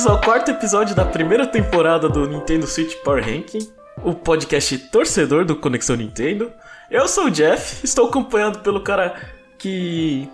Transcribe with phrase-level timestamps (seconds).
[0.00, 3.70] bem-vindos ao quarto episódio da primeira temporada do Nintendo Switch Power Ranking,
[4.02, 6.50] o podcast torcedor do Conexão Nintendo.
[6.90, 9.14] Eu sou o Jeff, estou acompanhado pelo cara
[9.58, 10.26] que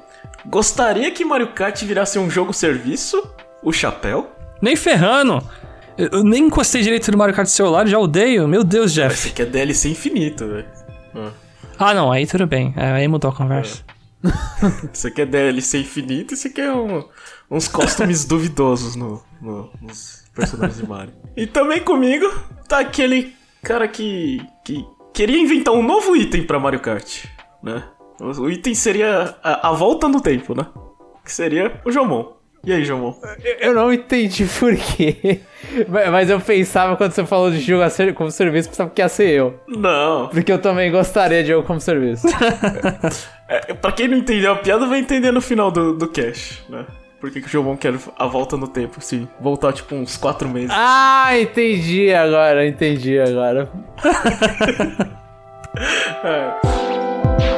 [0.44, 3.20] gostaria que Mario Kart virasse um jogo serviço,
[3.62, 4.30] o Chapéu.
[4.62, 5.42] Nem ferrando!
[5.98, 8.46] Eu nem encostei direito no Mario Kart celular, já odeio.
[8.46, 9.14] Meu Deus, Jeff.
[9.14, 10.66] Esse aqui é DLC infinito, velho.
[11.78, 12.72] Ah, não, aí tudo bem.
[12.76, 13.82] Aí mudou a conversa.
[15.06, 17.04] Aqui é DLC infinito, isso aqui é um,
[17.50, 21.14] uns costumes duvidosos no, no, nos personagens de Mario.
[21.36, 22.26] E também comigo
[22.68, 27.24] tá aquele cara que, que queria inventar um novo item pra Mario Kart,
[27.62, 27.84] né?
[28.20, 30.66] O item seria a, a volta no tempo, né?
[31.24, 32.35] Que seria o Jomon.
[32.66, 33.14] E aí, Jomon?
[33.60, 35.38] Eu não entendi por quê.
[36.10, 39.60] Mas eu pensava quando você falou de jogo como serviço, pensava que ia ser eu.
[39.68, 40.26] Não.
[40.26, 42.26] Porque eu também gostaria de jogo como serviço.
[43.48, 46.84] é, pra quem não entendeu a piada, vai entender no final do, do cash, né?
[47.20, 50.48] Por que, que o Jomon quer a volta no tempo, assim, voltar tipo uns quatro
[50.48, 50.70] meses.
[50.72, 53.70] Ah, entendi agora, entendi agora.
[56.24, 57.55] é.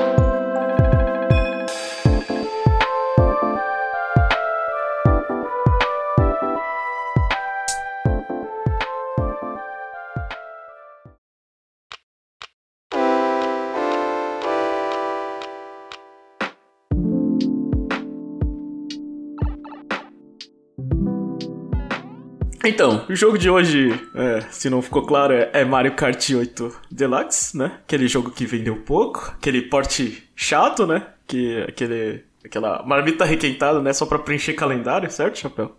[22.65, 26.81] Então, o jogo de hoje, é, se não ficou claro, é, é Mario Kart 8
[26.91, 27.79] Deluxe, né?
[27.85, 31.07] Aquele jogo que vendeu pouco, aquele porte chato, né?
[31.27, 33.93] Que aquele aquela marmita requentada, né?
[33.93, 35.77] Só pra preencher calendário, certo, Chapéu?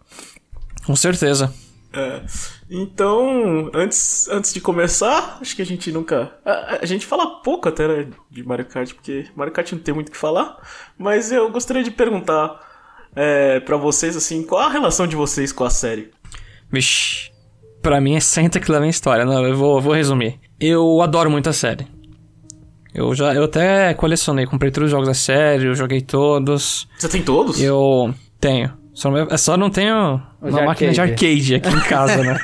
[0.85, 1.53] Com certeza.
[1.91, 2.21] É.
[2.69, 6.31] Então, antes, antes de começar, acho que a gente nunca.
[6.45, 9.93] A, a, gente fala pouco até né, de Mario Kart, porque Mario Kart não tem
[9.93, 10.57] muito o que falar.
[10.97, 12.59] Mas eu gostaria de perguntar
[13.15, 16.11] é, para vocês, assim, qual a relação de vocês com a série?
[16.71, 17.31] Vixe.
[17.81, 19.25] Pra mim é senta que leva em história.
[19.25, 20.39] Não, eu vou, vou resumir.
[20.59, 21.87] Eu adoro muito a série.
[22.93, 26.87] Eu já eu até colecionei, comprei todos os jogos da série, eu joguei todos.
[26.97, 27.61] Você tem todos?
[27.61, 28.79] Eu tenho.
[28.93, 32.37] Só, é só não tenho uma máquina de arcade aqui em casa, né?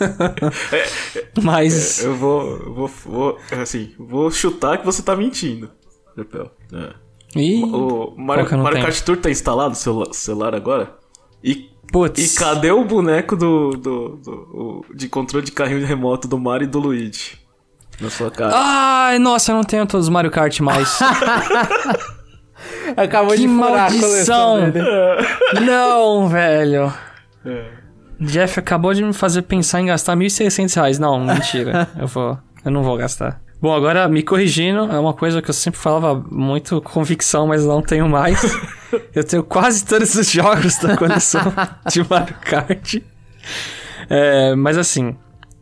[0.72, 2.02] é, Mas.
[2.02, 3.38] É, eu vou, vou, vou.
[3.52, 5.70] Assim, vou chutar que você tá mentindo,
[6.16, 6.50] Lepel.
[6.72, 6.92] É.
[7.36, 10.96] Ih, o Mario, Mario Kart Tour tá instalado no seu celular agora?
[11.44, 12.34] E Putz.
[12.34, 16.64] E cadê o boneco do, do, do o, de controle de carrinho remoto do Mario
[16.64, 17.38] e do Luigi?
[18.00, 18.52] Na sua cara.
[18.54, 20.98] Ai, nossa, eu não tenho todos os Mario Kart mais.
[22.96, 24.56] Acabou que de furar maldição.
[24.56, 26.92] a coleção Não, velho.
[27.44, 27.64] É.
[28.20, 30.98] Jeff acabou de me fazer pensar em gastar 1.600 reais.
[30.98, 31.88] Não, mentira.
[31.98, 32.38] eu vou...
[32.64, 33.40] Eu não vou gastar.
[33.60, 37.82] Bom, agora me corrigindo, é uma coisa que eu sempre falava muito convicção, mas não
[37.82, 38.40] tenho mais.
[39.14, 41.42] eu tenho quase todos os jogos da coleção
[41.86, 42.96] de Mario Kart.
[44.08, 45.14] É, mas assim,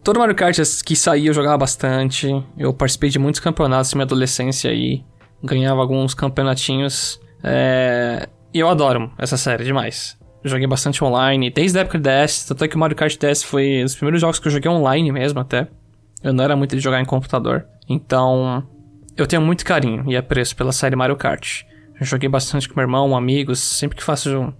[0.04, 2.28] todo Mario Kart que saía eu jogava bastante.
[2.56, 5.04] Eu participei de muitos campeonatos na minha adolescência e
[5.42, 7.20] ganhava alguns campeonatinhos.
[7.42, 10.16] É, e eu adoro essa série demais.
[10.44, 13.16] Eu joguei bastante online, desde a época do DS, tanto é que o Mario Kart
[13.18, 15.66] DS foi um dos primeiros jogos que eu joguei online mesmo até.
[16.22, 17.66] Eu não era muito de jogar em computador.
[17.88, 18.66] Então,
[19.16, 21.62] eu tenho muito carinho e apreço pela série Mario Kart.
[21.98, 24.52] Eu joguei bastante com meu irmão, amigos, sempre que faço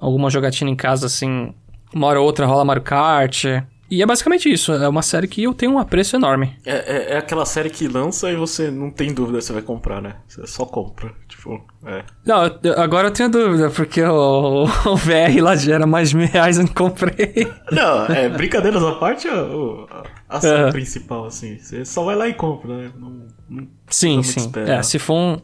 [0.00, 1.52] alguma jogatina em casa, assim,
[1.92, 3.44] uma hora ou outra rola Mario Kart.
[3.90, 6.56] E é basicamente isso, é uma série que eu tenho um apreço enorme.
[6.64, 10.00] É, é, é, aquela série que lança e você não tem dúvida se vai comprar,
[10.00, 10.16] né?
[10.26, 11.12] Você só compra,
[11.44, 12.04] tipo, é.
[12.24, 16.26] Não, eu, agora eu tenho dúvida, porque o, o VR lá era mais de mil
[16.26, 17.52] reais e não comprei.
[17.70, 19.86] Não, é, brincadeiras à parte, o,
[20.28, 21.58] a série principal, assim.
[21.58, 22.92] Você só vai lá e compra, né?
[22.98, 24.50] Não, não sim, sim.
[24.66, 25.36] É, se for um,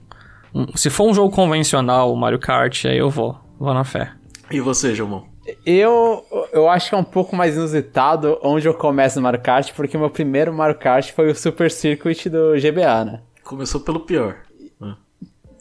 [0.55, 3.38] um, se for um jogo convencional, Mario Kart, aí eu vou.
[3.59, 4.12] Vou na fé.
[4.50, 5.28] E você, João?
[5.67, 9.73] Eu, eu acho que é um pouco mais inusitado onde eu começo no Mario Kart,
[9.75, 13.20] porque o meu primeiro Mario Kart foi o Super Circuit do GBA, né?
[13.44, 14.38] Começou pelo pior.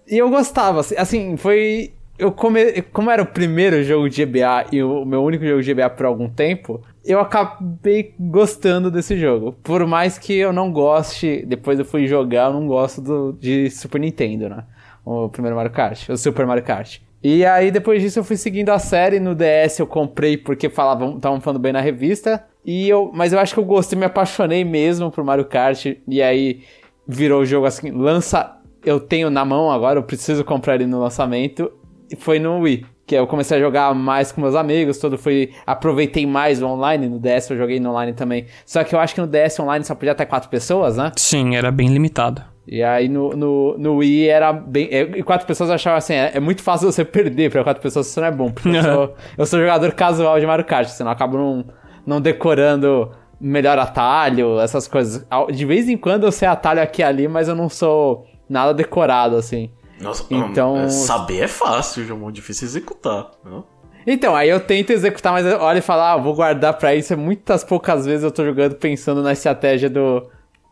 [0.10, 2.82] E eu gostava, assim, assim foi eu come...
[2.92, 6.06] como era o primeiro jogo de GBA e o meu único jogo de GBA por
[6.06, 9.54] algum tempo, eu acabei gostando desse jogo.
[9.64, 13.72] Por mais que eu não goste, depois eu fui jogar, eu não gosto do, de
[13.72, 14.66] Super Nintendo, né?
[15.06, 17.00] O primeiro Mario Kart, o Super Mario Kart.
[17.24, 21.16] E aí depois disso eu fui seguindo a série no DS, eu comprei porque falavam,
[21.16, 22.44] estavam falando bem na revista.
[22.66, 26.22] E eu, mas eu acho que eu gostei, me apaixonei mesmo por Mario Kart e
[26.22, 26.64] aí
[27.08, 31.00] virou o jogo assim, lança eu tenho na mão agora, eu preciso comprar ele no
[31.00, 31.72] lançamento
[32.18, 32.86] foi no Wii.
[33.06, 35.52] Que eu comecei a jogar mais com meus amigos, todo fui.
[35.66, 37.10] Aproveitei mais o online.
[37.10, 38.46] No DS eu joguei no online também.
[38.66, 41.12] Só que eu acho que no DS online só podia até quatro pessoas, né?
[41.16, 42.44] Sim, era bem limitado.
[42.68, 44.90] E aí no, no, no Wii era bem.
[44.92, 48.08] é, E quatro pessoas achavam assim: é, é muito fácil você perder pra quatro pessoas,
[48.08, 48.52] isso não é bom.
[48.52, 51.66] Porque eu sou, eu sou jogador casual de Mario Kart, senão eu acabo não,
[52.06, 53.10] não decorando
[53.42, 55.26] melhor atalho, essas coisas.
[55.52, 58.74] De vez em quando eu sei atalho aqui e ali, mas eu não sou nada
[58.74, 59.70] decorado, assim.
[60.02, 63.32] Nossa, Então- é, saber é fácil, João, difícil executar.
[63.46, 63.64] Não?
[64.08, 67.12] Então, aí eu tento executar, mas eu olho e falo, ah, vou guardar pra isso.
[67.14, 70.26] É muitas poucas vezes eu tô jogando pensando na estratégia do,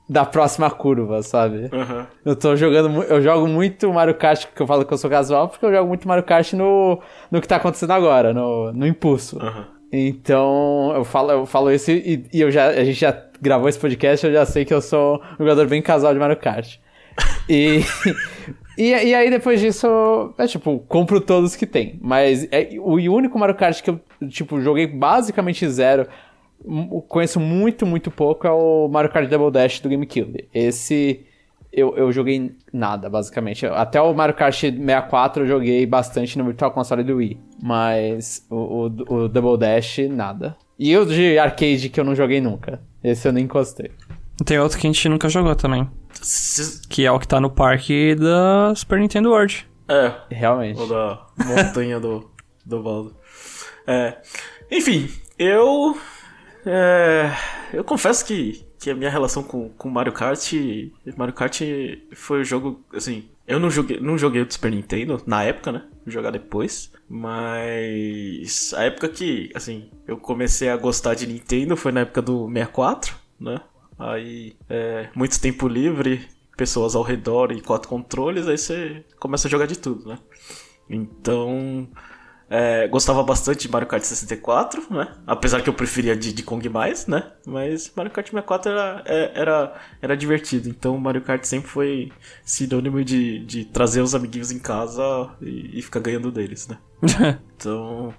[0.09, 1.69] da próxima curva, sabe?
[1.71, 2.07] Aham.
[2.25, 5.49] Eu tô jogando, eu jogo muito Mario Kart, que eu falo que eu sou casual,
[5.49, 9.37] porque eu jogo muito Mario Kart no, no que tá acontecendo agora, no, no impulso.
[9.41, 9.67] Aham.
[9.91, 13.77] Então, eu falo, eu falo isso e, e eu já, a gente já gravou esse
[13.79, 16.77] podcast, eu já sei que eu sou um jogador bem casual de Mario Kart.
[17.49, 17.81] E,
[18.77, 21.99] e, e aí depois disso, é tipo, compro todos que tem.
[22.01, 23.99] Mas é, o único Mario Kart que eu,
[24.29, 26.07] tipo, joguei basicamente zero,
[27.07, 30.47] conheço muito, muito pouco, é o Mario Kart Double Dash do GameCube.
[30.53, 31.25] Esse
[31.71, 33.65] eu, eu joguei nada, basicamente.
[33.65, 37.39] Até o Mario Kart 64 eu joguei bastante no Virtual Console do Wii.
[37.61, 40.55] Mas o, o, o Double Dash, nada.
[40.79, 42.81] E o de arcade que eu não joguei nunca.
[43.03, 43.91] Esse eu nem encostei.
[44.43, 45.87] Tem outro que a gente nunca jogou também.
[46.21, 49.67] Cês- Que é o que tá no parque da Super Nintendo World.
[49.87, 50.79] É, Realmente.
[50.79, 52.29] ou da montanha do,
[52.65, 53.15] do Valdo.
[53.85, 54.17] É,
[54.69, 55.09] enfim,
[55.39, 55.97] eu.
[56.65, 57.31] é,
[57.73, 60.51] eu confesso que, que a minha relação com, com Mario Kart.
[61.15, 61.61] Mario Kart
[62.13, 62.83] foi o jogo.
[62.93, 65.83] Assim, eu não joguei, não joguei o do Super Nintendo na época, né?
[66.05, 66.91] Vou jogar depois.
[67.09, 68.73] Mas.
[68.75, 73.15] A época que, assim, eu comecei a gostar de Nintendo foi na época do 64,
[73.39, 73.61] né?
[73.99, 79.51] Aí, é, muito tempo livre, pessoas ao redor e quatro controles, aí você começa a
[79.51, 80.19] jogar de tudo, né?
[80.89, 81.87] Então,
[82.49, 85.15] é, gostava bastante de Mario Kart 64, né?
[85.27, 87.31] Apesar que eu preferia de, de Kong mais, né?
[87.45, 90.69] Mas Mario Kart 64 era, é- era, era divertido.
[90.69, 92.11] Então Mario Kart sempre foi
[92.45, 95.03] sinônimo de, de trazer os amiguinhos em casa
[95.41, 96.77] e, e ficar ganhando deles, né?
[97.57, 98.13] Então,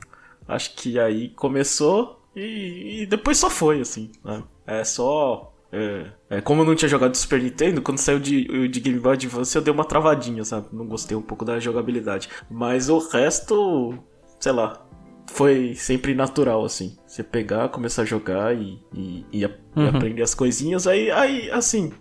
[0.48, 4.10] acho que aí começou e, e depois só foi, assim.
[4.24, 4.42] Né?
[4.66, 5.52] É só.
[5.70, 9.12] É, é, como eu não tinha jogado Super Nintendo, quando saiu de, de Game Boy
[9.14, 10.68] Advance eu dei uma travadinha, sabe?
[10.72, 12.28] Não gostei um pouco da jogabilidade.
[12.50, 13.94] Mas o resto,
[14.40, 14.82] sei lá,
[15.26, 16.96] foi sempre natural, assim.
[17.06, 21.50] Você pegar, começar a jogar e, e, e a- e aprender as coisinhas, aí, aí
[21.50, 21.92] assim.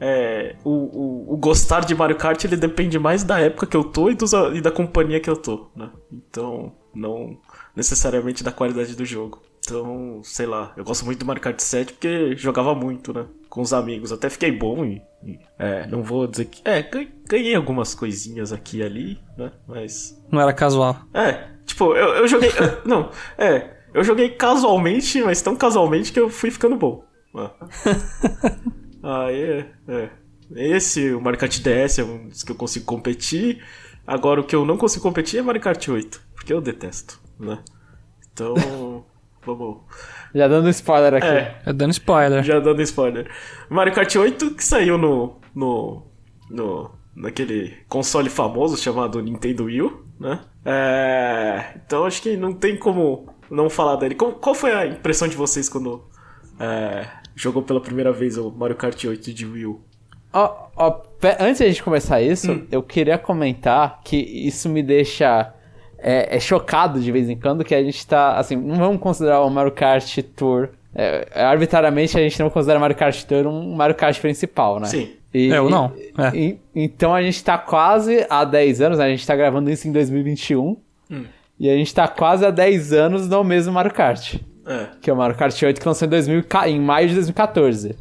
[0.00, 3.84] é, o, o, o gostar de Mario Kart ele depende mais da época que eu
[3.84, 5.90] tô e, dos, e da companhia que eu tô, né?
[6.10, 7.38] Então, não
[7.76, 9.42] necessariamente da qualidade do jogo.
[9.70, 13.26] Então, sei lá, eu gosto muito do Mario Kart 7 porque jogava muito, né?
[13.48, 14.10] Com os amigos.
[14.10, 15.00] Até fiquei bom e.
[15.24, 16.60] e, é, não vou dizer que.
[16.64, 19.52] É, gan- ganhei algumas coisinhas aqui e ali, né?
[19.68, 20.20] Mas.
[20.30, 20.96] Não era casual.
[21.14, 22.50] É, tipo, eu, eu joguei.
[22.50, 23.78] eu- não, é.
[23.94, 27.04] Eu joguei casualmente, mas tão casualmente que eu fui ficando bom.
[29.02, 30.10] Ah é, é.
[30.54, 33.64] Esse, o Mario Kart DS é um dos que eu consigo competir.
[34.06, 37.62] Agora, o que eu não consigo competir é Mario Kart 8, porque eu detesto, né?
[38.32, 39.04] Então,
[39.44, 39.78] vamos.
[40.34, 41.26] Já dando spoiler aqui.
[41.26, 42.42] É, É dando spoiler.
[42.42, 43.30] já dando spoiler.
[43.68, 45.36] Mario Kart 8 que saiu no.
[45.54, 46.02] no.
[46.50, 46.90] no.
[47.16, 50.40] naquele console famoso chamado Nintendo Wii, U, né?
[50.64, 54.14] É, então acho que não tem como não falar dele.
[54.14, 56.04] Qual, qual foi a impressão de vocês quando
[56.58, 59.80] é, jogou pela primeira vez o Mario Kart 8 de Wii U?
[60.32, 65.52] Ó, pe- antes de a gente começar isso, eu queria comentar que isso me deixa
[66.02, 69.40] é, é chocado de vez em quando que a gente tá, assim, não vamos considerar
[69.42, 70.68] o Mario Kart Tour.
[70.94, 74.86] é, é, arbitrariamente a gente não considera Mario Kart Tour um Mario Kart principal, né?
[74.86, 75.10] Sim.
[75.32, 76.36] E- Eu não, é.
[76.36, 79.04] e- então a gente tá quase há 10 anos, né?
[79.04, 80.76] A gente tá gravando isso em 2021.
[81.58, 84.36] E a gente tá quase há 10 anos no mesmo Mario Kart.
[84.66, 84.86] É.
[85.00, 87.14] Que é o Mario Kart 8 que lançou em, 2000, e ca- em maio de
[87.14, 87.94] 2014.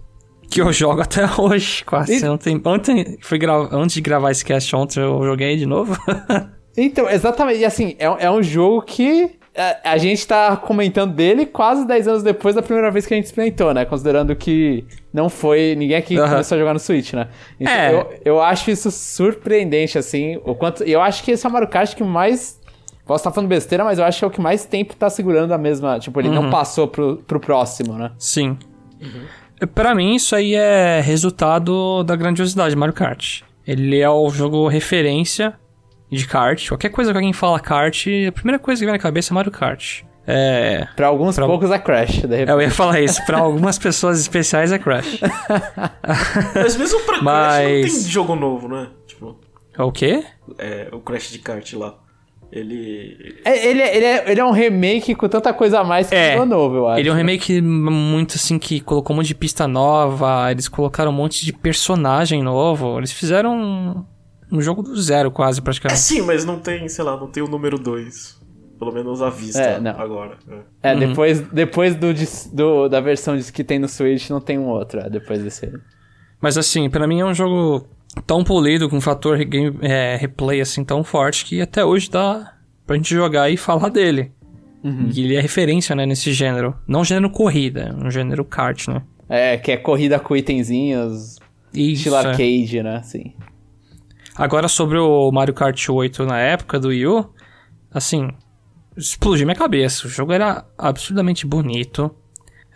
[0.49, 2.23] Que eu jogo até hoje, quase.
[2.23, 3.53] E- Ontem, ontem fui gra...
[3.71, 5.95] Antes de gravar esse cast ontem, eu joguei de novo.
[6.77, 7.59] Então, exatamente.
[7.59, 12.07] E assim, é, é um jogo que é, a, gente tá comentando dele quase 10
[12.07, 13.83] anos depois da primeira vez que a gente experimentou, né?
[13.83, 15.75] Considerando que não foi.
[15.77, 16.29] Ninguém aqui Aham.
[16.29, 17.27] começou a jogar no Switch, né?
[17.59, 17.93] Então, É.
[17.93, 20.39] eu, eu acho isso surpreendente, assim.
[20.45, 20.83] O quanto.
[20.83, 22.59] Eu acho que esse é o Mario Kart que mais.
[23.05, 25.51] Posso estar falando besteira, mas eu acho que é o que mais tempo tá segurando
[25.51, 25.97] a mesma.
[25.99, 28.11] Tipo, ele não passou pro, pro próximo, né?
[28.19, 28.55] Sim.
[29.73, 33.41] Pra mim, isso aí é resultado da grandiosidade de Mario Kart.
[33.67, 35.55] Ele é o jogo referência
[36.11, 36.67] de kart.
[36.67, 39.51] Qualquer coisa que alguém fala kart, a primeira coisa que vem na cabeça é Mario
[39.51, 40.01] Kart.
[40.31, 40.87] É.
[40.95, 42.49] Pra alguns Pra- poucos é Crash, de repente.
[42.51, 43.25] Eu ia falar isso.
[43.25, 45.19] Pra algumas pessoas especiais é Crash.
[46.53, 48.89] Mas mesmo pra Crash não Mas- tem jogo novo, né?
[49.07, 49.39] Tipo,
[49.77, 50.23] É O quê?
[50.59, 51.95] é, o Crash de kart lá.
[52.51, 53.39] Ele.
[53.45, 56.15] É, ele, é- ele, é, ele é um remake com tanta coisa a mais que
[56.15, 56.31] É.
[56.31, 56.99] ficou novo, eu acho.
[56.99, 61.11] Ele é um remake muito assim que colocou um monte de pista nova, eles colocaram
[61.11, 62.97] um monte de personagem novo.
[62.99, 64.05] Eles fizeram
[64.51, 65.99] um, jogo do zero, quase, É praticamente.
[65.99, 68.39] sim, mas não tem, sei lá, não tem o número 2.
[68.77, 69.91] Pelo menos à vista É, não.
[69.99, 70.37] agora.
[70.81, 70.91] É.
[70.91, 72.13] É, depois, depois do,
[72.53, 75.69] do- da versão que tem no Switch, não tem um outro, é, depois desse.
[76.41, 77.85] Mas assim, pra mim é um jogo
[78.25, 82.53] tão polido, com um fator game, é, replay assim tão forte que até hoje dá
[82.87, 84.31] pra gente jogar e falar dele.
[84.81, 86.73] E ele é referência, né, nesse gênero.
[86.87, 89.01] Não gênero corrida, um gênero kart, né?
[89.27, 91.35] É, que é corrida com itenzinhos,
[91.73, 92.19] Isso, estilo é.
[92.19, 92.95] arcade, né?
[92.95, 93.33] Assim.
[94.39, 97.29] Agora sobre o Mario Kart 8 na época do Wii U,
[97.93, 98.29] assim,
[98.95, 100.07] explodiu minha cabeça.
[100.07, 102.09] O jogo era absurdamente bonito.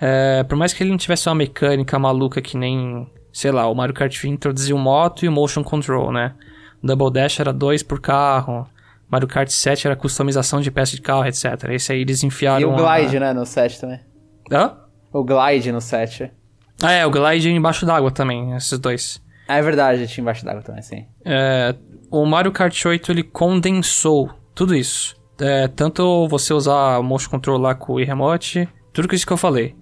[0.02, 3.74] É, por mais que ele não tivesse uma mecânica maluca que nem, sei lá, o
[3.74, 6.34] Mario Kart 20 introduziu moto e o motion control, né?
[6.84, 8.68] O Double Dash era dois por carro.
[9.10, 11.46] Mario Kart 7 era customização de peça de carro, etc.
[11.70, 12.60] Esse aí eles enfiaram.
[12.62, 14.00] E o a- Glide, né, no set também.
[14.52, 14.76] Hã?
[15.14, 16.30] O Glide no set.
[16.82, 19.23] Ah, é, o Glide embaixo d'água também, esses dois.
[19.48, 21.06] Ah, é verdade, tinha embaixo d'água também, sim.
[21.26, 21.76] É,
[22.10, 25.16] o Mario Kart 8 ele condensou tudo isso.
[25.40, 29.34] É, tanto você usar o motion control lá com o Wii Remote, tudo isso que
[29.34, 29.76] eu falei.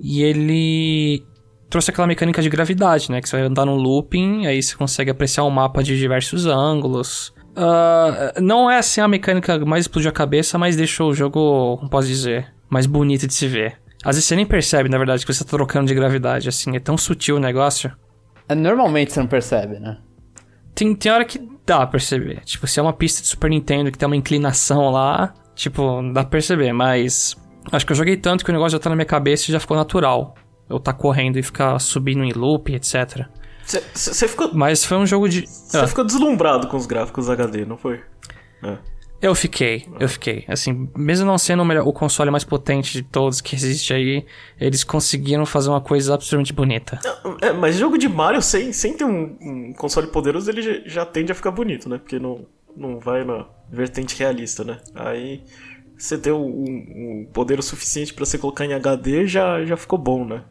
[0.00, 1.24] E ele
[1.70, 3.20] trouxe aquela mecânica de gravidade, né?
[3.20, 7.32] Que você vai andar num looping, aí você consegue apreciar o mapa de diversos ângulos.
[7.56, 11.90] Ah, não é assim a mecânica mais explodiu a cabeça, mas deixou o jogo, como
[11.90, 13.78] posso dizer, mais bonito de se ver.
[14.04, 16.80] Às vezes você nem percebe, na verdade, que você tá trocando de gravidade, assim, é
[16.80, 17.90] tão sutil o negócio.
[18.48, 19.98] É, Normalmente você não percebe, né?
[20.74, 22.40] Tem, tem hora que dá pra perceber.
[22.44, 26.22] Tipo, se é uma pista de Super Nintendo que tem uma inclinação lá, tipo, dá
[26.22, 27.36] pra perceber, mas.
[27.72, 29.60] Acho que eu joguei tanto que o negócio já tá na minha cabeça e já
[29.60, 30.34] ficou natural.
[30.68, 33.26] Eu tá correndo e ficar subindo em loop, etc.
[33.64, 35.46] Você ficou, Mas foi um jogo de.
[35.46, 38.02] cê Ah, ficou deslumbrado com os gráficos HD, não foi?
[38.62, 38.76] É.
[39.24, 40.44] eu fiquei, eu fiquei.
[40.46, 44.26] Assim, mesmo não sendo o, melhor, o console mais potente de todos que existe aí,
[44.60, 47.00] eles conseguiram fazer uma coisa absolutamente bonita.
[47.40, 51.32] É, mas jogo de Mario sem, sem ter um, um console poderoso, ele já, tende
[51.32, 51.96] a ficar bonito, né?
[51.96, 52.44] Porque não,
[52.76, 54.78] não vai na vertente realista, né?
[54.94, 55.42] Aí
[55.96, 59.98] você ter um, um poder o suficiente pra você colocar em HD já, já ficou
[59.98, 60.44] bom, né?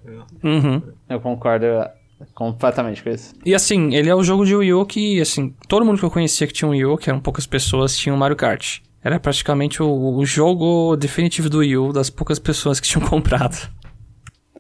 [0.43, 0.81] Uhum.
[1.07, 1.67] Eu concordo
[2.33, 3.33] completamente com isso.
[3.45, 6.11] E assim, ele é o jogo de Wii U que, assim, todo mundo que eu
[6.11, 8.79] conhecia que tinha um Wii U, que eram poucas pessoas, tinha um Mario Kart.
[9.03, 13.57] Era praticamente o, o jogo definitivo do Wii U das poucas pessoas que tinham comprado.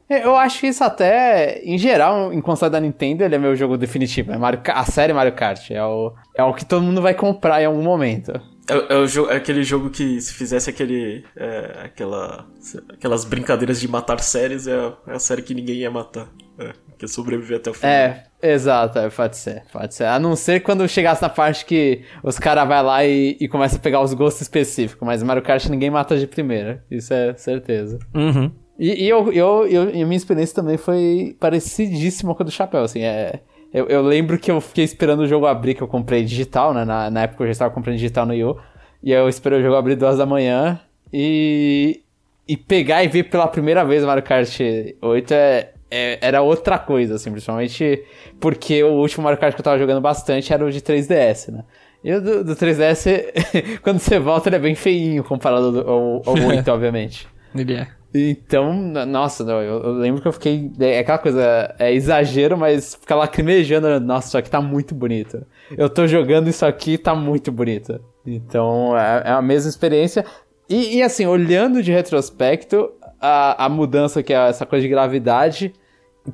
[0.09, 3.55] É, Eu acho que isso até, em geral, em console da Nintendo, ele é meu
[3.55, 4.31] jogo definitivo.
[4.31, 5.71] É Mario, a série Mario Kart.
[5.71, 8.31] É o, é o que todo mundo vai comprar em algum momento.
[8.69, 11.25] É, é o é aquele jogo que se fizesse aquele.
[11.35, 12.47] é, aquela,
[12.89, 16.27] aquelas brincadeiras de matar séries, é a, é a série que ninguém ia matar.
[16.59, 17.91] É, que ia sobreviver até o final.
[17.91, 20.05] É, exato, é, pode ser, pode ser.
[20.05, 23.77] A não ser quando chegasse na parte que os caras vai lá e, e começa
[23.77, 27.99] a pegar os gostos específicos, mas Mario Kart ninguém mata de primeira, isso é certeza.
[28.13, 28.51] Uhum.
[28.77, 32.51] E, e eu, eu, eu, e a minha experiência também foi parecidíssima com a do
[32.51, 33.39] Chapéu, assim, é...
[33.73, 36.85] Eu, eu lembro que eu fiquei esperando o jogo abrir, que eu comprei digital, né?
[36.85, 38.55] Na, na época eu já estava comprando digital no Yu.
[39.01, 40.79] E aí eu esperei o jogo abrir duas da manhã
[41.11, 42.01] e...
[42.47, 44.59] E pegar e ver pela primeira vez o Mario Kart
[45.01, 48.03] 8 é, é- era outra coisa, assim, principalmente
[48.39, 51.63] porque o último Mario Kart que eu tava jogando bastante era o de 3DS, né?
[52.03, 53.05] E o do, do 3DS,
[53.81, 57.27] quando você volta, ele é bem feinho comparado ao, ao 8, obviamente.
[57.55, 57.87] Ele é.
[58.15, 60.71] Então, nossa, não, eu, eu lembro que eu fiquei.
[60.79, 63.99] É aquela coisa, é exagero, mas fica lacrimejando.
[63.99, 65.43] Nossa, isso aqui tá muito bonito.
[65.75, 67.99] Eu tô jogando isso aqui tá muito bonito.
[68.25, 70.25] Então, é, é a mesma experiência.
[70.69, 75.73] E, e, assim, olhando de retrospecto, a, a mudança que é essa coisa de gravidade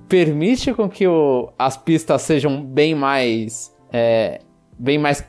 [0.07, 3.73] permite com que o- as pistas sejam bem mais.
[3.91, 4.39] é,
[4.77, 5.25] bem mais.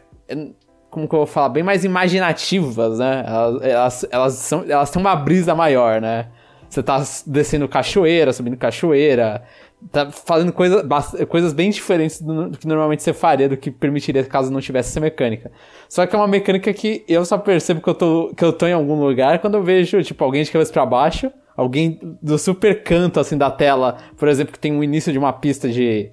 [0.90, 1.48] Como que eu vou falar?
[1.50, 3.24] Bem mais imaginativas, né?
[3.26, 6.26] Elas, elas, elas, são, elas têm uma brisa maior, né?
[6.68, 9.42] Você tá descendo cachoeira, subindo cachoeira,
[9.90, 10.86] tá fazendo coisa,
[11.28, 14.90] coisas bem diferentes do, do que normalmente você faria, do que permitiria caso não tivesse
[14.90, 15.50] essa mecânica.
[15.88, 18.66] Só que é uma mecânica que eu só percebo que eu tô, que eu tô
[18.66, 22.82] em algum lugar quando eu vejo, tipo, alguém de cabeça pra baixo, alguém do super
[22.82, 26.10] canto, assim, da tela, por exemplo, que tem um início de uma pista de...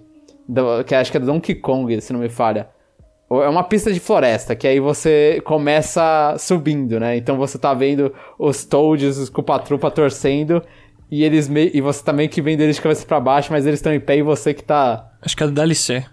[0.47, 2.67] do- que acho que é do Donkey Kong, se não me falha.
[3.29, 7.17] É uma pista de floresta, que aí você começa subindo, né?
[7.17, 10.61] Então você tá vendo os Toads, os Culpa-Trupa torcendo,
[11.11, 11.69] e eles me...
[11.73, 13.99] e você tá meio que vendo eles de cabeça pra baixo, mas eles estão em
[13.99, 15.09] pé e você que tá...
[15.21, 16.05] Acho que é do DLC.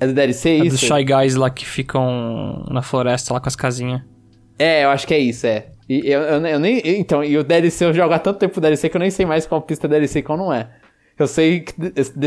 [0.00, 0.70] É do DLC É isso?
[0.70, 4.00] dos Shy Guys lá que ficam na floresta lá com as casinhas.
[4.58, 5.66] É, eu acho que é isso, é.
[6.00, 6.80] E eu, eu, eu nem...
[6.84, 9.26] Então, e o DLC, eu jogo há tanto tempo o DLC que eu nem sei
[9.26, 10.68] mais qual pista é DLC e qual não é.
[11.18, 11.74] Eu sei que,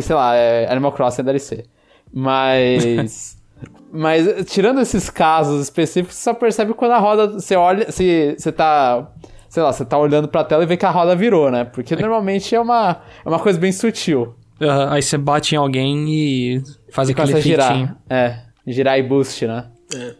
[0.01, 1.65] sei lá, é Animal Crossing é DLC.
[2.13, 3.37] Mas...
[3.91, 7.27] Mas tirando esses casos específicos, você só percebe quando a roda.
[7.27, 7.89] Você olha.
[7.91, 9.09] Se você tá.
[9.47, 11.63] Sei lá, você tá olhando pra tela e vê que a roda virou, né?
[11.63, 14.35] Porque normalmente é uma, é uma coisa bem sutil.
[14.59, 17.87] Uhum, aí você bate em alguém e faz aquele Começa a efeitinho.
[17.87, 17.97] girar.
[18.09, 18.39] É.
[18.67, 19.67] Girar e boost, né?
[19.95, 20.15] É.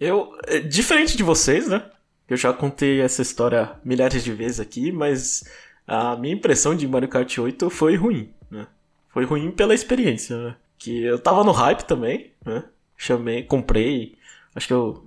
[0.00, 1.82] Eu, é, diferente de vocês, né?
[2.30, 5.42] Eu já contei essa história milhares de vezes aqui, mas
[5.84, 8.68] a minha impressão de Mario Kart 8 foi ruim, né?
[9.08, 10.56] Foi ruim pela experiência, né?
[10.78, 12.62] Que eu tava no hype também, né?
[12.96, 14.16] Chamei, comprei,
[14.54, 15.04] acho que eu,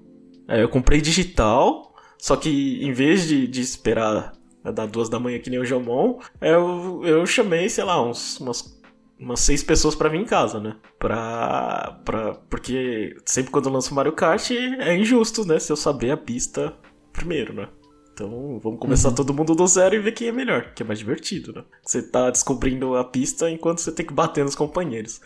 [0.50, 5.40] é, eu comprei digital, só que em vez de, de esperar dar duas da manhã
[5.40, 8.82] que nem o Jomon, eu, eu chamei, sei lá, uns, umas,
[9.18, 10.76] umas seis pessoas pra vir em casa, né?
[11.00, 15.58] Pra, pra, porque sempre quando eu lanço Mario Kart é injusto, né?
[15.58, 16.76] Se eu saber a pista
[17.14, 17.70] primeiro, né?
[18.14, 21.00] Então vamos começar todo mundo do zero e ver quem é melhor, que é mais
[21.00, 21.64] divertido, né?
[21.84, 25.20] Você tá descobrindo a pista enquanto você tem que bater nos companheiros.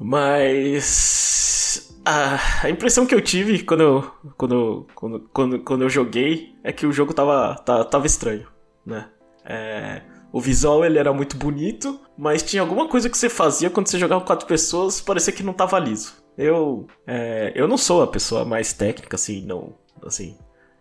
[0.00, 6.56] Mas a, a impressão que eu tive quando eu, quando, quando, quando, quando eu joguei
[6.64, 8.48] é que o jogo tava, tava, tava estranho,
[8.84, 9.08] né?
[9.44, 13.88] É, o visual ele era muito bonito, mas tinha alguma coisa que você fazia quando
[13.88, 16.14] você jogava com quatro pessoas, parecia que não tava liso.
[16.36, 20.36] Eu, é, eu não sou a pessoa mais técnica, assim, não, assim,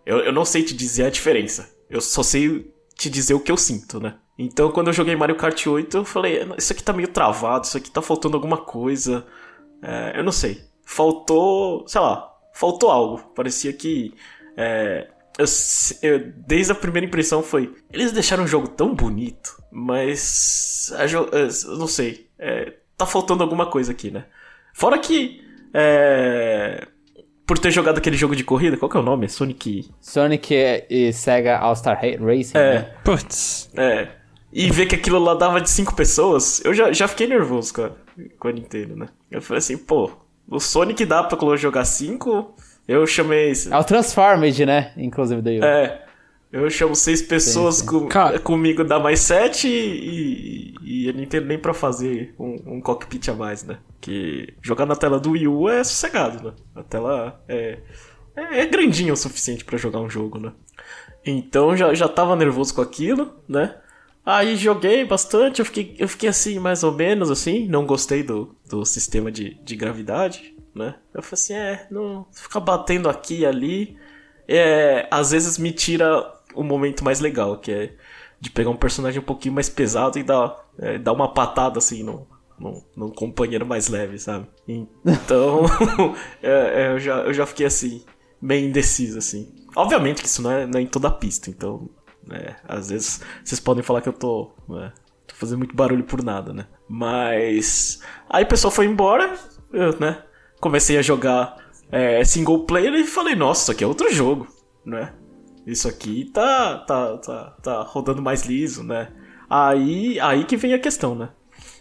[0.07, 1.69] eu, eu não sei te dizer a diferença.
[1.89, 4.15] Eu só sei te dizer o que eu sinto, né?
[4.39, 7.77] Então, quando eu joguei Mario Kart 8, eu falei, isso aqui tá meio travado, isso
[7.77, 9.25] aqui tá faltando alguma coisa.
[9.83, 10.63] É, eu não sei.
[10.85, 13.17] Faltou, sei lá, faltou algo.
[13.35, 14.13] Parecia que.
[14.55, 15.45] É, eu,
[16.01, 17.75] eu, desde a primeira impressão foi.
[17.91, 20.89] Eles deixaram o jogo tão bonito, mas.
[21.11, 22.29] Eu não sei.
[22.39, 24.25] É, tá faltando alguma coisa aqui, né?
[24.73, 25.41] Fora que.
[25.73, 26.87] É,
[27.47, 29.29] por ter jogado aquele jogo de corrida, qual que é o nome?
[29.29, 29.89] Sonic.
[30.01, 30.53] Sonic
[30.89, 32.57] e Sega All-Star Racing.
[32.57, 32.73] É.
[32.73, 32.93] Né?
[33.05, 33.71] Putz.
[33.77, 34.09] É.
[34.51, 37.83] E ver que aquilo lá dava de cinco pessoas, eu já, já fiquei nervoso com
[37.83, 37.91] a,
[38.37, 39.07] com a Nintendo, né?
[39.31, 40.11] Eu falei assim, pô,
[40.49, 42.53] o Sonic dá pra jogar cinco,
[42.85, 43.53] eu chamei.
[43.71, 44.91] É o Transformed, né?
[44.97, 45.59] Inclusive daí.
[45.61, 46.05] É.
[46.57, 47.87] Eu chamo seis pessoas sim, sim.
[47.87, 48.39] Com, Cara.
[48.39, 53.33] comigo, dá mais sete e, e, a Nintendo nem pra fazer um, um, cockpit a
[53.33, 53.77] mais, né?
[54.01, 56.53] Que jogar na tela do Wii U é sossegado, né?
[56.75, 57.79] A tela é,
[58.35, 60.51] é, é grandinha o suficiente para jogar um jogo, né?
[61.23, 63.75] Então já, já tava nervoso com aquilo, né?
[64.25, 68.55] Aí joguei bastante, eu fiquei, eu fiquei assim, mais ou menos assim, não gostei do,
[68.67, 70.95] do sistema de, de gravidade, né?
[71.13, 73.97] Eu falei assim, é, não ficar batendo aqui e ali,
[74.47, 77.95] é, às vezes me tira o momento mais legal, que é
[78.39, 82.03] de pegar um personagem um pouquinho mais pesado e dar, é, dar uma patada assim
[82.03, 82.27] no,
[82.95, 84.47] no companheiro mais leve, sabe?
[84.67, 85.65] Então,
[86.41, 88.03] é, é, eu, já, eu já fiquei assim,
[88.41, 89.53] meio indeciso, assim.
[89.75, 91.89] Obviamente que isso não é, não é em toda a pista, então
[92.31, 94.91] é, às vezes vocês podem falar que eu tô, é,
[95.27, 96.67] tô fazendo muito barulho por nada, né?
[96.89, 99.37] Mas aí o pessoal foi embora,
[99.71, 100.23] eu, né?
[100.59, 101.57] Comecei a jogar
[101.91, 104.47] é, single player e falei, nossa, isso aqui é outro jogo,
[104.83, 105.13] né?
[105.67, 109.09] Isso aqui tá, tá, tá, tá rodando mais liso, né?
[109.49, 111.27] Aí, aí que vem a questão, né?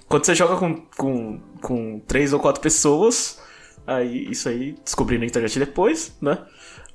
[0.08, 3.40] Quando você joga com, com, com três ou quatro pessoas,
[3.86, 6.36] aí isso aí descobri na internet depois, né?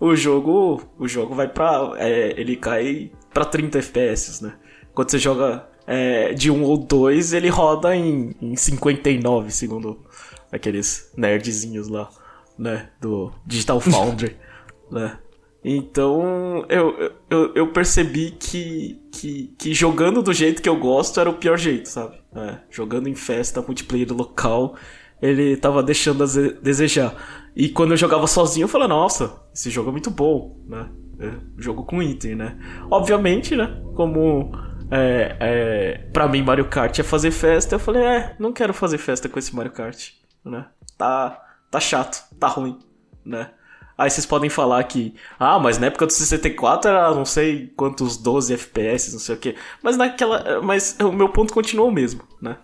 [0.01, 1.93] O jogo, o jogo vai pra.
[1.95, 4.53] É, ele cai pra 30 FPS, né?
[4.93, 10.05] Quando você joga é, de 1 ou 2, ele roda em, em 59, segundo
[10.51, 12.09] aqueles nerdzinhos lá,
[12.57, 12.89] né?
[12.99, 14.35] Do Digital Foundry,
[14.91, 15.17] né?
[15.63, 21.29] Então eu, eu, eu percebi que, que, que, jogando do jeito que eu gosto era
[21.29, 22.19] o pior jeito, sabe?
[22.35, 24.75] É, jogando em festa, multiplayer local,
[25.21, 26.27] ele tava deixando a
[26.61, 27.15] desejar.
[27.55, 30.89] E quando eu jogava sozinho, eu falei, nossa, esse jogo é muito bom, né?
[31.19, 32.57] É, jogo com item, né?
[32.89, 33.81] Obviamente, né?
[33.93, 34.51] Como
[34.89, 38.97] é, é, pra mim Mario Kart é fazer festa, eu falei, é, não quero fazer
[38.97, 40.09] festa com esse Mario Kart,
[40.43, 40.65] né?
[40.97, 42.79] Tá, tá chato, tá ruim,
[43.23, 43.51] né?
[43.97, 48.17] Aí vocês podem falar que, ah, mas na época do 64 era não sei quantos
[48.17, 49.55] 12 FPS, não sei o que.
[49.81, 50.61] Mas naquela.
[50.61, 52.57] Mas o meu ponto continua o mesmo, né?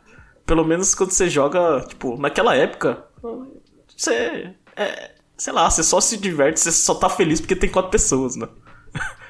[0.45, 3.05] Pelo menos quando você joga, tipo, naquela época,
[3.95, 4.53] você.
[4.75, 8.35] É, sei lá, você só se diverte, você só tá feliz porque tem quatro pessoas,
[8.35, 8.47] né?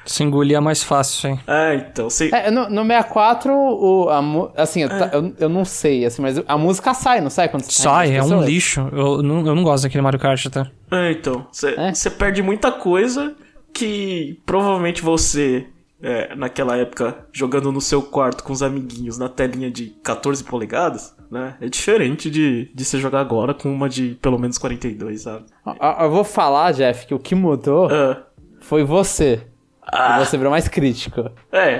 [0.08, 1.40] Se engolir é mais fácil, hein?
[1.46, 2.10] É, então.
[2.10, 2.30] Você...
[2.34, 5.10] É, no, no 64, o, a, assim, eu, é.
[5.14, 8.24] eu, eu, não sei, assim, mas a música sai, não sai quando você Sai, é
[8.24, 8.90] um lixo.
[8.94, 10.70] Eu não, eu não gosto daquele Mario Kart até.
[10.92, 11.46] É, então.
[11.52, 12.12] Você é?
[12.12, 13.36] perde muita coisa
[13.74, 15.68] que provavelmente você,
[16.02, 21.16] é, naquela época, jogando no seu quarto com os amiguinhos na telinha de 14 polegadas,
[21.30, 21.56] né?
[21.60, 25.46] É diferente de, de você jogar agora com uma de pelo menos 42, sabe?
[25.66, 28.20] Eu, eu vou falar, Jeff, que o que mudou é.
[28.60, 29.46] foi você.
[29.92, 30.20] Ah.
[30.20, 31.30] Você virou mais crítico.
[31.52, 31.80] É.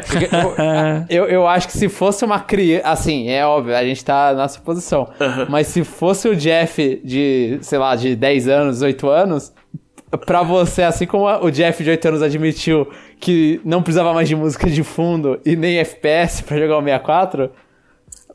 [1.10, 2.88] eu, eu, eu acho que se fosse uma criança.
[2.88, 5.10] Assim, é óbvio, a gente tá na nossa posição.
[5.50, 9.54] Mas se fosse o Jeff de, sei lá, de 10 anos, 8 anos,
[10.26, 12.90] pra você, assim como o Jeff de 8 anos admitiu
[13.20, 17.52] que não precisava mais de música de fundo e nem FPS pra jogar o 64,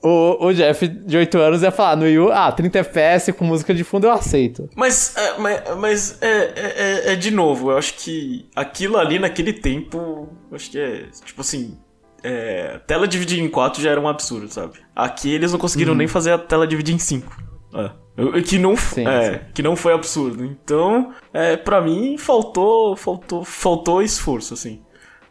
[0.03, 3.45] o, o Jeff de 8 anos ia falar no Wii U, ah, 30 FPS com
[3.45, 4.69] música de fundo eu aceito.
[4.75, 9.19] Mas, é, mas, mas é, é, é, é, de novo, eu acho que aquilo ali
[9.19, 11.79] naquele tempo, acho que é, tipo assim,
[12.23, 14.79] é, tela dividir em 4 já era um absurdo, sabe?
[14.95, 15.99] Aqui eles não conseguiram uhum.
[15.99, 17.43] nem fazer a tela dividir em 5.
[17.75, 18.43] É.
[18.43, 19.41] Que não, sim, é, sim.
[19.55, 20.45] que não foi absurdo.
[20.45, 24.83] Então, é, para mim, faltou, faltou, faltou esforço, assim.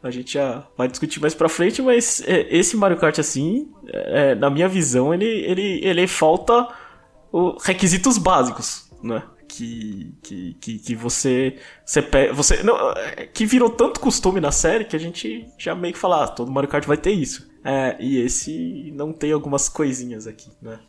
[0.04, 4.34] A gente já vai discutir mais pra frente, mas é, esse Mario Kart, assim, é,
[4.36, 6.68] na minha visão, ele, ele, ele falta
[7.32, 9.24] o, requisitos básicos, né?
[9.48, 12.02] Que, que, que, que você, você,
[12.34, 16.00] você não, é, que virou tanto costume na série que a gente já meio que
[16.00, 17.52] fala, ah, todo Mario Kart vai ter isso.
[17.64, 20.80] É, e esse não tem algumas coisinhas aqui, né?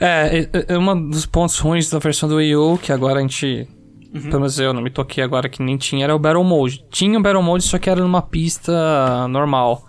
[0.00, 3.22] É, é, é um dos pontos ruins da versão do Wii U, que agora a
[3.22, 3.68] gente
[4.16, 4.30] Uhum.
[4.30, 6.84] Pelo menos eu não me toquei agora que nem tinha, era o Battle Mode.
[6.90, 9.86] Tinha o Battle Mode, só que era numa pista normal.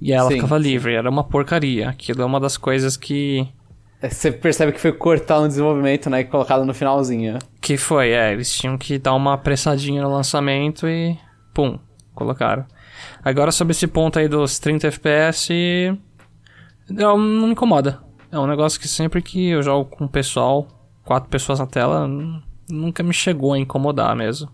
[0.00, 0.62] E ela sim, ficava sim.
[0.62, 1.88] livre, era uma porcaria.
[1.88, 3.46] Aquilo é uma das coisas que.
[4.00, 6.20] É, você percebe que foi cortado no desenvolvimento, né?
[6.20, 7.38] E colocado no finalzinho.
[7.60, 8.32] Que foi, é.
[8.32, 11.18] Eles tinham que dar uma apressadinha no lançamento e.
[11.52, 11.78] Pum,
[12.14, 12.64] colocaram.
[13.22, 15.50] Agora sobre esse ponto aí dos 30 FPS.
[16.88, 18.00] Não, não me incomoda.
[18.32, 20.66] É um negócio que sempre que eu jogo com o pessoal,
[21.04, 22.08] quatro pessoas na tela,
[22.70, 24.48] nunca me chegou a incomodar mesmo.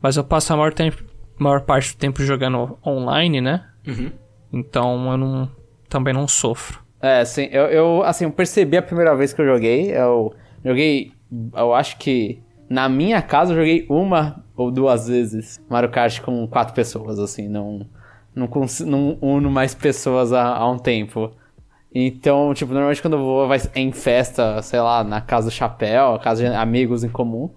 [0.00, 1.02] Mas eu passo a maior, tempo,
[1.38, 3.64] maior parte do tempo jogando online, né?
[3.86, 4.10] Uhum.
[4.52, 5.50] Então eu não,
[5.88, 6.80] também não sofro.
[7.00, 7.48] É, sim.
[7.50, 9.90] Eu, eu, assim, eu percebi a primeira vez que eu joguei.
[9.92, 11.12] Eu joguei,
[11.54, 16.46] eu acho que na minha casa eu joguei uma ou duas vezes Mario Kart com
[16.46, 17.48] quatro pessoas, assim.
[17.48, 17.86] Não,
[18.34, 18.48] não,
[18.86, 21.32] não uno mais pessoas há, há um tempo.
[21.94, 26.18] Então, tipo, normalmente quando eu vou vai em festa, sei lá, na casa do chapéu,
[26.18, 27.50] casa de amigos em comum.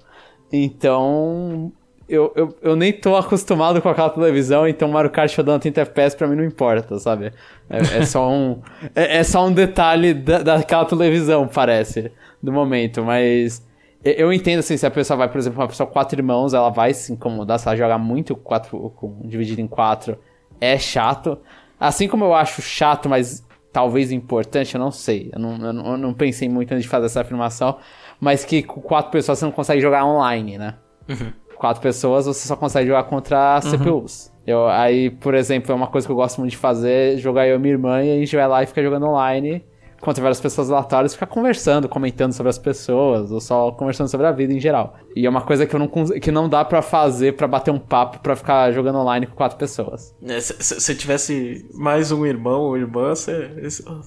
[0.51, 1.71] Então,
[2.11, 6.15] eu, eu, eu nem tô acostumado com aquela televisão, então Mario Kart rodando 30 FPS
[6.15, 7.31] pra mim não importa, sabe?
[7.69, 8.61] É, é só um.
[8.93, 12.11] é, é, só um detalhe da, daquela televisão, parece,
[12.43, 13.65] do momento, mas.
[14.03, 16.71] Eu entendo assim, se a pessoa vai, por exemplo, uma pessoa com quatro irmãos, ela
[16.71, 20.17] vai se incomodar, se ela jogar muito quatro, com, dividido em quatro,
[20.59, 21.37] é chato.
[21.79, 25.29] Assim como eu acho chato, mas talvez importante, eu não sei.
[25.33, 27.77] Eu não, eu não, eu não pensei muito antes de fazer essa afirmação.
[28.19, 30.75] Mas que com quatro pessoas você não consegue jogar online, né?
[31.09, 31.33] Uhum.
[31.55, 33.71] Quatro pessoas você só consegue jogar contra uhum.
[33.71, 34.31] CPUs.
[34.45, 37.55] Eu, aí, por exemplo, é uma coisa que eu gosto muito de fazer, jogar eu
[37.55, 39.63] e minha irmã e a gente vai lá e fica jogando online
[40.01, 44.31] contra várias pessoas aleatórias, ficar conversando, comentando sobre as pessoas, ou só conversando sobre a
[44.31, 44.95] vida em geral.
[45.15, 47.79] E é uma coisa que, eu não, que não dá para fazer para bater um
[47.79, 50.15] papo para ficar jogando online com quatro pessoas.
[50.27, 53.51] É, se, se, tivesse mais um irmão ou irmã, você,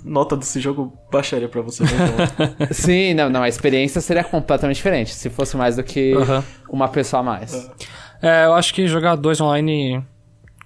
[0.05, 1.85] nota desse jogo baixaria para você.
[1.85, 2.69] Né?
[2.73, 6.43] Sim, não, não, a experiência seria completamente diferente, se fosse mais do que uhum.
[6.71, 7.71] uma pessoa a mais.
[8.21, 10.05] É, eu acho que jogar dois online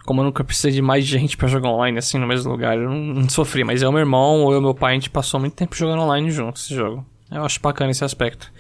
[0.09, 2.89] como eu nunca precisei de mais gente para jogar online assim no mesmo lugar, eu
[2.89, 3.63] não, não sofri.
[3.63, 6.31] Mas eu, meu irmão ou eu, meu pai, a gente passou muito tempo jogando online
[6.31, 7.05] junto esse jogo.
[7.31, 8.51] Eu acho bacana esse aspecto.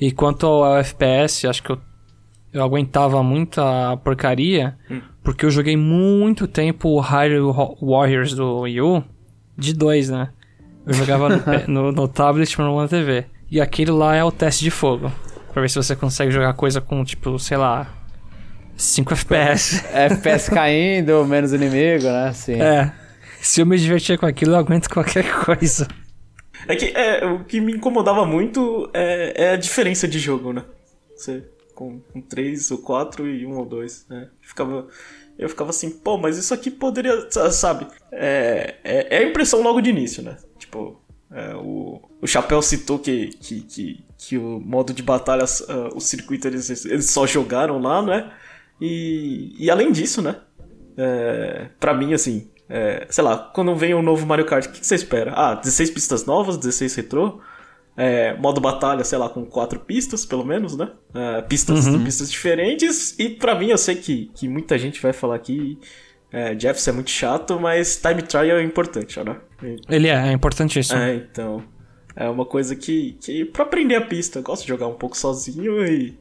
[0.00, 1.78] E quanto ao FPS, acho que eu,
[2.52, 5.00] eu aguentava muita porcaria, hum.
[5.22, 9.04] porque eu joguei muito tempo o Hyrule Warriors do Wii U
[9.56, 10.30] de dois, né?
[10.84, 13.26] Eu jogava no, no, no tablet, mas não na TV.
[13.48, 15.12] E aquele lá é o teste de fogo.
[15.52, 17.86] Pra ver se você consegue jogar coisa com, tipo, sei lá,
[18.80, 19.84] 5 FPS.
[19.92, 22.32] FPS caindo, menos inimigo, né?
[22.32, 22.60] Sim.
[22.60, 22.92] É.
[23.40, 25.86] Se eu me divertir com aquilo, eu aguento qualquer coisa.
[26.66, 30.64] É que é, o que me incomodava muito é, é a diferença de jogo, né?
[31.16, 34.28] Você com, com 3 ou 4 e 1 um ou 2, né?
[34.42, 34.86] Ficava,
[35.38, 37.86] eu ficava assim, pô, mas isso aqui poderia, sabe?
[38.12, 40.36] É, é, é a impressão logo de início, né?
[40.58, 45.96] Tipo, é, o, o Chapéu citou que, que, que, que, o modo de batalha, uh,
[45.96, 48.30] o circuito, eles, eles só jogaram lá, né?
[48.80, 50.36] E, e além disso, né?
[50.96, 54.80] É, pra mim, assim, é, sei lá, quando vem um novo Mario Kart, o que,
[54.80, 55.32] que você espera?
[55.34, 57.40] Ah, 16 pistas novas, 16 retrô.
[57.96, 60.90] É, modo batalha, sei lá, com quatro pistas, pelo menos, né?
[61.12, 62.04] É, pistas, uhum.
[62.04, 63.18] pistas diferentes.
[63.18, 65.78] E para mim, eu sei que, que muita gente vai falar que
[66.32, 69.36] é, Jeff é muito chato, mas time trial é importante, né?
[69.88, 70.98] Ele é, é importantíssimo.
[70.98, 71.62] É, então.
[72.16, 75.16] É uma coisa que, que pra aprender a pista, eu gosto de jogar um pouco
[75.16, 76.18] sozinho e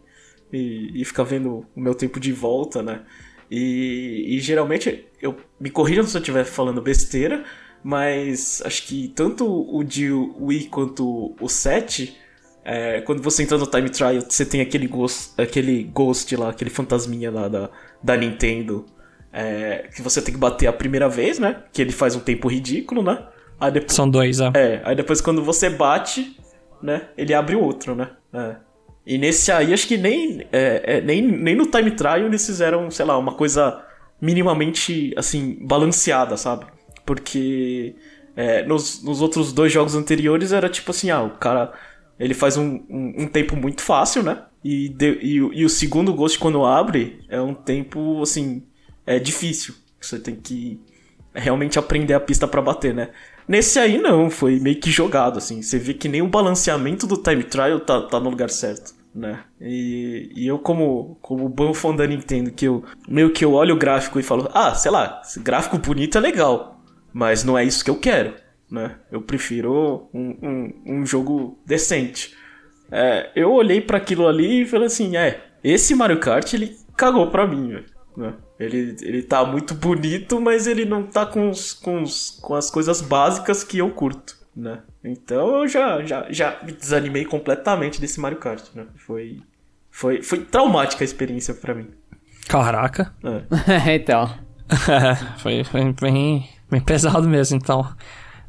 [0.52, 3.02] e, e ficar vendo o meu tempo de volta, né?
[3.50, 7.44] E, e geralmente, eu me corrijam se eu estiver falando besteira,
[7.84, 12.16] mas acho que tanto o de Wii quanto o 7,
[12.64, 16.70] é, quando você entra no Time Trial, você tem aquele ghost, aquele ghost lá, aquele
[16.70, 17.70] fantasminha lá da,
[18.04, 18.86] da Nintendo.
[19.32, 21.64] É, que você tem que bater a primeira vez, né?
[21.72, 23.28] Que ele faz um tempo ridículo, né?
[23.72, 24.52] Depois, São dois, é.
[24.56, 26.36] é, aí depois quando você bate,
[26.82, 27.10] né?
[27.18, 28.12] Ele abre o outro, né?
[28.34, 28.56] É.
[29.10, 32.92] E nesse aí, acho que nem, é, é, nem, nem no time trial eles fizeram,
[32.92, 33.84] sei lá, uma coisa
[34.22, 36.66] minimamente, assim, balanceada, sabe?
[37.06, 37.96] Porque
[38.36, 41.74] é, nos, nos outros dois jogos anteriores era tipo assim, ah, o cara,
[42.20, 44.44] ele faz um, um, um tempo muito fácil, né?
[44.64, 48.64] E, de, e, o- e o segundo Ghost, quando abre, é um tempo, assim,
[49.08, 49.74] é difícil.
[50.00, 50.80] Você tem que
[51.34, 53.10] realmente aprender a pista pra bater, né?
[53.48, 55.62] Nesse aí não, foi meio que jogado, assim.
[55.62, 59.44] Você vê que nem o balanceamento do time trial tá, tá no lugar certo, né?
[59.60, 63.76] E, e eu, como, como bom fã da Nintendo, que eu meio que eu olho
[63.76, 67.64] o gráfico e falo, ah, sei lá, esse gráfico bonito é legal, mas não é
[67.66, 68.34] isso que eu quero,
[68.72, 68.96] né?
[69.12, 72.34] Eu prefiro um, um, um jogo decente.
[72.92, 77.30] É, eu olhei pra aquilo ali e falei assim, é, esse Mario Kart ele cagou
[77.30, 77.86] pra mim, velho.
[78.16, 78.34] né?
[78.58, 82.70] Ele, ele tá muito bonito, mas ele não tá com, os, com, os, com as
[82.72, 84.82] coisas básicas que eu curto, né?
[85.04, 88.86] Então eu já, já, já me desanimei completamente desse Mario Kart, né?
[88.96, 89.42] Foi,
[89.90, 91.90] foi, foi traumática a experiência pra mim.
[92.48, 93.14] Caraca.
[93.24, 93.96] É.
[93.96, 94.30] então.
[95.40, 97.82] foi, foi bem, bem pesado mesmo, então.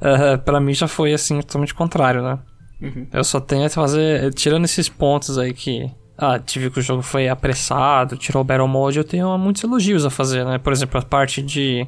[0.00, 2.38] Uh, pra mim já foi assim, totalmente contrário, né?
[2.80, 3.06] Uhum.
[3.12, 4.32] Eu só tenho a fazer.
[4.34, 5.90] Tirando esses pontos aí que.
[6.16, 10.04] Ah, tive que o jogo foi apressado, tirou o Battle Mode, eu tenho muitos elogios
[10.04, 10.58] a fazer, né?
[10.58, 11.86] Por exemplo, a parte de.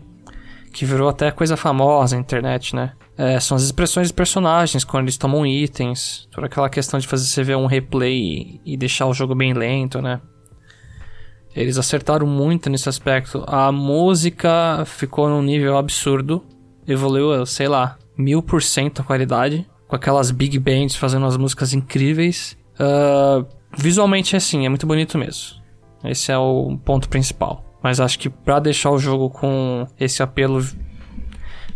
[0.72, 2.92] que virou até coisa famosa na internet, né?
[3.16, 7.26] É, são as expressões dos personagens quando eles tomam itens, toda aquela questão de fazer
[7.26, 10.20] você ver um replay e deixar o jogo bem lento, né?
[11.54, 13.44] Eles acertaram muito nesse aspecto.
[13.46, 16.42] A música ficou num nível absurdo.
[16.88, 19.68] Evoluiu, sei lá, mil por cento a qualidade.
[19.86, 22.56] Com aquelas big bands fazendo as músicas incríveis.
[22.78, 23.44] Ah,
[23.76, 25.60] visualmente é assim, é muito bonito mesmo.
[26.02, 27.62] Esse é o ponto principal.
[27.82, 30.78] Mas acho que pra deixar o jogo com esse apelo vi-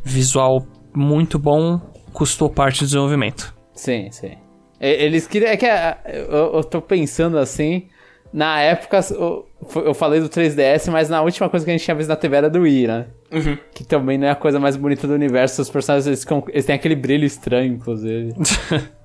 [0.03, 1.81] visual muito bom,
[2.13, 3.55] custou parte do desenvolvimento.
[3.75, 4.33] Sim, sim.
[4.81, 5.51] Eles queriam.
[5.51, 7.87] É que ah, eu, eu tô pensando assim.
[8.33, 12.09] Na época, eu, falei do 3DS, mas na última coisa que a gente tinha visto
[12.11, 13.07] na TV era do Wii, né?
[13.33, 13.57] Uhum.
[13.75, 15.63] Que também não é a coisa mais bonita do universo.
[15.63, 18.35] Os personagens eles, ficam- eles têm aquele brilho estranho, inclusive.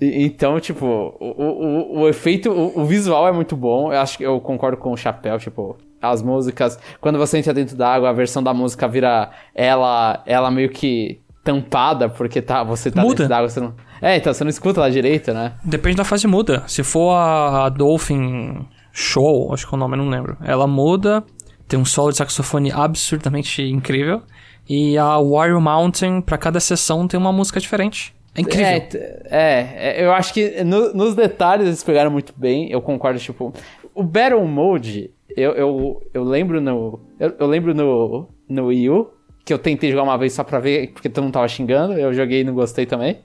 [0.00, 3.92] E- então, tipo, o, o, o- o efeito, o, o visual é muito bom.
[3.92, 6.78] Eu acho que eu concordo com o Chapéu, tipo, as músicas.
[7.00, 11.20] Quando você entra dentro da água, a versão da música vira ela, ela meio que
[11.42, 13.24] tampada, porque tá, você tá Muda.
[13.24, 13.74] água, você não.
[14.02, 15.54] É, então você não escuta lá direito, né?
[15.64, 16.62] Depende da fase muda.
[16.66, 20.36] Se for a, Dolphin Show, acho que é o nome, eu não lembro.
[20.42, 21.22] Ela muda,
[21.68, 24.22] tem um solo de saxofone absurdamente incrível.
[24.68, 28.14] E a Warrior Mountain, pra cada sessão, tem uma música diferente.
[28.34, 28.66] É incrível.
[28.66, 28.88] É,
[29.30, 33.52] é, é, eu acho que no- nos detalhes eles pegaram muito bem, eu concordo, tipo,
[33.94, 39.10] o Battle Mode, eu, eu, eu lembro no, eu, eu lembro no, no Wii U,
[39.44, 42.12] que eu tentei jogar uma vez só pra ver, porque todo mundo tava xingando, eu
[42.12, 43.18] joguei e não gostei também,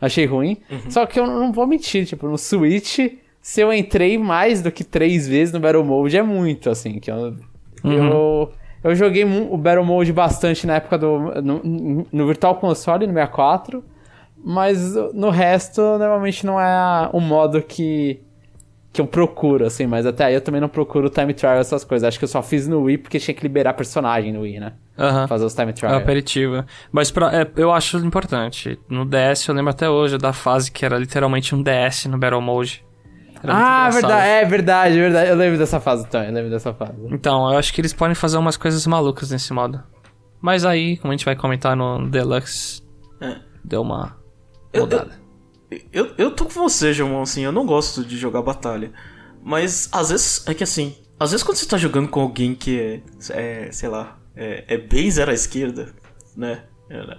[0.00, 0.56] achei ruim,
[0.88, 2.98] só que eu não vou mentir, tipo, no Switch,
[3.40, 7.10] se eu entrei mais do que três vezes no Battle Mode, é muito, assim, que
[7.10, 7.34] eu...
[7.84, 8.52] eu
[8.86, 11.18] eu joguei o Battle Mode bastante na época do.
[11.42, 13.82] No, no Virtual Console, no 64.
[14.44, 18.20] Mas no resto, normalmente não é o modo que,
[18.96, 19.86] que eu procuro, assim.
[19.86, 22.06] Mas até aí eu também não procuro time trial, essas coisas.
[22.08, 24.72] Acho que eu só fiz no Wii porque tinha que liberar personagem no Wii, né?
[24.98, 25.26] Aham.
[25.28, 25.94] Fazer os time É trial.
[25.96, 26.64] aperitivo.
[26.90, 28.78] Mas pra, é, eu acho importante.
[28.88, 32.40] No DS, eu lembro até hoje da fase que era literalmente um DS no Battle
[32.40, 32.84] Mode.
[33.42, 35.30] Era Ah, verdade, é verdade, verdade.
[35.30, 36.94] Eu lembro dessa fase também, eu lembro dessa fase.
[37.10, 39.80] Então, eu acho que eles podem fazer umas coisas malucas nesse modo.
[40.40, 42.80] Mas aí, como a gente vai comentar no Deluxe,
[43.20, 43.36] É.
[43.62, 44.16] deu uma
[44.72, 45.10] Eu- mudada.
[45.12, 45.25] Eu,
[46.16, 48.92] eu tô com você, João, assim, eu não gosto de jogar batalha.
[49.42, 52.80] Mas às vezes, é que assim, às vezes quando você tá jogando com alguém que
[52.80, 55.94] é, é, sei lá, é, é bem zero à esquerda,
[56.36, 56.64] né?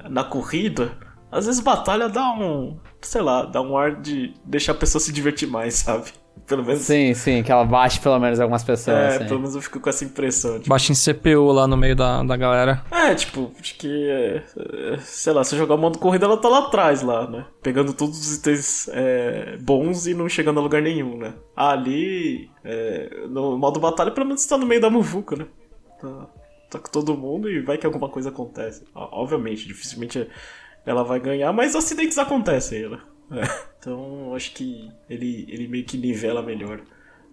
[0.09, 0.97] Na corrida,
[1.31, 5.11] às vezes batalha dá um, sei lá, dá um ar de deixar a pessoa se
[5.11, 6.11] divertir mais, sabe?
[6.47, 6.83] Pelo menos.
[6.83, 8.97] Sim, sim, que ela bate pelo menos algumas pessoas.
[8.97, 9.25] É, sim.
[9.25, 10.55] pelo menos eu fico com essa impressão.
[10.57, 12.86] Tipo, Baixa em CPU lá no meio da, da galera.
[12.89, 16.47] é, tipo, acho que, é, é, sei lá, se jogar o modo corrida, ela tá
[16.47, 17.45] lá atrás, lá, né?
[17.62, 21.33] Pegando todos os itens é, bons e não chegando a lugar nenhum, né?
[21.53, 25.45] Ali, é, no modo batalha, pelo menos tá no meio da muvuca, né?
[26.01, 26.27] Tá,
[26.71, 28.86] tá com todo mundo e vai que alguma coisa acontece.
[28.95, 30.25] Obviamente, dificilmente
[30.86, 32.99] ela vai ganhar, mas acidentes acontecem, né?
[33.31, 36.81] É, Então, acho que ele, ele meio que nivela melhor.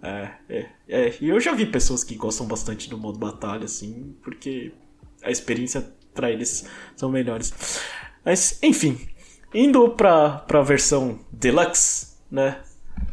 [0.02, 1.14] É, é, é.
[1.20, 4.72] E eu já vi pessoas que gostam bastante do modo batalha, assim, porque
[5.22, 7.52] a experiência pra eles são melhores.
[8.24, 8.98] Mas, enfim,
[9.52, 12.60] indo pra, pra versão deluxe, né?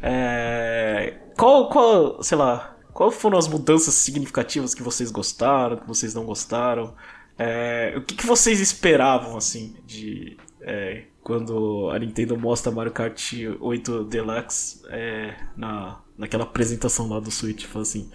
[0.01, 6.13] É, qual, qual, sei lá, qual foram as mudanças significativas que vocês gostaram, que vocês
[6.13, 6.93] não gostaram?
[7.39, 13.33] É, o que, que, vocês esperavam, assim, de é, quando a Nintendo mostra Mario Kart
[13.59, 17.65] 8 Deluxe é, na, naquela apresentação lá do Switch?
[17.65, 18.09] Fala assim,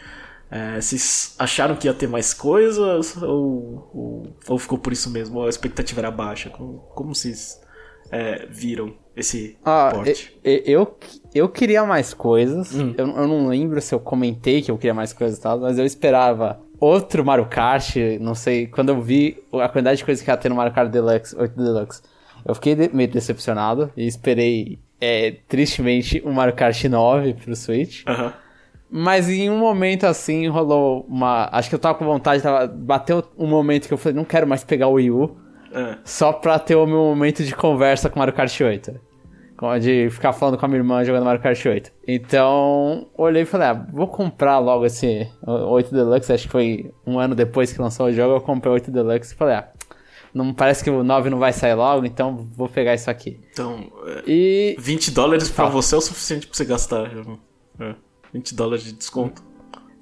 [0.51, 5.38] é, vocês acharam que ia ter mais coisas ou, ou, ou, ficou por isso mesmo?
[5.38, 6.51] Ou a expectativa era baixa?
[6.51, 7.61] Como, como vocês
[8.11, 10.38] é, viram esse ah, porte?
[10.45, 10.97] Eu,
[11.35, 12.75] eu queria mais coisas.
[12.75, 12.95] Hum.
[12.97, 15.79] Eu, eu não lembro se eu comentei que eu queria mais coisas e tal, mas
[15.79, 17.97] eu esperava outro Mario Kart.
[18.21, 20.90] Não sei, quando eu vi a quantidade de coisas que ia ter no Mario Kart
[20.90, 22.03] Deluxe, 8 Deluxe,
[22.46, 28.02] eu fiquei de, meio decepcionado e esperei, é, tristemente, um Mario Kart 9 pro Switch.
[28.02, 28.32] Uh -huh.
[28.90, 31.48] Mas em um momento assim rolou uma.
[31.52, 32.66] Acho que eu tava com vontade, tava...
[32.66, 35.37] bateu um momento que eu falei, não quero mais pegar o Wii U.
[35.72, 35.96] É.
[36.04, 39.06] Só pra ter o meu momento de conversa com Mario Kart 8.
[39.80, 41.90] De ficar falando com a minha irmã jogando Mario Kart 8.
[42.06, 46.32] Então, olhei e falei, ah, vou comprar logo esse 8 Deluxe.
[46.32, 49.35] Acho que foi um ano depois que lançou o jogo, eu comprei o 8 Deluxe
[49.35, 49.68] e falei, ah,
[50.37, 53.40] não parece que o 9 não vai sair logo, então vou pegar isso aqui.
[53.51, 54.77] Então, é, e...
[54.79, 57.11] 20 dólares pra você é o suficiente pra você gastar.
[57.81, 57.94] É.
[58.35, 59.42] 20 dólares de desconto.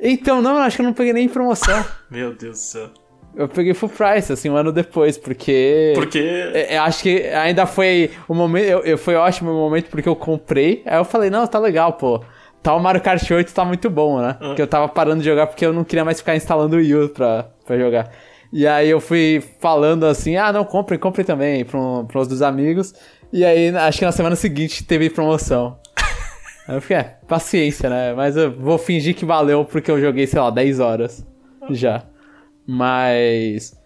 [0.00, 1.84] Então, não, acho que eu não peguei nem em promoção.
[2.10, 2.90] Meu Deus do céu.
[3.36, 5.92] Eu peguei full price, assim, um ano depois, porque.
[5.94, 6.18] Porque.
[6.18, 8.64] Eu, é, acho que ainda foi o momento.
[8.64, 10.82] Eu, eu, foi ótimo o momento porque eu comprei.
[10.84, 12.20] Aí eu falei, não, tá legal, pô.
[12.62, 14.36] Tá o Mario Kart 8 tá muito bom, né?
[14.40, 14.46] Ah.
[14.48, 16.94] Porque eu tava parando de jogar porque eu não queria mais ficar instalando o Wii
[16.94, 18.10] U pra, pra jogar.
[18.54, 22.40] E aí eu fui falando assim, ah, não, comprem, comprem também, pra, um, uns dos
[22.40, 22.94] amigos.
[23.32, 25.76] E aí, acho que na semana seguinte teve promoção.
[26.68, 28.14] Aí eu fiquei, é, paciência, né?
[28.14, 31.26] Mas eu vou fingir que valeu porque eu joguei, sei lá, 10 horas
[31.70, 32.04] já.
[32.64, 33.76] Mas.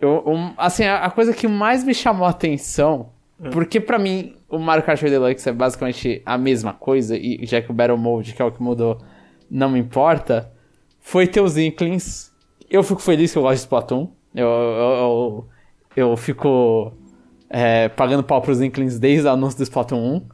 [0.00, 3.10] Eu, um, assim, a, a, coisa que mais me chamou a atenção.
[3.38, 3.50] Hum.
[3.50, 7.60] Porque para mim, o Mario Kart 8 Deluxe é basicamente a mesma coisa, e já
[7.60, 9.02] que o Battle Mode, que é o que mudou,
[9.50, 10.50] não me importa.
[10.98, 12.33] Foi ter os Inklings.
[12.74, 14.08] Eu fico feliz que eu gosto de Splatoon.
[14.34, 15.46] Eu, eu,
[15.96, 16.92] eu, eu fico
[17.48, 20.28] é, pagando pau pros Inklings desde o anúncio do Splatoon 1.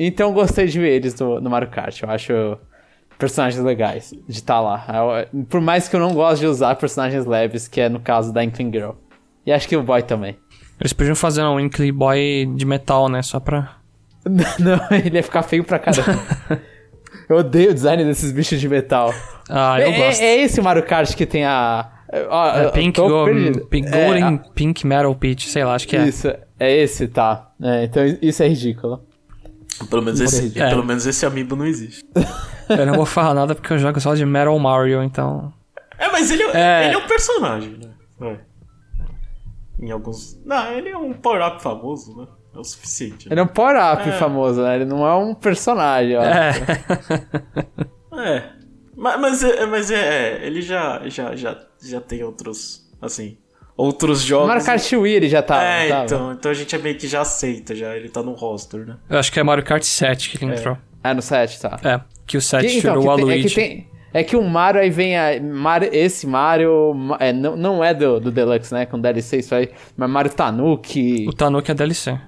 [0.00, 2.02] Então eu gostei de ver eles no, no Mario Kart.
[2.02, 2.58] Eu acho
[3.16, 4.84] personagens legais de estar tá lá.
[5.32, 8.32] Eu, por mais que eu não goste de usar personagens leves, que é no caso
[8.32, 8.90] da Inkling Girl.
[9.46, 10.36] E acho que o Boy também.
[10.80, 13.22] Eles podiam fazer um Inkling Boy de metal, né?
[13.22, 13.76] Só pra.
[14.26, 16.20] não, ele ia ficar feio pra caramba.
[17.28, 19.12] eu odeio o design desses bichos de metal.
[19.48, 20.20] Ah, eu é, gosto.
[20.20, 21.90] É, é esse Mario Kart que tem a.
[22.10, 23.26] é, Pink, go,
[23.68, 26.06] pink Golden é, Pink Metal Peach, sei lá, acho que é.
[26.06, 27.52] Isso, é esse, tá.
[27.62, 29.04] É, então isso é ridículo.
[29.90, 30.68] Pelo menos, esse, é.
[30.68, 32.04] pelo menos esse amiibo não existe.
[32.68, 35.52] eu não vou falar nada porque eu jogo só de Metal Mario, então.
[35.98, 37.90] É, mas ele é, ele é um personagem, né?
[38.20, 38.38] É.
[39.80, 40.40] Em alguns.
[40.44, 42.26] Não, ele é um power-up famoso, né?
[42.54, 43.28] É o suficiente.
[43.28, 43.34] Né?
[43.34, 44.12] Ele é um power-up é.
[44.12, 44.76] famoso, né?
[44.76, 46.22] Ele não é um personagem, ó.
[46.22, 46.52] É.
[48.30, 48.50] é.
[48.96, 53.36] Mas, mas, é, mas é, ele já, já, já, já tem outros, assim,
[53.76, 54.48] outros jogos.
[54.48, 55.62] Mario Kart Wii ele já tá.
[55.62, 57.96] É, então, então a gente é meio que já aceita, já.
[57.96, 58.96] Ele tá no roster, né?
[59.08, 60.56] Eu acho que é Mario Kart 7 que ele é.
[60.56, 60.78] entrou.
[61.02, 61.78] É, no 7, tá.
[61.82, 63.46] É, que o 7 que, então, tirou o Luigi.
[63.46, 65.40] É que, tem, é que o Mario aí vem a.
[65.42, 66.94] Mario, esse Mario.
[67.18, 68.86] É, não, não é do, do Deluxe, né?
[68.86, 69.70] Com DLC isso aí.
[69.96, 71.26] Mas Mario Tanuki.
[71.28, 72.18] O Tanuki é DLC.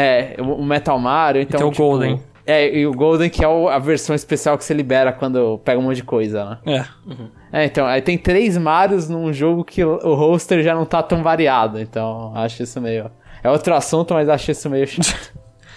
[0.00, 1.58] É, o Metal Mario, então.
[1.58, 2.22] Tem o tipo, Golden.
[2.46, 5.82] É, e o Golden que é a versão especial que você libera quando pega um
[5.82, 6.58] monte de coisa, né?
[6.66, 7.10] É.
[7.10, 7.28] Uhum.
[7.52, 11.20] É, então, aí tem três Marios num jogo que o roster já não tá tão
[11.20, 13.10] variado, então acho isso meio.
[13.42, 15.32] É outro assunto, mas acho isso meio chato.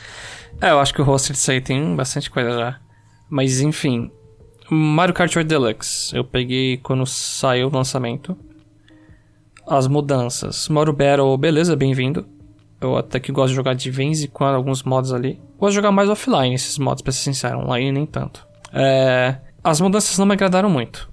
[0.61, 2.79] é, eu acho que o roster disso aí tem bastante coisa já.
[3.27, 4.11] Mas enfim.
[4.69, 8.37] Mario Kart 8 Deluxe, eu peguei quando saiu o lançamento.
[9.67, 10.69] As mudanças.
[10.69, 12.25] Mario Battle, beleza, bem-vindo.
[12.81, 15.39] Eu até que gosto de jogar de vez em quando alguns modos ali.
[15.59, 17.59] Gosto de jogar mais offline esses modos, pra ser sincero.
[17.59, 18.45] Online nem tanto.
[18.73, 19.37] É...
[19.63, 21.09] As mudanças não me agradaram muito.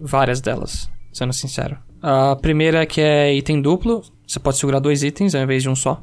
[0.00, 1.76] Várias delas, sendo sincero.
[2.00, 4.02] A primeira é que é item duplo.
[4.26, 6.02] Você pode segurar dois itens ao invés de um só.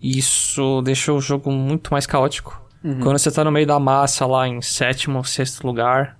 [0.00, 2.62] Isso deixa o jogo muito mais caótico.
[2.84, 3.00] Uhum.
[3.00, 6.18] Quando você tá no meio da massa lá em sétimo, sexto lugar,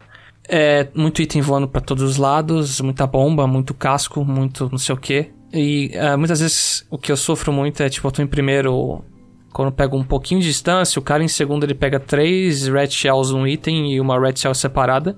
[0.49, 4.95] é muito item voando para todos os lados, muita bomba, muito casco, muito não sei
[4.95, 5.31] o que.
[5.55, 9.05] E uh, muitas vezes o que eu sofro muito é, tipo, eu tô em primeiro,
[9.53, 12.91] quando eu pego um pouquinho de distância, o cara em segundo ele pega três red
[12.91, 15.17] shells num item e uma red shell separada.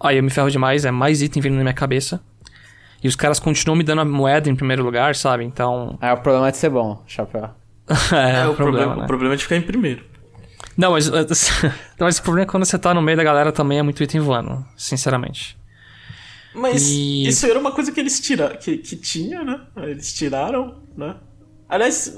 [0.00, 2.22] Aí eu me ferro demais, é mais item vindo na minha cabeça.
[3.02, 5.44] E os caras continuam me dando a moeda em primeiro lugar, sabe?
[5.44, 5.98] Então.
[6.00, 7.50] É, o problema é de ser bom, chapéu.
[8.12, 9.04] é, é, o, problema, problema né?
[9.04, 10.04] o problema é de ficar em primeiro.
[10.74, 11.10] Não, mas,
[12.00, 14.22] mas o problema é quando você tá no meio da galera também é muito item
[14.22, 15.54] voando, sinceramente.
[16.54, 17.26] Mas e...
[17.26, 19.66] isso era uma coisa que eles tiraram, que, que tinha, né?
[19.78, 21.16] Eles tiraram, né?
[21.68, 22.14] Aliás,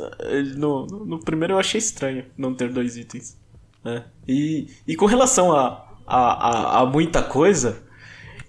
[0.57, 3.39] no, no primeiro eu achei estranho não ter dois itens.
[3.83, 4.05] Né?
[4.27, 7.83] E, e com relação a, a, a, a muita coisa,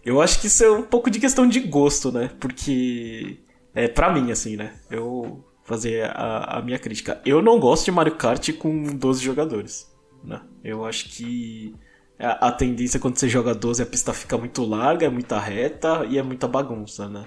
[0.07, 2.31] Eu acho que isso é um pouco de questão de gosto, né?
[2.39, 3.39] Porque.
[3.75, 4.73] É pra mim, assim, né?
[4.89, 7.21] Eu fazer a, a minha crítica.
[7.25, 9.91] Eu não gosto de Mario Kart com 12 jogadores.
[10.23, 10.41] Né?
[10.63, 11.75] Eu acho que
[12.20, 16.05] a, a tendência quando você joga 12 a pista fica muito larga, é muita reta
[16.09, 17.26] e é muita bagunça, né?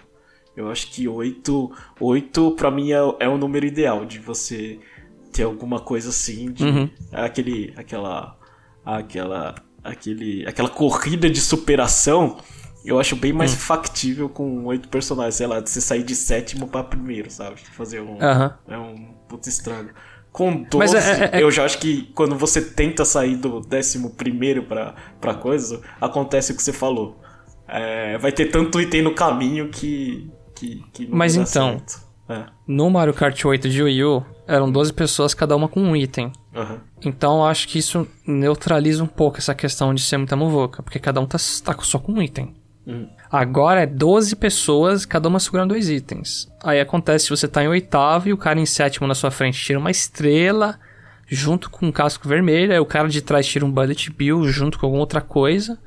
[0.57, 1.71] Eu acho que 8,
[2.01, 4.79] 8 pra mim é, é o número ideal de você
[5.33, 6.91] ter alguma coisa assim, de Uhum.
[7.13, 8.37] aquele, aquela,
[8.85, 12.39] aquela, aquele, aquela corrida de superação.
[12.85, 16.67] Eu acho bem mais factível com oito personagens, sei lá, de você sair de sétimo
[16.69, 17.61] pra primeiro, sabe?
[17.73, 18.59] Fazer um, Aham.
[18.67, 19.91] é um puta estrago.
[20.33, 23.61] Com 12, Mas é- é- é- eu já acho que quando você tenta sair do
[23.61, 27.19] décimo primeiro pra, pra coisa, acontece o que você falou.
[27.67, 30.31] É, vai ter tanto item no caminho que.
[30.55, 31.81] que, que Mas então-.
[32.29, 35.97] É, No Mario Kart 8 de Wii U, eram 12 pessoas, cada uma com um
[35.97, 36.31] item.
[36.55, 36.79] aham.
[37.05, 40.99] Então eu acho que isso neutraliza um pouco essa questão de ser muita muvuca, porque
[41.01, 42.55] cada um tá, tá só com um item.
[42.87, 43.07] Hum.
[43.31, 46.51] Agora é 12 pessoas, cada uma segurando dois itens.
[46.63, 49.63] Aí acontece se você tá em oitavo e o cara em sétimo na sua frente
[49.63, 50.79] tira uma estrela
[51.29, 54.79] junto com um casco vermelho, aí o cara de trás tira um bullet bill junto
[54.79, 55.79] com alguma outra coisa.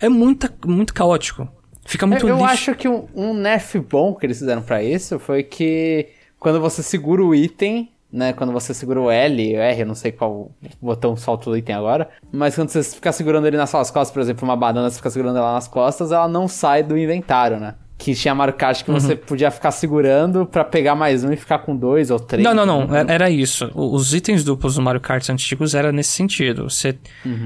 [0.00, 1.48] É muita, muito caótico.
[1.84, 2.50] Fica muito Eu, eu lixo.
[2.50, 6.82] acho que um, um nerf bom que eles fizeram pra isso foi que quando você
[6.82, 8.32] segura o item, né?
[8.32, 10.50] Quando você segura o L, o R, eu não sei qual
[10.80, 14.20] botão solta o item agora, mas quando você ficar segurando ele nas suas costas, por
[14.20, 17.74] exemplo, uma banana, você fica segurando ela nas costas, ela não sai do inventário, né?
[17.98, 21.60] Que tinha Mario Kart que você podia ficar segurando pra pegar mais um e ficar
[21.60, 22.44] com dois ou três.
[22.44, 22.94] Não, não, não.
[22.94, 23.70] Era, era isso.
[23.74, 26.68] Os itens duplos do Mario Kart antigos era nesse sentido.
[26.68, 26.98] Você,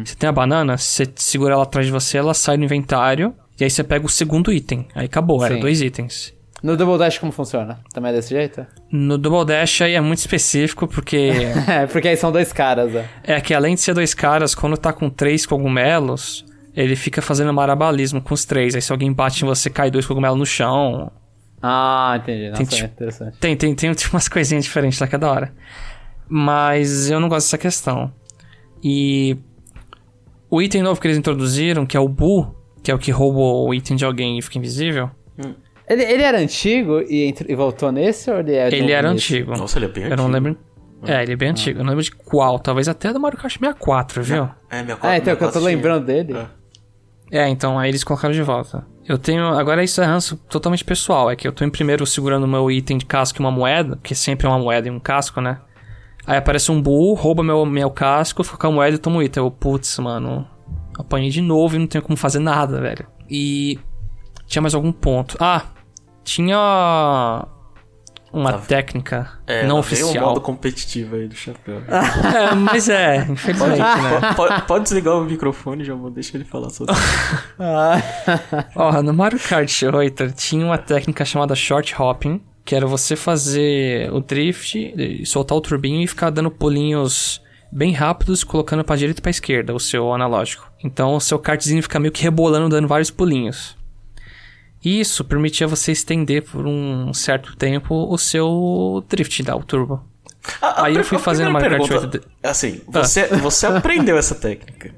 [0.05, 3.33] você tem a banana, você segura ela atrás de você, ela sai do inventário.
[3.61, 4.89] E aí você pega o segundo item.
[4.93, 5.61] Aí acabou, era Sim.
[5.61, 6.35] dois itens.
[6.62, 7.78] No Double Dash como funciona?
[7.92, 8.66] Também é desse jeito?
[8.92, 11.30] No Double Dash aí é muito específico, porque
[11.68, 13.08] É, porque aí são dois caras, né?
[13.24, 16.44] é que além de ser dois caras, quando tá com três cogumelos,
[16.76, 18.74] ele fica fazendo marabalismo com os três.
[18.74, 21.11] Aí se alguém bate em você, cai dois cogumelos no chão.
[21.62, 22.48] Ah, entendi.
[22.50, 23.36] Nossa, Tem é tipo- interessante.
[23.38, 25.52] Tem, tem, tem tipo, umas coisinhas diferentes lá que é da hora.
[26.28, 28.12] Mas eu não gosto dessa questão.
[28.82, 29.36] E
[30.48, 33.40] o item novo que eles introduziram, que é o Boo, que é o que rouba
[33.40, 35.11] o item de alguém e fica invisível,
[35.91, 39.12] Ele, ele era antigo e, entre- e voltou nesse ou ele é ele novo era
[39.12, 39.34] nisso?
[39.34, 39.57] antigo.
[39.57, 40.32] Nossa, ele é bem Eu não antigo.
[40.32, 40.59] lembro.
[41.05, 41.80] É, ele é bem antigo.
[41.80, 42.59] Eu não lembro de qual.
[42.59, 44.49] Talvez até do Mario Kart 64, viu?
[44.70, 46.36] É, minha Ah, então que eu tô lembrando dele.
[47.32, 47.41] É.
[47.45, 48.86] É, então aí eles colocaram de volta.
[49.07, 49.45] Eu tenho.
[49.49, 51.30] Agora isso é ranço totalmente pessoal.
[51.30, 53.97] É que eu tô em primeiro segurando o meu item de casco e uma moeda,
[53.97, 55.59] porque sempre é uma moeda e um casco, né?
[56.26, 59.22] Aí aparece um bull, rouba meu, meu casco, fica com a moeda e toma o
[59.22, 59.43] item.
[59.43, 60.47] Eu, putz, mano.
[60.99, 63.07] Apanhei de novo e não tenho como fazer nada, velho.
[63.28, 63.78] E.
[64.47, 65.36] Tinha mais algum ponto.
[65.41, 65.62] Ah!
[66.35, 67.47] Tinha.
[68.33, 68.59] Uma Tá.
[68.61, 70.28] técnica É, não lá vem o oficial.
[70.28, 71.83] modo competitivo aí do chapéu.
[71.91, 74.35] É, mas é, infelizmente, né?
[74.37, 76.97] pode, pode desligar o microfone, já vou deixar ele falar sozinho.
[78.76, 84.12] Ó, no Mario Kart 8 tinha uma técnica chamada short hopping, que era você fazer
[84.12, 84.95] o drift,
[85.26, 89.74] soltar o turbinho e ficar dando pulinhos bem rápidos, colocando pra direita e pra esquerda
[89.74, 90.70] o seu analógico.
[90.85, 93.76] Então o seu kartzinho fica meio que rebolando, dando vários pulinhos.
[94.85, 100.03] Isso permitia você estender por um certo tempo o seu drift, da turbo.
[100.62, 104.35] A- a Aí eu fui fazendo Mario Kart pergunta, 8 Assim, você, você aprendeu essa
[104.35, 104.95] técnica,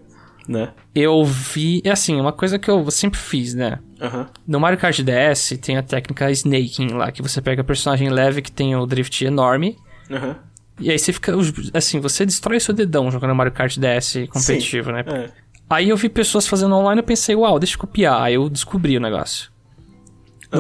[0.47, 0.69] né?
[0.95, 3.81] Eu vi, é assim, uma coisa que eu sempre fiz, né?
[4.01, 4.29] Aham.
[4.47, 8.53] No Mario Kart DS tem a técnica Snaking lá, que você pega personagem leve que
[8.53, 9.77] tem o drift enorme.
[10.11, 10.37] Aham.
[10.81, 11.33] E aí você fica.
[11.75, 15.05] Assim, você destrói seu dedão jogando Mario Kart DS competitivo, né?
[15.07, 15.31] É.
[15.69, 18.21] Aí eu vi pessoas fazendo online e eu pensei, uau, deixa eu copiar.
[18.23, 19.51] Aí eu descobri o negócio.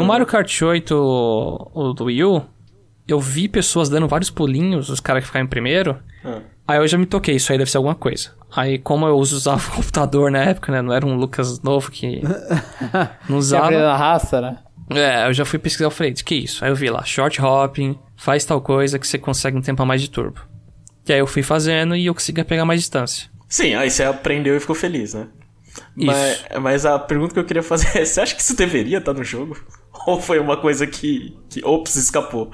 [0.01, 0.05] No.
[0.05, 2.43] Mario Kart 8, o, o do Wii U,
[3.07, 5.99] eu vi pessoas dando vários pulinhos, os caras que ficaram em primeiro.
[6.25, 6.41] Ah.
[6.67, 8.31] Aí eu já me toquei, isso aí deve ser alguma coisa.
[8.55, 10.81] Aí, como eu usava o computador na época, né?
[10.81, 12.23] Não era um Lucas novo que
[13.29, 13.67] não usava.
[13.67, 14.59] aprendeu na raça, né?
[14.91, 16.65] É, eu já fui pesquisar, eu falei, que isso?
[16.65, 19.87] Aí eu vi lá, short hopping, faz tal coisa que você consegue um tempo a
[19.87, 20.41] mais de turbo.
[21.09, 23.29] E aí eu fui fazendo e eu consegui pegar mais distância.
[23.49, 25.29] Sim, aí você aprendeu e ficou feliz, né?
[25.97, 26.07] Isso.
[26.07, 29.13] Mas, mas a pergunta que eu queria fazer é: você acha que isso deveria estar
[29.13, 29.59] no jogo?
[30.07, 31.37] Ou foi uma coisa que.
[31.49, 32.51] que ops, escapou?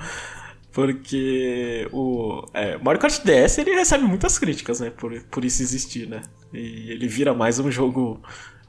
[0.73, 4.91] Porque o é, Mario Kart DS ele recebe muitas críticas, né?
[4.91, 6.21] Por, por isso existir, né?
[6.53, 8.21] E ele vira mais um jogo.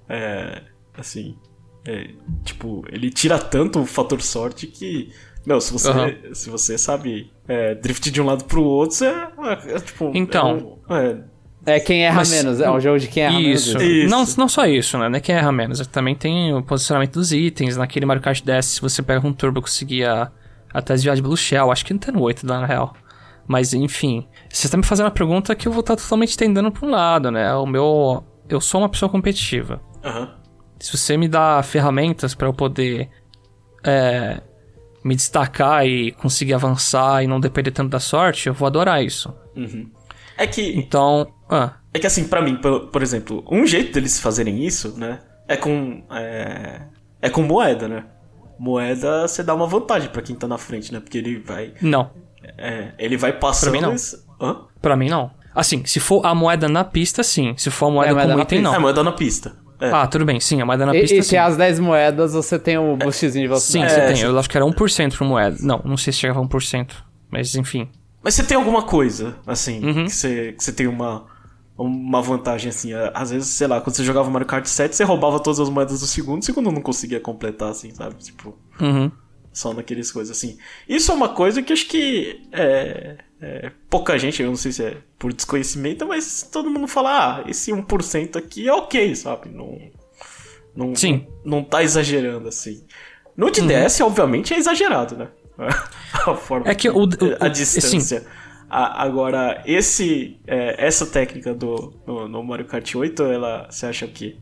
[0.08, 0.64] é,
[0.98, 1.38] assim.
[1.86, 2.10] é,
[2.44, 5.12] tipo, ele tira tanto o fator sorte que.
[5.46, 6.34] Meu, se você, Aham.
[6.34, 9.32] se você sabe é, drift de um lado pro outro, é,
[9.76, 10.12] é, tipo.
[10.16, 10.80] Então.
[10.90, 11.24] é um-
[11.66, 13.78] é, É quem erra Mas- menos, é um jogo de quem erra Isso.
[13.78, 13.94] menos.
[13.94, 14.10] Isso.
[14.10, 15.10] Não, não só isso, né?
[15.10, 15.86] Não é que erra menos.
[15.88, 17.78] Também tem o posicionamento dos itens.
[17.78, 20.32] Naquele Mario Kart DS, se você pega um turbo, conseguia
[20.74, 21.72] até desviar de Blue Shell.
[21.72, 22.94] Acho que não tá no 8, na real.
[23.48, 24.28] Mas, enfim.
[24.50, 27.32] Você tá me fazendo uma pergunta que eu vou estar totalmente tendendo pra um lado,
[27.32, 27.54] né?
[27.56, 28.24] O meu...
[28.48, 29.82] Eu sou uma pessoa competitiva.
[30.04, 30.36] Aham.
[30.80, 33.10] Se você me dá ferramentas pra eu poder
[33.84, 34.40] é,
[35.04, 39.34] me destacar e conseguir avançar e não depender tanto da sorte, eu vou adorar isso.
[40.38, 44.20] É que, Então, ah, é que assim, pra mim, por, por exemplo, um jeito deles
[44.20, 45.20] fazerem isso, né?
[45.48, 46.04] É com.
[46.12, 46.82] É,
[47.22, 48.06] é com moeda, né?
[48.58, 51.00] Moeda você dá uma vantagem pra quem tá na frente, né?
[51.00, 51.74] Porque ele vai.
[51.82, 52.12] não.
[52.58, 53.72] É, ele vai passando.
[53.72, 53.94] Pra mim, não.
[53.94, 54.58] esse- Hã?
[54.82, 55.32] Pra mim, não.
[55.54, 57.54] Assim, se for a moeda na pista, sim.
[57.58, 58.70] Se for a moeda É, moeda como item, pista.
[58.72, 58.76] não.
[58.76, 59.56] É, moeda na pista.
[59.82, 59.92] É.
[59.92, 61.30] Ah, tudo bem, sim, a moeda na E, pista, e sim.
[61.30, 63.92] se as 10 moedas, você tem o boostzinho de Sim, velocidade.
[63.94, 64.16] você É, tem.
[64.18, 64.24] sim.
[64.26, 65.58] Eu acho que era 1% por moeda.
[65.62, 66.92] Não, não sei se chegava a 1%.
[67.32, 67.88] Mas, enfim.
[68.22, 70.06] Mas você tem alguma coisa, assim, Uhum.
[70.06, 71.26] que, você, que você tem uma,
[71.84, 72.94] uma vantagem, assim.
[72.94, 75.70] é, Às vezes, sei lá, quando você jogava Mario Kart 7, você roubava todas as
[75.70, 78.16] moedas do segundo, o segundo não conseguia completar, assim, sabe?
[78.16, 79.12] Tipo, Uhum.
[79.54, 80.58] só naqueles coisas assim.
[80.88, 84.84] Isso é uma coisa que acho que é, é, pouca gente, eu não sei se
[84.84, 89.50] é por desconhecimento, mas todo mundo fala, ah, esse 1% aqui é ok, sabe?
[89.50, 89.78] Não,
[90.76, 91.28] não, Sim.
[91.46, 92.84] não tá exagerando, assim.
[93.36, 95.28] No de DS, obviamente, é exagerado, né?
[96.26, 97.08] A forma É que o- o-
[97.40, 98.26] a distância.
[98.70, 104.08] A- agora, esse, é, essa técnica do no, no Mario Kart 8, ela, você acha
[104.08, 104.38] que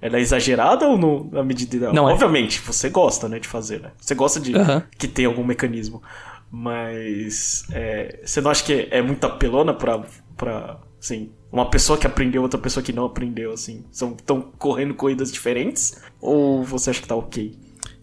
[0.00, 1.92] ela é exagerada ou no, na medida ideal?
[1.92, 2.12] Não é.
[2.12, 3.90] Obviamente, você gosta, né, de fazer, né?
[4.00, 4.52] Você gosta de
[4.98, 6.02] que tem algum mecanismo.
[6.50, 10.02] Mas é, você não acha que é muito apelona pra,
[10.36, 13.84] pra assim, uma pessoa que aprendeu outra pessoa que não aprendeu, assim?
[13.90, 16.00] São tão correndo corridas diferentes?
[16.20, 17.54] Ou você acha que tá ok?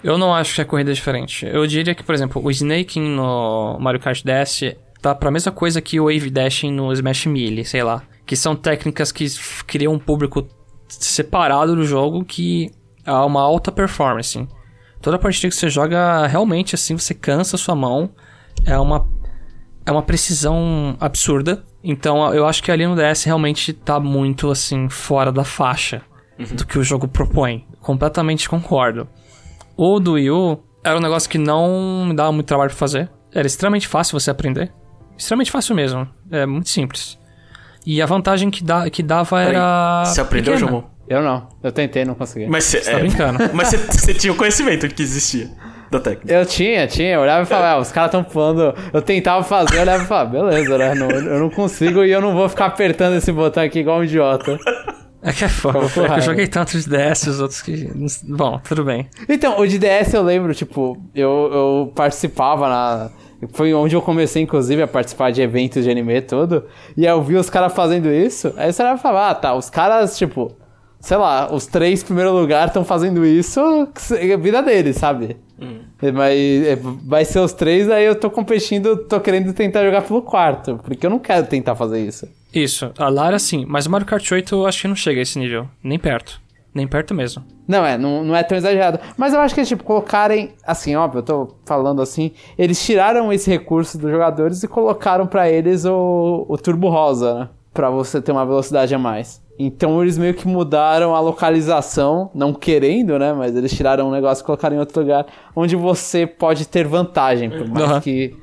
[0.03, 1.45] Eu não acho que é corrida diferente.
[1.47, 4.75] Eu diria que, por exemplo, o Snaking no Mario Kart DS
[5.05, 8.01] tá pra mesma coisa que o Wave Dashing no Smash Melee, sei lá.
[8.25, 9.27] Que são técnicas que
[9.67, 10.47] criam um público
[10.87, 12.71] separado do jogo que
[13.05, 14.47] há uma alta performance.
[14.99, 18.09] Toda partida que você joga, realmente, assim, você cansa a sua mão.
[18.65, 19.07] É uma,
[19.85, 21.63] é uma precisão absurda.
[21.83, 26.01] Então, eu acho que ali no DS realmente tá muito, assim, fora da faixa
[26.55, 27.67] do que o jogo propõe.
[27.79, 29.07] Completamente concordo.
[29.77, 33.07] O do Wii U era um negócio que não me dava muito trabalho pra fazer.
[33.31, 34.73] Era extremamente fácil você aprender.
[35.17, 36.07] Extremamente fácil mesmo.
[36.31, 37.17] É muito simples.
[37.85, 40.03] E a vantagem que, dá, que dava era.
[40.05, 40.71] Você aprendeu, pequena.
[40.71, 40.95] João?
[41.07, 41.47] Eu não.
[41.61, 42.47] Eu tentei, não consegui.
[42.47, 43.39] Mas você Você tá brincando.
[43.53, 45.49] Mas você, tinha o conhecimento de que existia
[45.91, 46.33] da técnica.
[46.33, 47.13] Eu tinha, tinha.
[47.13, 48.73] Eu olhava e falava, ah, os caras estão falando.
[48.91, 50.95] Eu tentava fazer, eu olhava e falava, beleza, né?
[50.95, 54.03] Não- eu não consigo e eu não vou ficar apertando esse botão aqui igual um
[54.03, 54.57] idiota.
[55.21, 55.79] É que é foda.
[55.79, 57.89] É eu joguei tanto de DS os outros que.
[58.27, 59.07] Bom, tudo bem.
[59.29, 63.09] Então, o de DS eu lembro, tipo, eu, eu participava na.
[63.53, 66.65] Foi onde eu comecei, inclusive, a participar de eventos de anime todo.
[66.95, 68.53] E aí eu vi os caras fazendo isso.
[68.57, 70.55] Aí você vai falar, ah, tá, os caras, tipo,
[70.99, 73.59] sei lá, os três primeiro lugar estão fazendo isso,
[74.11, 75.37] é vida deles, sabe?
[76.13, 80.21] Mas é, vai ser os três, aí eu tô competindo, tô querendo tentar jogar pelo
[80.21, 80.79] quarto.
[80.83, 82.27] Porque eu não quero tentar fazer isso.
[82.53, 85.23] Isso, a Lara sim, mas o Mario Kart 8 eu acho que não chega a
[85.23, 85.67] esse nível.
[85.83, 86.41] Nem perto.
[86.75, 87.41] Nem perto mesmo.
[87.65, 88.99] Não, é, não, não é tão exagerado.
[89.15, 90.51] Mas eu acho que, tipo, colocarem.
[90.67, 92.31] Assim, óbvio, eu tô falando assim.
[92.57, 97.49] Eles tiraram esse recurso dos jogadores e colocaram pra eles o, o Turbo Rosa, né?
[97.73, 99.41] Pra você ter uma velocidade a mais.
[99.57, 103.31] Então eles meio que mudaram a localização, não querendo, né?
[103.31, 107.49] Mas eles tiraram um negócio e colocaram em outro lugar onde você pode ter vantagem.
[107.49, 108.01] Por mais Aham.
[108.01, 108.35] que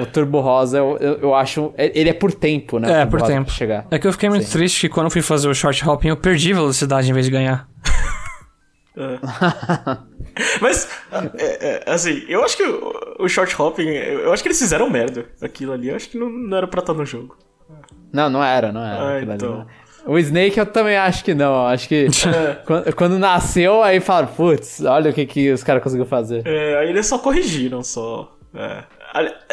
[0.00, 1.72] o Turbo Rosa, eu, eu, eu acho.
[1.76, 3.02] Ele é por tempo, né?
[3.02, 3.46] É, por Rosa tempo.
[3.46, 3.86] pra chegar.
[3.90, 6.16] É que eu fiquei muito triste que quando eu fui fazer o short hopping eu
[6.16, 7.68] perdi velocidade em vez de ganhar.
[10.60, 10.88] Mas,
[11.38, 15.26] é, é, assim, eu acho que o, short hopping, eu acho que eles fizeram merda.
[15.40, 17.36] Aquilo ali, eu acho que não, não era pra estar no jogo.
[18.12, 19.02] Não, não era, não era.
[19.02, 19.58] Ah, aquilo ali, então.
[19.58, 19.66] não.
[20.06, 21.52] O Snake eu também acho que não.
[21.52, 22.06] eu Acho que
[22.64, 26.46] quando, quando nasceu, aí falaram, putz, olha o que, que os caras conseguiram fazer.
[26.46, 28.32] É, aí eles só corrigiram, só.
[28.54, 28.84] É.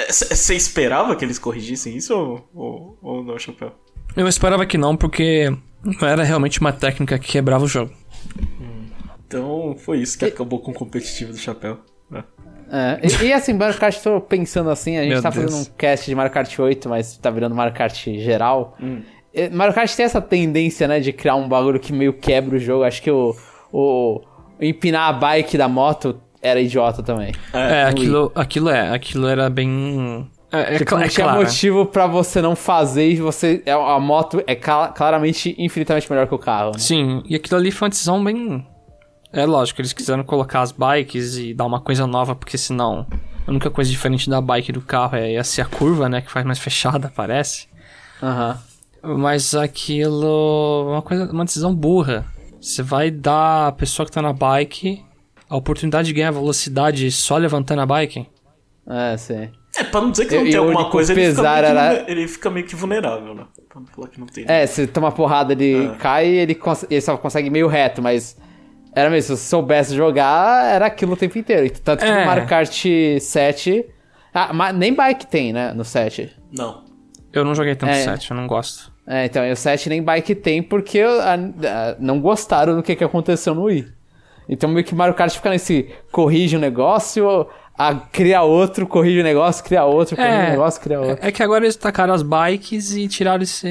[0.09, 3.71] Você esperava que eles corrigissem isso ou, ou, ou não, Chapéu?
[4.15, 5.49] Eu esperava que não, porque
[5.83, 7.91] não era realmente uma técnica que quebrava o jogo.
[9.27, 11.79] Então foi isso que acabou com o competitivo do Chapéu.
[12.09, 12.23] né?
[12.71, 15.43] É, e, e assim, Mario Kart, tô pensando assim, a gente Meu tá Deus.
[15.45, 18.77] fazendo um cast de Mario Kart 8, mas tá virando Mario Kart geral.
[19.33, 22.59] É, Mario Kart tem essa tendência, né, de criar um bagulho que meio quebra o
[22.59, 22.83] jogo.
[22.83, 23.35] Acho que o,
[23.71, 24.21] o
[24.61, 27.31] empinar a bike da moto era idiota também.
[27.53, 30.29] É, aquilo, aquilo é, aquilo era bem.
[30.51, 31.39] É, é, Tipo, não é tinha claro.
[31.41, 33.63] motivo pra você não fazer e você.
[33.65, 36.73] é, A moto é cla- claramente infinitamente melhor que o carro.
[36.73, 36.77] Né?
[36.79, 38.67] Sim, e aquilo ali foi uma decisão bem.
[39.31, 43.07] É lógico, eles quiseram colocar as bikes e dar uma coisa nova, porque senão
[43.47, 46.21] a única coisa diferente da bike e do carro é ia ser a curva, né?
[46.21, 47.67] Que faz mais fechada, parece.
[48.21, 48.59] Aham.
[49.01, 50.85] Mas aquilo.
[50.87, 52.25] é Uma coisa, uma decisão burra.
[52.61, 55.03] Você vai dar a pessoa que tá na bike
[55.53, 58.27] a oportunidade de ganhar velocidade só levantando a bike?
[58.89, 59.49] É, sim.
[59.77, 61.73] É, pra não dizer que não E- tem e alguma coisa, ele fica, pesar meio
[61.73, 63.45] que, era- ele fica meio que vulnerável, né?
[63.69, 64.45] Pra não falar que não tem.
[64.47, 65.95] É, se toma porrada, ele Ah.
[65.97, 68.37] cai ele, cons- ele só consegue meio reto, mas
[68.95, 71.67] Era mesmo, se soubesse jogar, era aquilo o tempo inteiro.
[71.83, 72.19] Tanto que É.
[72.19, 72.85] no Mario Kart
[73.19, 73.83] 7.
[74.31, 75.73] Ah, mas nem bike tem, né?
[75.73, 76.31] No 7.
[76.55, 76.83] Não.
[77.33, 78.03] Eu não joguei tanto É.
[78.03, 78.91] 7, eu não gosto.
[79.07, 81.33] É, então, e o 7 nem bike tem porque ah,
[81.65, 83.87] ah, não gostaram do que, que aconteceu no Wii.
[84.47, 89.23] Então meio que Mario Kart fica nesse corrige um negócio, a, cria outro, corrige o
[89.23, 91.25] negócio, cria outro, corrige o É, negócio, cria outro.
[91.25, 93.67] É que agora eles tacaram as bikes e tiraram esse,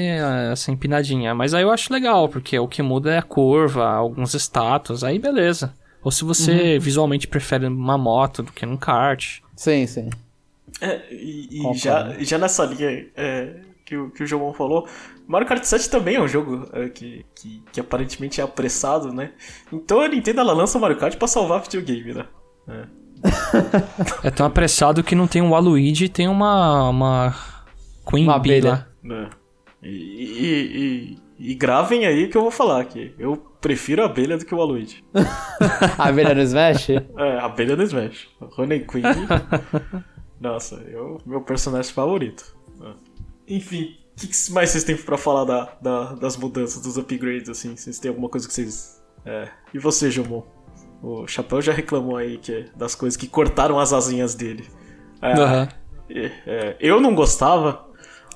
[0.51, 1.33] essa empinadinha.
[1.33, 5.19] Mas aí eu acho legal, porque o que muda é a curva, alguns status, aí
[5.19, 5.73] beleza.
[6.03, 9.39] Ou se você visualmente prefere uma moto do que num kart.
[9.55, 10.09] Sim, sim.
[10.81, 13.51] É, e, e já, já nessa linha é,
[13.93, 14.87] que, o, que o João falou,
[15.27, 19.31] Mario Kart 7 também é um jogo é, que, que, que aparentemente é apressado, né?
[19.71, 22.25] Então a Nintendo ela lança o Mario Kart pra salvar videogame, né?
[22.67, 22.85] É.
[24.27, 27.35] É tão apressado que não tem um Waluigi, tem uma, uma
[28.09, 28.69] Queen Uma Bee abelha.
[28.71, 28.87] lá.
[29.03, 29.29] né?
[29.81, 33.13] E, e, e, e gravem aí que eu vou falar aqui.
[33.19, 35.03] Eu prefiro a abelha do que o Waluigi.
[35.97, 36.89] A abelha no Smash?
[36.89, 37.01] É,
[37.39, 38.27] a abelha do Smash.
[38.57, 39.03] Honey Queen.
[40.39, 42.55] Nossa, eu, meu personagem favorito.
[43.55, 47.75] Enfim, o que, mais vocês têm pra falar da, da- das mudanças, dos upgrades, assim?
[47.75, 49.01] Vocês têm alguma coisa que vocês.
[49.25, 49.47] É.
[49.73, 50.43] E você, Jomon?
[51.01, 54.65] O Chapéu já reclamou aí que é das coisas que cortaram as asinhas dele.
[55.21, 55.69] É, Aham.
[56.09, 57.85] é, é, eu não gostava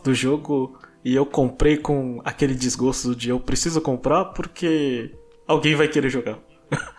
[0.03, 5.11] do jogo e eu comprei com aquele desgosto de eu preciso comprar porque
[5.47, 6.38] alguém vai querer jogar.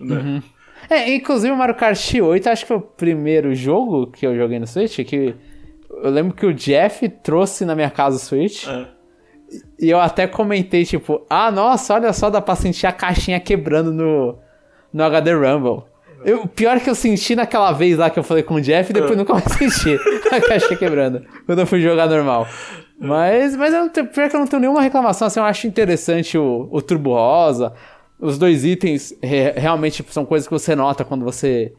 [0.00, 0.42] Né?
[0.88, 4.60] É, inclusive o Mario Kart 8 acho que foi o primeiro jogo que eu joguei
[4.60, 5.34] no Switch, que
[6.02, 8.66] eu lembro que o Jeff trouxe na minha casa o Switch.
[8.66, 8.86] É.
[9.80, 13.90] E eu até comentei, tipo, ah, nossa, olha só, dá pra sentir a caixinha quebrando
[13.92, 14.38] no,
[14.92, 15.84] no HD Rumble.
[16.24, 18.60] Eu, o pior é que eu senti naquela vez lá que eu falei com o
[18.60, 19.96] Jeff e depois nunca mais senti
[20.30, 21.24] a caixa quebrando.
[21.46, 22.46] Quando eu fui jogar normal.
[23.00, 25.66] Mas, mas eu não tenho, pior que eu não tenho nenhuma reclamação, assim, eu acho
[25.68, 27.72] interessante o, o Turbo Rosa.
[28.20, 31.72] Os dois itens re- realmente são coisas que você nota quando você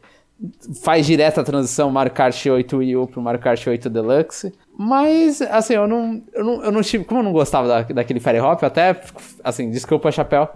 [0.82, 4.52] faz direto a transição Mario Kart 8 Wii U pro Mario Kart 8 Deluxe.
[4.78, 7.04] Mas, assim, eu não, eu não, eu não tive.
[7.04, 10.48] Como eu não gostava da, daquele Fire Hop, eu até, fico- assim, desculpa, chapéu.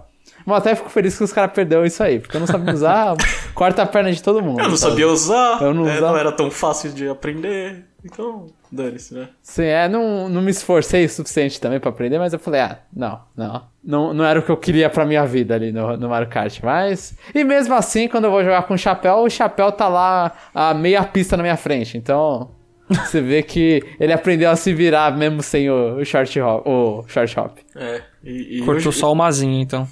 [0.45, 2.73] Mas eu até fico feliz que os caras perderam isso aí, porque eu não sabia
[2.73, 3.15] usar,
[3.53, 4.59] corta a perna de todo mundo.
[4.59, 4.91] Eu não sabe?
[4.91, 6.11] sabia usar, Eu não é, usava.
[6.11, 9.29] não era tão fácil de aprender, então dane-se, né?
[9.41, 12.79] Sim, é, não, não me esforcei o suficiente também pra aprender, mas eu falei, ah,
[12.93, 13.63] não, não.
[13.83, 16.59] Não, não era o que eu queria pra minha vida ali no, no Mario Kart,
[16.61, 17.15] mas...
[17.33, 20.73] E mesmo assim, quando eu vou jogar com o chapéu, o chapéu tá lá a
[20.73, 22.51] meia pista na minha frente, então...
[22.87, 26.67] Você vê que ele aprendeu a se virar mesmo sem o, o short hop.
[26.67, 27.57] O short hop.
[27.75, 29.87] É, e, e Cortou eu, só o mazinho, então.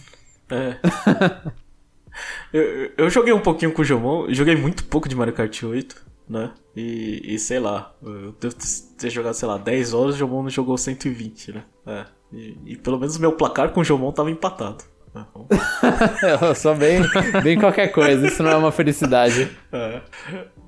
[0.52, 0.76] É.
[2.54, 6.03] eu, eu joguei um pouquinho com o Jomon, joguei muito pouco de Mario Kart 8,
[6.28, 6.52] né?
[6.76, 8.56] E, e sei lá, eu devo
[8.98, 11.64] ter jogado, sei lá, 10 horas, o Jomon jogou 120, né?
[11.86, 12.06] É.
[12.32, 14.84] E, e pelo menos meu placar com o Jomon tava empatado.
[15.14, 15.26] né?
[16.42, 17.02] Eu sou bem,
[17.44, 19.50] bem qualquer coisa, isso não é uma felicidade.
[19.72, 20.02] É,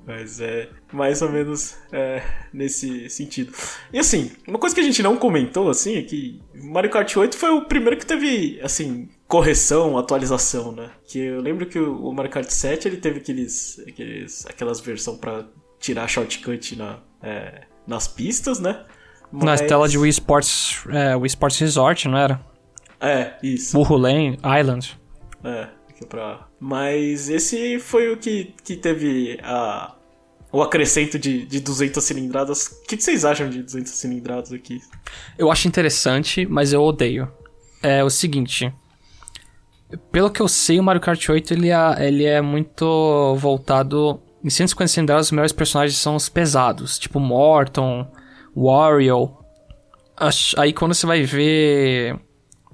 [0.06, 3.52] mas é mais ou menos é, nesse sentido.
[3.92, 7.36] E assim, uma coisa que a gente não comentou, assim, é que Mario Kart 8
[7.36, 10.90] foi o primeiro que teve, assim, correção, atualização, né?
[11.06, 15.44] Que eu lembro que o Mario Kart 7, ele teve aqueles, aqueles aquelas versões pra
[15.80, 18.84] tirar shortcut na, é, nas pistas, né?
[19.32, 22.40] Na Mas- tela de Wii Sports, é, Wii Sports Resort, não era?
[23.00, 23.72] É, isso.
[23.76, 24.98] Burro Lane, Island.
[25.44, 25.68] É,
[26.00, 26.46] é pra...
[26.58, 29.94] Mas esse foi o que, que teve a,
[30.50, 32.66] o acrescento de, de 200 cilindradas.
[32.68, 34.80] O que, que vocês acham de 200 cilindradas aqui?
[35.36, 37.30] Eu acho interessante, mas eu odeio.
[37.82, 38.72] É o seguinte.
[40.10, 44.20] Pelo que eu sei, o Mario Kart 8 ele é, ele é muito voltado.
[44.42, 48.10] Em 150 cilindradas, os melhores personagens são os pesados, tipo Morton,
[48.54, 49.36] Wario.
[50.56, 52.18] Aí quando você vai ver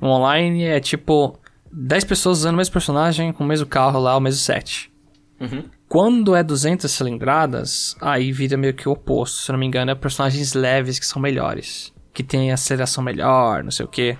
[0.03, 1.39] online, é tipo
[1.73, 4.93] 10 pessoas usando o mesmo personagem com o mesmo carro lá, o mesmo set.
[5.41, 5.65] Uhum.
[5.89, 9.41] Quando é 200 cilindradas, aí vira meio que o oposto.
[9.41, 11.93] Se eu não me engano, é personagens leves que são melhores.
[12.15, 14.17] Que tem aceleração melhor, não sei o que.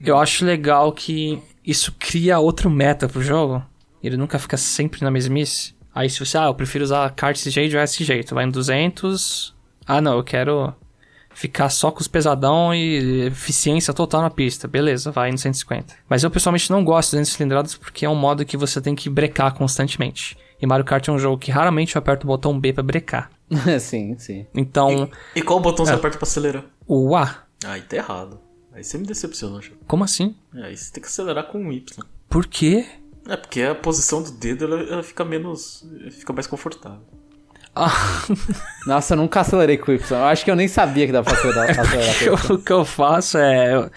[0.00, 3.62] Eu acho legal que isso cria outro meta pro jogo.
[4.02, 5.74] Ele nunca fica sempre na mesmice.
[5.94, 8.34] Aí se você, ah, eu prefiro usar a kart desse jeito, vai desse jeito.
[8.34, 9.54] Vai em 200.
[9.86, 10.72] Ah, não, eu quero
[11.34, 14.66] ficar só com os pesadão e eficiência total na pista.
[14.66, 15.94] Beleza, vai no 150.
[16.08, 18.94] Mas eu pessoalmente não gosto de 200 cilindradas porque é um modo que você tem
[18.94, 20.38] que brecar constantemente.
[20.60, 23.30] E Mario Kart é um jogo que raramente eu aperto o botão B pra brecar.
[23.78, 24.46] sim, sim.
[24.54, 26.64] Então, E qual botão você aperta pra acelerar?
[26.86, 28.40] o A, Aí tá errado.
[28.78, 29.72] Aí você me decepcionou, já.
[29.88, 30.36] como assim?
[30.54, 32.04] É, aí você tem que acelerar com o Y.
[32.28, 32.86] Por quê?
[33.28, 35.84] É porque a posição do dedo ela, ela fica menos.
[36.12, 37.00] fica mais confortável.
[37.74, 37.90] Ah,
[38.86, 40.16] Nossa, eu nunca acelerei com o Y.
[40.18, 42.54] Eu acho que eu nem sabia que dava pra acelerar, acelerar com o Y.
[42.54, 43.78] o que eu faço é.
[43.78, 43.90] O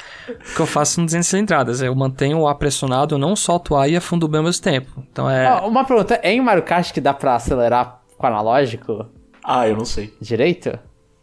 [0.56, 1.82] que eu faço são 200 cilindradas.
[1.82, 4.44] Eu mantenho o A pressionado, eu não solto o A e afundo o B ao
[4.44, 5.04] mesmo tempo.
[5.12, 5.52] Então é.
[5.62, 9.06] Ó, uma pergunta, é em Mario Kart que dá pra acelerar com analógico
[9.44, 10.12] Ah, eu não sei.
[10.20, 10.78] direito?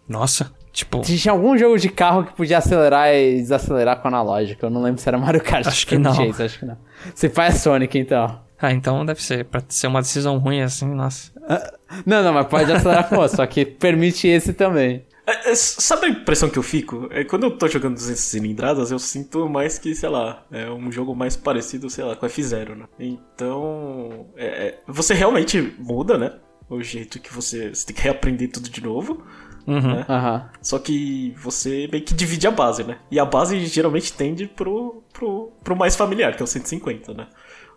[0.09, 1.01] Nossa, tipo.
[1.01, 4.65] Tinha algum jogo de carro que podia acelerar e desacelerar com analógico.
[4.65, 5.67] Eu não lembro se era Mario Kart.
[5.67, 6.25] Acho que não.
[6.25, 6.79] Isso, acho que não.
[7.15, 8.41] Se faz Sonic, então.
[8.61, 9.45] Ah, então deve ser.
[9.45, 11.33] Pra ser uma decisão ruim assim, nossa.
[12.05, 15.05] Não, não, mas pode acelerar com o outro, só que permite esse também.
[15.27, 17.07] É, é, sabe a impressão que eu fico?
[17.11, 20.91] É, quando eu tô jogando 200 cilindradas, eu sinto mais que, sei lá, é um
[20.91, 22.87] jogo mais parecido, sei lá, com F0, né?
[22.99, 26.33] Então, é, é, você realmente muda, né?
[26.71, 29.23] O jeito que você, você tem que reaprender tudo de novo.
[29.69, 29.97] Uhum.
[29.97, 30.07] Né?
[30.09, 30.51] Aham.
[30.63, 32.99] Só que você meio que divide a base, né?
[33.11, 37.29] E a base geralmente tende pro, pro, pro mais familiar, que é o 150, né?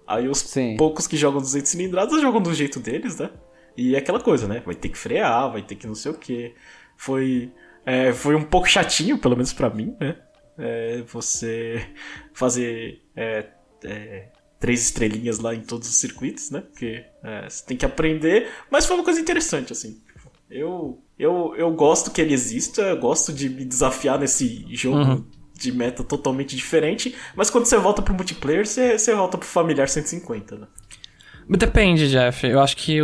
[0.08, 0.78] Aí os Sim.
[0.78, 3.30] poucos que jogam 200 cilindradas jogam do jeito deles, né?
[3.76, 4.62] E é aquela coisa, né?
[4.66, 6.56] Vai ter que frear, vai ter que não sei o que.
[6.96, 7.52] Foi,
[7.86, 10.16] é, foi um pouco chatinho, pelo menos pra mim, né?
[10.58, 11.86] É, você
[12.34, 13.48] fazer é,
[13.84, 14.30] é,
[14.60, 16.62] três estrelinhas lá em todos os circuitos, né?
[16.62, 18.50] Porque é, você tem que aprender.
[18.70, 20.02] Mas foi uma coisa interessante, assim.
[20.50, 25.26] Eu, eu, eu gosto que ele exista, eu gosto de me desafiar nesse jogo Uhum.
[25.54, 29.88] de meta totalmente diferente, mas quando você volta pro multiplayer, você, você volta pro familiar
[29.88, 30.68] 150, né?
[31.50, 32.48] Depende, Jeff.
[32.48, 32.98] Eu acho que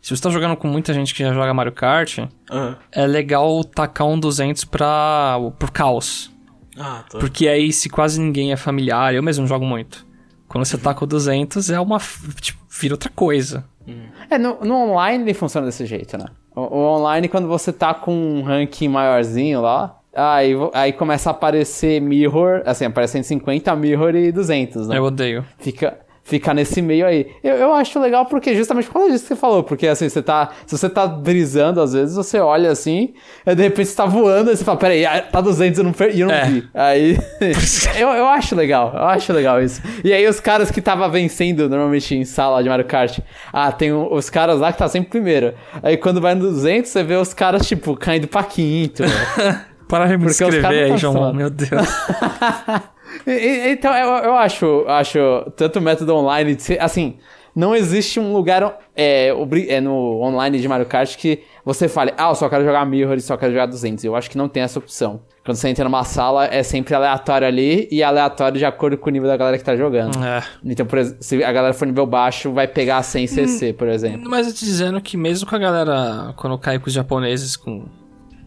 [0.00, 2.18] se você tá jogando com muita gente que já joga Mario Kart,
[2.50, 2.78] Aham.
[2.92, 6.30] é legal tacar um 200 pra, pro caos.
[6.78, 7.18] Ah, tá.
[7.18, 10.06] Porque aí, se quase ninguém é familiar, eu mesmo jogo muito.
[10.46, 11.98] Quando você taca o 200, é uma.
[12.40, 13.64] Tipo, vira outra coisa.
[14.30, 16.26] É, no, no online ele funciona desse jeito, né?
[16.58, 21.32] O, o online, quando você tá com um ranking maiorzinho lá, aí, aí começa a
[21.32, 24.98] aparecer mirror, assim, aparece 150, mirror e 200, né?
[24.98, 25.44] Eu odeio.
[25.58, 25.98] Fica,
[26.28, 27.26] fica nesse meio aí.
[27.42, 30.22] Eu, eu acho legal porque justamente por causa disso que você falou, porque assim, você
[30.22, 33.14] tá, se você tá brisando, às vezes você olha assim,
[33.46, 35.84] aí de repente você tá voando, aí você fala, peraí, ah, tá 200 e eu
[35.84, 36.44] não, per- eu não É.
[36.44, 36.68] vi.
[36.74, 37.18] Aí,
[37.98, 39.80] eu, eu acho legal, eu acho legal isso.
[40.04, 43.18] E aí os caras que tava vencendo normalmente em sala de Mario Kart,
[43.52, 45.54] ah, tem o- os caras lá que tá sempre primeiro.
[45.82, 49.02] Aí quando vai no 200, você vê os caras, tipo, caindo pra quinto.
[49.88, 51.32] Para de me descrever aí, João.
[51.32, 51.70] Meu Deus.
[53.26, 55.18] Então, eu, eu acho, acho,
[55.56, 57.16] tanto o método online, de ser- assim,
[57.54, 59.30] não existe um lugar é,
[59.68, 63.16] é, no online de Mario Kart que você fale, ah, eu só quero jogar Mirror
[63.16, 64.04] e só quero jogar 200.
[64.04, 65.20] Eu acho que não tem essa opção.
[65.44, 69.12] Quando você entra numa sala, é sempre aleatório ali e aleatório de acordo com o
[69.12, 70.22] nível da galera que tá jogando.
[70.22, 70.42] É.
[70.64, 74.28] Então, por exemplo, se a galera for nível baixo, vai pegar 100 CC, por exemplo.
[74.30, 77.86] Mas eu te dizendo que mesmo com a galera, quando cai com os japoneses com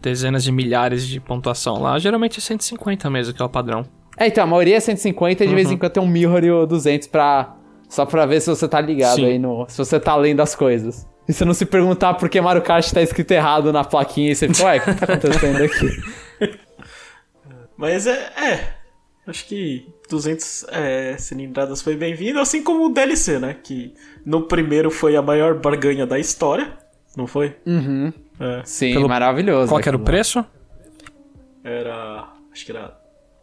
[0.00, 3.84] dezenas de milhares de pontuação lá, geralmente é 150 mesmo, que é o padrão.
[4.22, 6.50] É, então, a maioria é 150 e de vez em quando tem um Mirror e
[6.52, 7.56] o 200 pra...
[7.88, 9.26] Só pra ver se você tá ligado Sim.
[9.26, 9.66] aí no...
[9.68, 11.08] Se você tá lendo as coisas.
[11.28, 14.36] E você não se perguntar por que Mario Kart tá escrito errado na plaquinha e
[14.36, 15.88] você fica, ué, o que tá acontecendo aqui?
[17.76, 18.74] Mas é, é.
[19.26, 23.56] Acho que 200 é, cilindradas foi bem-vindo, assim como o DLC, né?
[23.60, 23.92] Que
[24.24, 26.72] no primeiro foi a maior barganha da história,
[27.16, 27.56] não foi?
[27.66, 28.12] Uhum.
[28.38, 29.68] É, Sim, Pelo- maravilhoso.
[29.68, 30.44] Qual que era o preço?
[31.64, 32.28] era.
[32.52, 33.01] Acho que era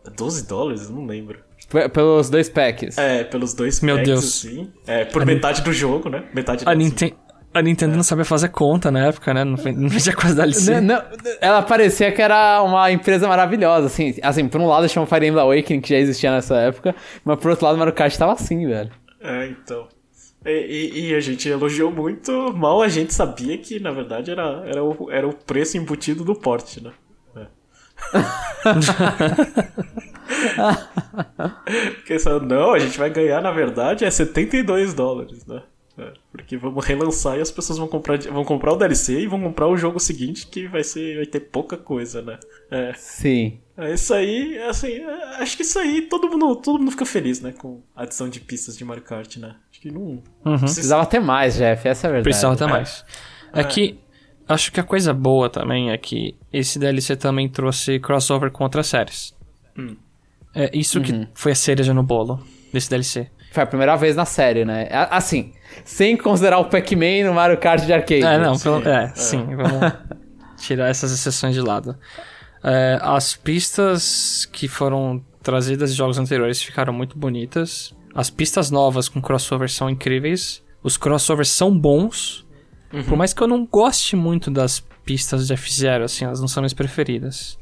[0.10, 1.40] 12 dólares, não lembro.
[1.70, 2.98] P- Pelos dois packs.
[2.98, 4.24] É, pelos dois Meu packs, Deus.
[4.46, 4.72] assim.
[4.88, 6.24] É, por metade do jogo, né?
[6.34, 7.14] Metade A, não, Ninten-
[7.54, 9.44] a Nintendo não sabia fazer conta na época, né?
[9.44, 10.74] Não não tinha quase DLC.
[10.76, 11.02] N- não,
[11.42, 14.16] ela parecia que era uma empresa maravilhosa, assim.
[14.22, 17.52] Assim, por um lado chama Fire Emblem Awakening, que já existia nessa época, mas por
[17.52, 18.90] outro lado Mario Kart tava assim, velho.
[19.22, 19.88] É, então.
[20.46, 24.64] E, e- e a gente elogiou muito, mal a gente sabia que, na verdade, era,
[24.66, 26.92] era, o, era o preço embutido do porte, né?
[28.14, 28.70] É.
[31.96, 35.62] Porque só, não, a gente vai ganhar, na verdade, é 72 dólares, né?
[35.98, 39.42] É, porque vamos relançar e as pessoas vão comprar, vão comprar o DLC e vão
[39.42, 42.40] comprar o jogo seguinte, que vai ser vai ter pouca coisa, né?
[42.72, 42.94] É.
[42.96, 43.60] Sim.
[43.76, 47.42] É, Isso aí, assim, é, acho que isso aí todo mundo, todo mundo fica feliz,
[47.42, 47.52] né?
[47.52, 49.56] Com a adição de pistas de Mario Kart, né?
[49.70, 50.24] Acho que não.
[50.46, 50.60] Uhum.
[50.60, 52.24] Precisava ter mais, Jeff, essa é a verdade.
[52.30, 52.68] Precisava ter É.
[52.68, 53.04] mais.
[53.52, 54.00] É que
[54.50, 58.88] acho que a coisa boa também é que esse DLC também trouxe crossover com outras
[58.88, 59.34] séries.
[59.78, 59.96] Hum.
[60.54, 62.44] É isso que foi a cereja no bolo
[62.74, 63.30] desse DLC.
[63.52, 64.88] Foi a primeira vez na série, né?
[64.92, 65.54] Assim,
[65.86, 68.24] sem considerar o Pac-Man no Mario Kart de arcade.
[68.24, 69.08] É, não, sim, pelo, é, é.
[69.16, 69.94] sim, vamos
[70.58, 71.96] tirar essas exceções de lado.
[72.64, 77.96] É, as pistas que foram trazidas de jogos anteriores ficaram muito bonitas.
[78.14, 80.64] As pistas novas com crossover são incríveis.
[80.84, 82.46] Os crossovers são bons.
[83.08, 86.62] Por mais que eu não goste muito das pistas de F-Zero, assim, elas não são
[86.62, 87.58] minhas preferidas.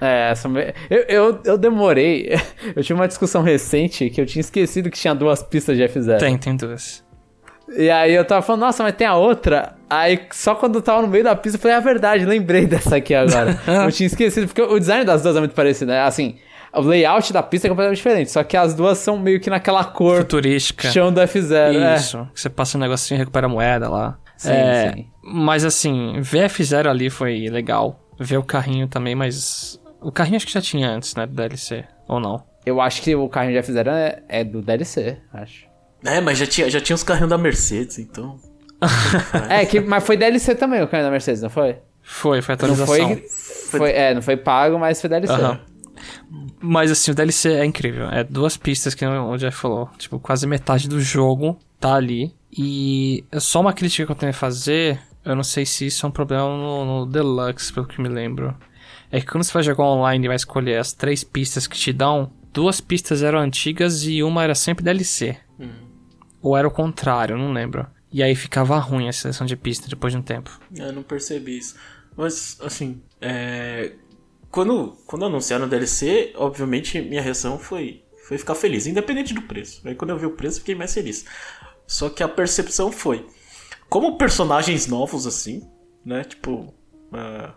[0.00, 0.48] É, essa
[0.88, 2.30] eu, eu, eu demorei.
[2.74, 6.18] Eu tive uma discussão recente que eu tinha esquecido que tinha duas pistas de F0.
[6.18, 7.04] Tem, tem duas.
[7.76, 9.76] E aí eu tava falando, nossa, mas tem a outra?
[9.88, 12.96] Aí só quando eu tava no meio da pista eu falei, é verdade, lembrei dessa
[12.96, 13.58] aqui agora.
[13.84, 16.00] eu tinha esquecido, porque o design das duas é muito parecido, né?
[16.02, 16.36] Assim,
[16.72, 19.84] o layout da pista é completamente diferente, só que as duas são meio que naquela
[19.84, 20.90] cor Futurística.
[20.90, 21.74] chão do F0.
[21.76, 21.96] é.
[21.96, 22.26] Isso.
[22.32, 24.18] que Você passa um negocinho e recupera a moeda lá.
[24.40, 25.06] Sim, É, sim.
[25.22, 28.00] Mas assim, ver F0 ali foi legal.
[28.18, 29.78] Ver o carrinho também, mas.
[30.00, 31.26] O carrinho acho que já tinha antes, né?
[31.26, 31.84] Do DLC.
[32.08, 32.42] Ou não?
[32.64, 35.66] Eu acho que o carrinho de F0 é, é do DLC, acho.
[36.02, 38.38] É, mas já tinha, já tinha os carrinhos da Mercedes, então.
[39.50, 41.76] É, que, mas foi DLC também o carrinho da Mercedes, não foi?
[42.02, 42.96] Foi, foi Não atualização.
[42.96, 43.24] foi,
[43.78, 43.90] foi.
[43.92, 45.34] É, não foi pago, mas foi DLC.
[45.34, 45.60] Aham.
[46.62, 48.08] Mas assim, o DLC é incrível.
[48.08, 49.90] É duas pistas que o Jeff falou.
[49.98, 52.34] Tipo, quase metade do jogo tá ali.
[52.52, 55.00] E só uma crítica que eu tenho a fazer.
[55.24, 58.56] Eu não sei se isso é um problema no, no Deluxe, pelo que me lembro.
[59.10, 61.92] É que quando você vai jogar online e vai escolher as três pistas que te
[61.92, 65.36] dão, duas pistas eram antigas e uma era sempre DLC.
[66.42, 67.86] Ou era o contrário, não lembro.
[68.12, 70.58] E aí ficava ruim a seleção de pista depois de um tempo.
[70.74, 71.76] Eu não percebi isso.
[72.16, 73.92] Mas, assim, é...
[74.50, 79.80] Quando, quando anunciaram o DLC, obviamente minha reação foi, foi ficar feliz, independente do preço.
[79.84, 81.24] Aí quando eu vi o preço, fiquei mais feliz.
[81.90, 83.26] Só que a percepção foi:
[83.88, 85.68] como personagens novos, assim,
[86.04, 86.22] né?
[86.22, 86.72] Tipo,
[87.12, 87.52] ah,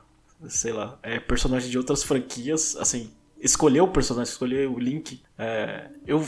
[0.48, 5.22] sei lá, é, personagens de outras franquias, assim, escolher o personagem, escolher o Link.
[5.38, 6.26] é, eu,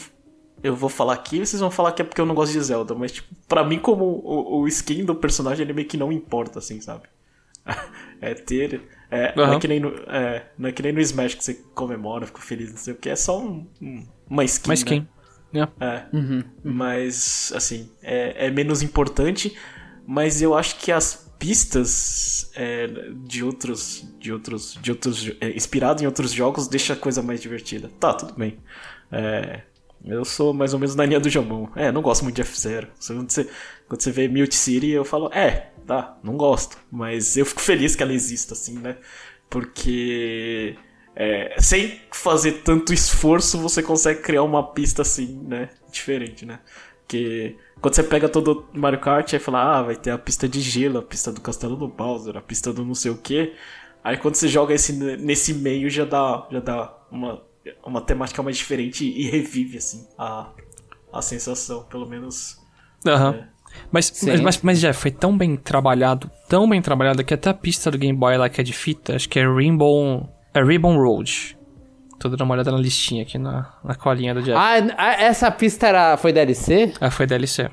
[0.61, 2.93] eu vou falar aqui, vocês vão falar que é porque eu não gosto de Zelda,
[2.93, 6.59] mas, tipo, pra mim, como o, o skin do personagem, ele meio que não importa,
[6.59, 7.07] assim, sabe?
[8.21, 8.83] é ter.
[9.09, 11.55] É, não, é que nem no, é, não é que nem no Smash que você
[11.73, 14.69] comemora, fica feliz, não sei o que, é só um, um- uma skin.
[14.69, 14.77] Uma né?
[14.77, 14.99] skin.
[14.99, 15.07] né?
[15.79, 16.05] É.
[16.63, 19.55] Mas, assim, é, é menos importante.
[20.07, 22.87] Mas eu acho que as pistas é,
[23.25, 24.05] de outros.
[24.19, 24.77] De outros.
[24.81, 25.31] De outros.
[25.41, 27.89] É, inspirado em outros jogos deixa a coisa mais divertida.
[27.99, 28.59] Tá, tudo bem.
[29.11, 29.61] É,
[30.03, 31.67] eu sou mais ou menos na linha do Jamon.
[31.75, 32.87] É, não gosto muito de F0.
[33.05, 33.49] Quando você,
[33.87, 36.77] quando você vê Mute City, eu falo, é, tá, não gosto.
[36.91, 38.97] Mas eu fico feliz que ela exista, assim, né?
[39.49, 40.75] Porque.
[41.15, 45.69] É, sem fazer tanto esforço, você consegue criar uma pista assim, né?
[45.91, 46.59] Diferente, né?
[47.01, 50.49] Porque quando você pega todo o Mario Kart e fala, ah, vai ter a pista
[50.49, 53.53] de gelo, a pista do castelo do Bowser, a pista do não sei o que.
[54.03, 57.41] Aí quando você joga esse nesse meio já dá, já dá uma,
[57.83, 60.51] uma temática mais diferente e revive, assim, a,
[61.13, 62.59] a sensação, pelo menos.
[63.07, 63.35] Aham.
[63.35, 63.55] É.
[63.91, 67.53] Mas, mas, mas, mas, Jeff, foi tão bem trabalhado, tão bem trabalhado, que até a
[67.53, 70.97] pista do Game Boy lá que é de fita, acho que é Rainbow, é Ribbon
[70.97, 71.57] Road.
[72.19, 74.57] Tô dando uma olhada na listinha aqui, na, na colinha do Jeff.
[74.57, 76.93] Ah, ah, essa pista era, foi DLC?
[76.99, 77.69] Ah, foi DLC.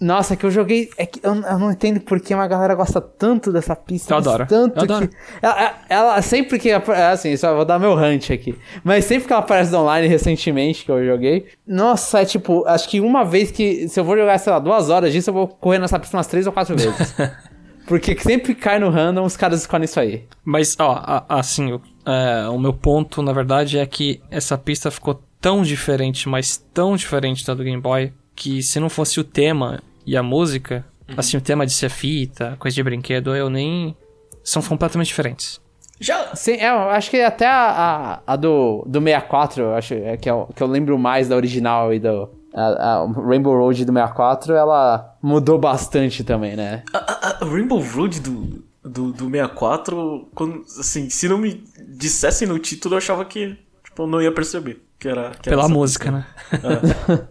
[0.00, 0.88] Nossa, que eu joguei.
[0.96, 4.14] É que eu, eu não entendo por que uma galera gosta tanto dessa pista.
[4.14, 4.46] Eu adoro.
[4.46, 5.08] Tanto Eu adoro.
[5.08, 5.16] que.
[5.42, 6.70] Ela, ela- sempre que.
[6.72, 8.58] Assim, só vou dar meu hunt aqui.
[8.82, 11.48] Mas sempre que ela aparece online recentemente que eu joguei.
[11.66, 13.88] Nossa, é tipo, acho que uma vez que.
[13.88, 16.26] Se eu vou jogar, sei lá, duas horas disso, eu vou correr nessa pista umas
[16.26, 17.14] três ou quatro vezes.
[17.86, 20.24] Porque sempre que cai no random, os caras escolhem isso aí.
[20.42, 25.22] Mas, ó, a- assim, é, o meu ponto, na verdade, é que essa pista ficou
[25.40, 29.80] tão diferente, mas tão diferente da do Game Boy, que se não fosse o tema
[30.06, 30.84] e a música,
[31.16, 33.96] assim, o tema de ser fita, coisa de brinquedo, eu nem...
[34.42, 35.60] São completamente diferentes.
[36.00, 36.34] Já.
[36.34, 40.16] Sim, é, eu acho que até a, a, a do, do 64, eu acho é
[40.16, 42.30] que, eu, que eu lembro mais da original e do.
[42.54, 46.82] A, a Rainbow Road do 64, ela mudou bastante também, né?
[46.92, 51.62] A, a- a Rainbow Road do, do, do 64, quando, assim, se não me
[52.00, 54.82] dissessem no título, eu achava que tipo, eu não ia perceber.
[54.98, 56.26] Que era, que era Pela essa música, né?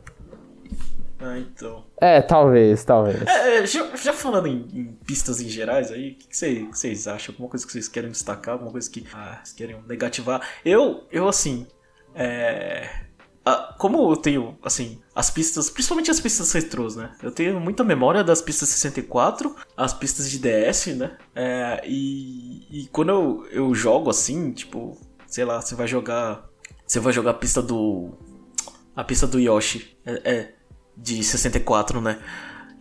[1.22, 1.86] Ah, então.
[2.00, 3.22] É, talvez, talvez.
[3.28, 6.66] É, é, já, já falando em, em pistas em gerais aí, o que, que cê-
[6.72, 7.34] que vocês acham?
[7.34, 8.54] Alguma coisa que vocês querem destacar?
[8.54, 10.42] Alguma coisa que ah, vocês querem negativar?
[10.64, 11.68] Eu, eu assim,
[12.16, 12.90] é,
[13.50, 17.12] ah, como eu tenho, assim, as pistas, principalmente as pistas retrôs, né?
[17.24, 21.18] Eu tenho muita memória das pistas 64, as pistas de DS, né?
[21.36, 24.98] É, e, e quando eu, eu jogo assim, tipo,
[25.28, 26.46] sei lá, você vai jogar.
[26.86, 28.12] Você vai jogar a pista do.
[28.96, 29.98] A pista do Yoshi.
[30.06, 30.54] É, é,
[30.96, 32.20] de 64, né?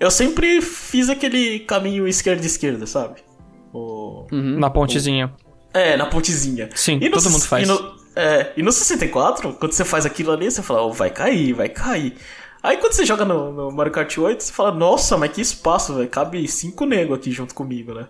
[0.00, 3.20] Eu sempre fiz aquele caminho esquerda-esquerda, sabe?
[3.72, 4.26] O...
[4.30, 5.32] Na pontezinha.
[5.72, 6.68] É, na pontezinha.
[6.74, 7.68] Sim, E no todo mundo faz.
[7.68, 11.10] E no, é, e no 64, quando você faz aquilo ali, você fala, oh, vai
[11.10, 12.16] cair, vai cair.
[12.62, 15.94] Aí quando você joga no, no Mario Kart 8, você fala, nossa, mas que espaço,
[15.94, 16.08] velho.
[16.08, 18.08] Cabe cinco nego aqui junto comigo, né?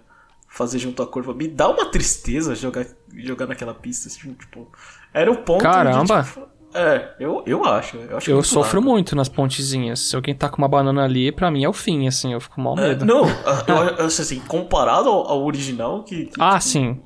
[0.48, 1.34] Fazer junto a curva.
[1.34, 4.66] Me dá uma tristeza jogar, jogar naquela pista, assim, tipo.
[5.12, 5.58] Era o ponto.
[5.58, 6.22] de, Caramba.
[6.22, 7.98] tipo, é, eu, eu acho.
[7.98, 8.90] Eu, acho Eu sofro largo.
[8.90, 10.00] muito nas pontezinhas.
[10.08, 12.58] Se alguém tá com uma banana ali, pra mim é o fim, assim, eu fico
[12.60, 13.04] mal É, medo.
[13.04, 16.24] não, eu, eu assim, comparado ao, ao original, que.
[16.24, 17.02] que, Ah, tipo, sim.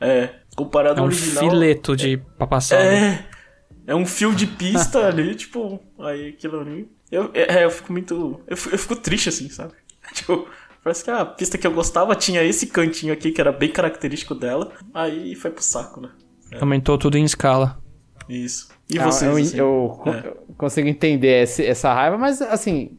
[0.00, 1.50] É, comparado É ao um original.
[1.50, 2.78] fileto de pra passar.
[2.78, 3.26] né?
[3.86, 3.92] É.
[3.92, 6.88] É um fio de pista ali, tipo, aí aquilo ali.
[7.10, 8.40] Eu, é, eu fico muito.
[8.46, 9.72] Eu fico, eu fico triste assim, sabe?
[10.14, 10.46] Tipo,
[10.82, 14.34] parece que a pista que eu gostava tinha esse cantinho aqui que era bem característico
[14.34, 14.72] dela.
[14.94, 16.10] Aí foi pro saco, né?
[16.60, 17.78] Aumentou tudo em escala.
[18.28, 18.68] Isso.
[18.88, 19.30] E Ah, vocês?
[19.30, 19.58] eu, assim?
[19.58, 20.28] eu É.
[20.28, 22.98] eu consigo entender esse- essa raiva, mas assim,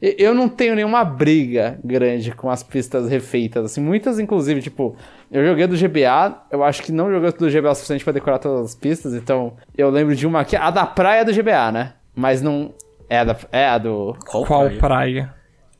[0.00, 3.64] eu não tenho nenhuma briga grande com as pistas refeitas.
[3.64, 4.96] Assim, muitas, inclusive, tipo,
[5.30, 8.38] eu joguei do GBA, eu acho que não joguei do GBA o suficiente pra decorar
[8.38, 11.72] todas as pistas, então eu lembro de uma aqui, a da praia é do GBA,
[11.72, 11.94] né?
[12.14, 12.74] Mas não.
[13.10, 14.14] É a, da, é a do.
[14.26, 14.78] Qual, Qual praia?
[14.78, 15.34] praia?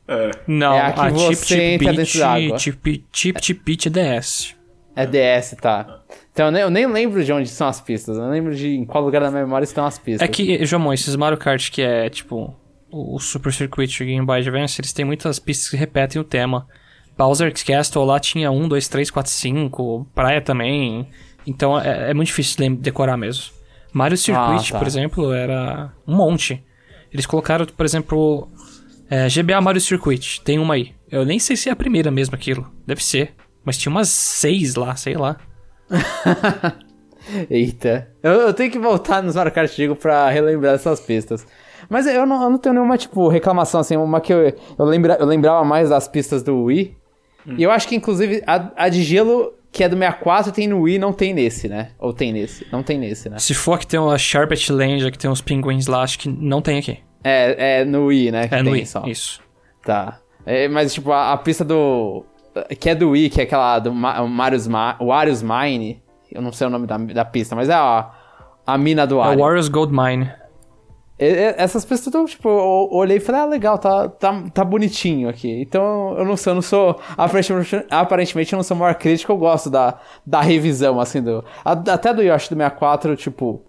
[0.07, 0.31] É.
[0.47, 2.39] Não, É a que Chip você Chip entra dentro da água.
[2.49, 4.55] Beach, Chip Chip Chip Beach é DS.
[4.95, 6.01] É DS, tá.
[6.33, 8.69] Então eu nem, eu nem lembro de onde são as pistas, eu não lembro de
[8.75, 10.27] em qual lugar da minha memória estão as pistas.
[10.27, 12.55] É que, Jomon, esses Mario Kart que é, tipo,
[12.91, 16.67] o Super Circuit Game Boy Advance, eles têm muitas pistas que repetem o tema.
[17.17, 21.07] Bowser's Castle lá tinha 1, 2, 3, 4, 5, praia também.
[21.45, 23.45] Então é, é muito difícil decorar mesmo.
[23.91, 24.77] Mario Circuit, tá.
[24.77, 26.63] por exemplo, era um monte.
[27.11, 28.47] Eles colocaram, por exemplo,
[29.09, 30.93] é, GBA Mario Circuit, tem uma aí.
[31.11, 33.33] Eu nem sei se é a primeira mesmo aquilo, deve ser.
[33.65, 35.37] Mas tinha umas seis lá, sei lá.
[37.49, 38.09] Eita.
[38.23, 41.45] Eu, eu tenho que voltar nos Mario Kart Digo pra relembrar essas pistas.
[41.89, 45.17] Mas eu não, eu não tenho nenhuma, tipo, reclamação, assim, uma que eu, eu, lembra,
[45.19, 46.97] eu lembrava mais das pistas do Wii.
[47.57, 50.81] E eu acho que, inclusive, a, a de gelo, que é do 64, tem no
[50.81, 51.91] Wii, não tem nesse, né?
[51.97, 52.67] Ou tem nesse?
[52.71, 53.39] Não tem nesse, né?
[53.39, 56.61] Se for que tem uma Sharpet Land, que tem uns pinguins lá, acho que não
[56.61, 56.99] tem aqui.
[57.23, 58.43] É, é no Wii, né?
[58.45, 59.03] É tem no Wii, só.
[59.05, 59.41] isso.
[59.83, 60.19] Tá.
[60.45, 62.23] É, mas, tipo, a, a pista do...
[62.79, 66.01] Que é do Wii, que é aquela do Ma, Mario's, Ma, Wario's Mine.
[66.31, 68.11] Eu não sei o nome da, da pista, mas é a,
[68.65, 69.39] a mina do É Wario.
[69.39, 70.29] o Warriors Gold Mine.
[71.19, 75.61] Essas pistas, então, tipo, eu olhei e falei, ah, legal, tá, tá, tá bonitinho aqui.
[75.61, 79.29] Então, eu não sou, eu não sou, aparentemente, aparentemente eu não sou o maior crítico,
[79.29, 83.61] eu gosto da, da revisão, assim, do, até do Yoshi do 64, tipo,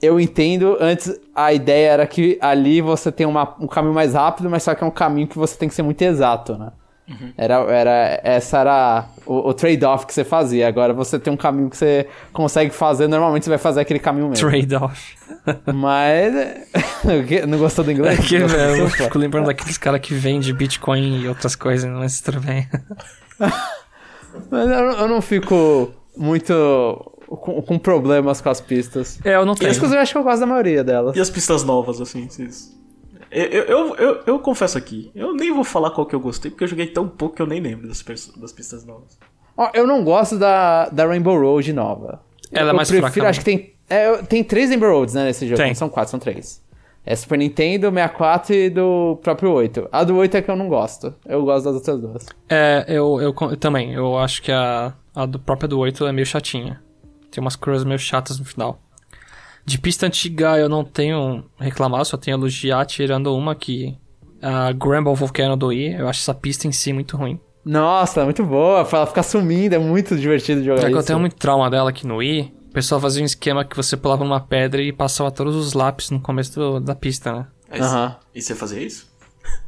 [0.00, 4.48] eu entendo, antes a ideia era que ali você tem uma, um caminho mais rápido,
[4.48, 6.70] mas só que é um caminho que você tem que ser muito exato, né?
[7.36, 10.66] Era, era, essa era o, o trade-off que você fazia.
[10.68, 14.28] Agora você tem um caminho que você consegue fazer, normalmente você vai fazer aquele caminho
[14.28, 14.48] mesmo.
[14.48, 15.14] Trade-off.
[15.74, 16.32] Mas.
[17.28, 17.44] Quê?
[17.44, 18.18] Não gostou do inglês?
[18.18, 21.90] É que Não velho, eu fico lembrando daqueles caras que vendem Bitcoin e outras coisas,
[21.90, 22.66] mas tudo bem.
[24.50, 26.52] Mas eu, não- eu não fico muito
[27.26, 29.18] com, com problemas com as pistas.
[29.24, 29.72] É, eu não E tenho.
[29.72, 31.16] inclusive eu acho que eu gosto da maioria delas.
[31.16, 32.70] E as pistas novas, assim, vocês.
[33.32, 36.50] Eu, eu, eu, eu, eu confesso aqui, eu nem vou falar qual que eu gostei,
[36.50, 38.02] porque eu joguei tão pouco que eu nem lembro das,
[38.36, 39.18] das pistas novas.
[39.56, 42.20] Ó, eu não gosto da, da Rainbow Road nova.
[42.52, 43.74] Ela é eu mais prefiro, fraca, acho que tem.
[43.88, 45.56] é, eu- tem três Rainbow Roads, né, nesse jogo.
[45.56, 45.68] Tem.
[45.68, 46.62] Não são quatro, são três.
[47.04, 49.88] É Super Nintendo, 64 e do próprio 8.
[49.90, 51.12] A do 8 é que eu não gosto.
[51.26, 52.26] Eu gosto das outras duas.
[52.48, 53.92] É, eu, eu, eu também.
[53.92, 56.80] Eu acho que a, a do própria do 8 é meio chatinha.
[57.30, 58.78] Tem umas coisas meio chatas no final.
[59.64, 63.96] De pista antiga eu não tenho reclamar, só tenho elogiar, tirando uma que.
[64.42, 65.94] A Gramble Volcano do Wii.
[66.00, 67.38] Eu acho essa pista em si muito ruim.
[67.64, 68.84] Nossa, é muito boa.
[68.84, 71.06] Pra ela ficar sumindo, é muito divertido jogar É que eu isso.
[71.06, 72.52] tenho muito trauma dela aqui no Wii.
[72.70, 76.10] O pessoal fazia um esquema que você pulava numa pedra e passava todos os lápis
[76.10, 77.46] no começo do- da pista, né?
[77.70, 79.08] Você- E você fazia isso?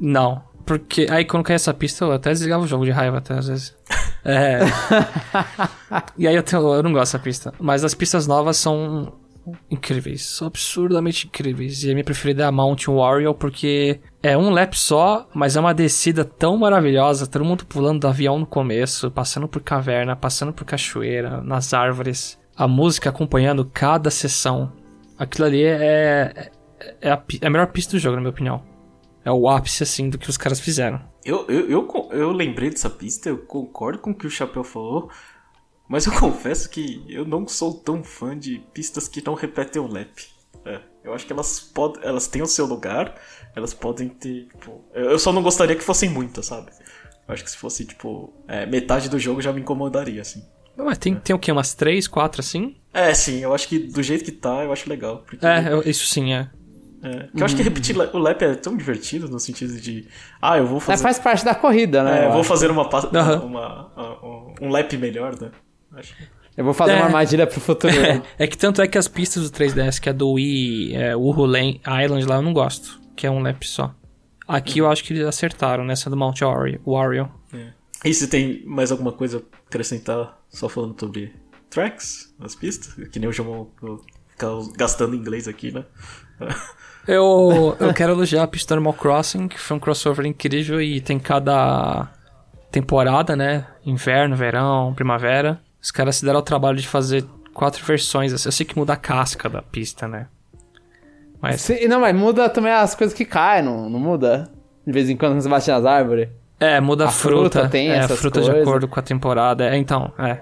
[0.01, 0.42] Não.
[0.66, 3.47] Porque aí quando caía essa pista eu até desligava o jogo de raiva até às
[3.47, 3.76] vezes.
[4.24, 4.59] É.
[6.18, 7.53] e aí eu, tenho- eu não gosto dessa pista.
[7.61, 9.12] Mas as pistas novas são
[9.70, 10.40] incríveis.
[10.42, 11.82] Absurdamente incríveis.
[11.84, 15.61] E a minha preferida é a Mountain Warrior porque é um lap só, mas é
[15.61, 17.26] uma descida tão maravilhosa.
[17.26, 22.38] Todo mundo pulando do avião no começo, passando por caverna, passando por cachoeira, nas árvores.
[22.57, 24.72] A música acompanhando cada sessão.
[25.18, 26.51] Aquilo ali é, é,
[27.01, 28.62] é a, é a melhor pista do jogo, na minha opinião.
[29.24, 31.01] É o ápice, assim, do que os caras fizeram.
[31.24, 35.09] Eu, eu, eu, eu lembrei dessa pista, eu concordo com o que o Chapéu falou,
[35.89, 39.87] mas eu confesso que eu não sou tão fã de pistas que não repetem o
[39.87, 40.11] lap.
[40.64, 43.14] É, eu acho que elas podem, elas têm o seu lugar,
[43.55, 46.70] elas podem ter, tipo, eu só não gostaria que fossem muitas, sabe?
[47.28, 50.43] Eu acho que se fosse, tipo, é, metade do jogo já me incomodaria, assim.
[50.76, 51.53] Mas tem, tem o quê?
[51.53, 52.76] Umas três, quatro, assim?
[52.93, 55.18] É, sim, eu acho que do jeito que tá, eu acho legal.
[55.26, 56.51] Porque, É, eu- isso sim, é.
[57.03, 60.09] é, porque eu acho que repetir la- o lap é tão divertido no sentido de,
[60.43, 61.03] ah, eu vou É, fazer...
[61.03, 62.22] faz parte da corrida, né?
[62.22, 62.49] É, eu vou acho.
[62.49, 65.51] fazer uma, uma- uma- um lap melhor, né?
[65.97, 66.24] Acho que-
[66.57, 66.97] Eu vou fazer É.
[66.97, 67.92] uma armadilha pro futuro.
[67.95, 71.16] É, é que tanto é que as pistas do 3DS, que é do Wii, é,
[71.16, 73.01] Uhu Island lá, eu não gosto.
[73.16, 73.92] Que é um lap só.
[74.47, 76.80] Aqui eu acho que eles acertaram nessa do Mount Wario.
[76.86, 77.28] Wario.
[78.05, 81.32] E se tem mais alguma coisa a acrescentar, só falando sobre
[81.70, 82.95] tracks, as pistas?
[83.09, 83.70] Que nem o João
[84.28, 85.84] ficar gastando inglês aqui, né?
[87.07, 91.18] Eu, eu quero elogiar a pista Animal Crossing, que foi um crossover incrível e tem
[91.18, 92.11] cada
[92.70, 93.66] temporada, né?
[93.84, 95.61] Inverno, verão, primavera.
[95.85, 97.22] Os caras se deram ao trabalho de fazer
[97.53, 98.32] quatro versões.
[98.32, 100.26] Eu sei que muda a casca da pista, né?
[101.43, 104.51] Mas Sim, não, mas muda também as coisas que caem, não, não muda?
[104.87, 106.28] De vez em quando você bate nas árvores.
[106.59, 108.66] é, muda a, A fruta fruta, tem é, a essas fruta de coisas.
[108.66, 109.68] acordo com a temporada.
[109.68, 110.39] É, então, é.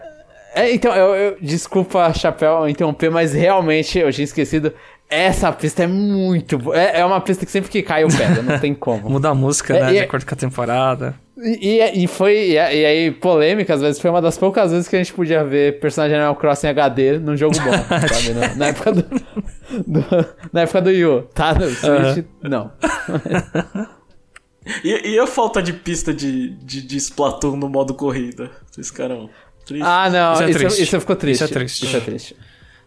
[0.55, 4.73] É, então, eu, eu- desculpa, Chapéu, interromper, mas realmente eu tinha esquecido.
[5.11, 6.79] Essa pista é muito boa.
[6.79, 9.09] É, é uma pista que sempre que cai eu pego, não tem como.
[9.11, 9.91] Muda a música, É, né?
[9.91, 11.15] de é- acordo com a temporada.
[11.37, 12.35] E, e, e foi.
[12.35, 15.43] E, e aí, polêmica, às vezes, foi uma das poucas vezes que a gente podia
[15.43, 17.73] ver personagem Animal Crossing HD num jogo bom,
[18.09, 18.35] sabe?
[18.35, 21.55] Na, na época do, do- Na época do Yu, tá?
[21.55, 22.71] No Switch, não.
[24.85, 28.49] E, e a falta de pista de, de, de Splatoon no modo corrida?
[28.71, 29.29] Vocês ficaram
[29.67, 29.89] tristes?
[29.89, 30.83] Ah, não, Isso é isso, triste.
[30.85, 31.43] isso ficou triste.
[31.43, 31.85] Isso é triste.
[31.85, 32.37] Isso é triste.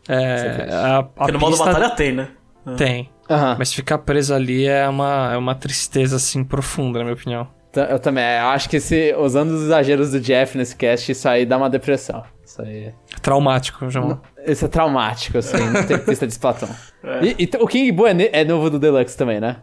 [0.07, 2.29] É, a, a Porque no modo pista batalha tem, né?
[2.77, 3.09] tem.
[3.29, 3.55] Aham.
[3.59, 7.47] Mas ficar preso ali é uma, é uma tristeza, assim, profunda, na minha opinião.
[7.81, 11.45] Eu também, eu acho que se, usando os exageros do Jeff nesse cast, isso aí
[11.45, 12.23] dá uma depressão.
[12.43, 12.93] Isso aí.
[13.21, 14.21] Traumático, João.
[14.45, 16.69] Isso é traumático, assim, não ter pista de Splatoon.
[17.05, 17.23] É.
[17.23, 19.57] E, e o King Boo é, é novo do Deluxe também, né?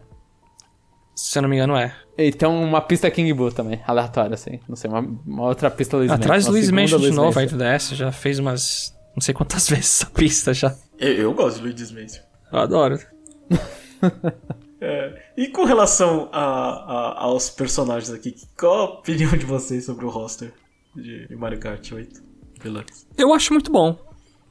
[1.12, 1.92] Se eu não me engano, é.
[2.16, 4.60] Então uma pista King Boo também, aleatória, assim.
[4.68, 7.46] Não sei, uma, uma outra pista Luiz Atrás do Luiz Mansion de Luiz novo, aí
[7.46, 8.96] do DS, já fez umas.
[9.16, 10.72] Não sei quantas vezes essa pista já.
[11.00, 12.22] Eu, eu gosto de Luigi's Mansion.
[12.52, 12.98] Eu adoro.
[14.84, 20.04] É, e com relação a, a- aos personagens aqui, qual a opinião de vocês sobre
[20.04, 20.52] o roster
[20.94, 22.20] de, Mario Kart 8
[22.62, 23.06] Deluxe?
[23.16, 23.96] Eu acho muito bom.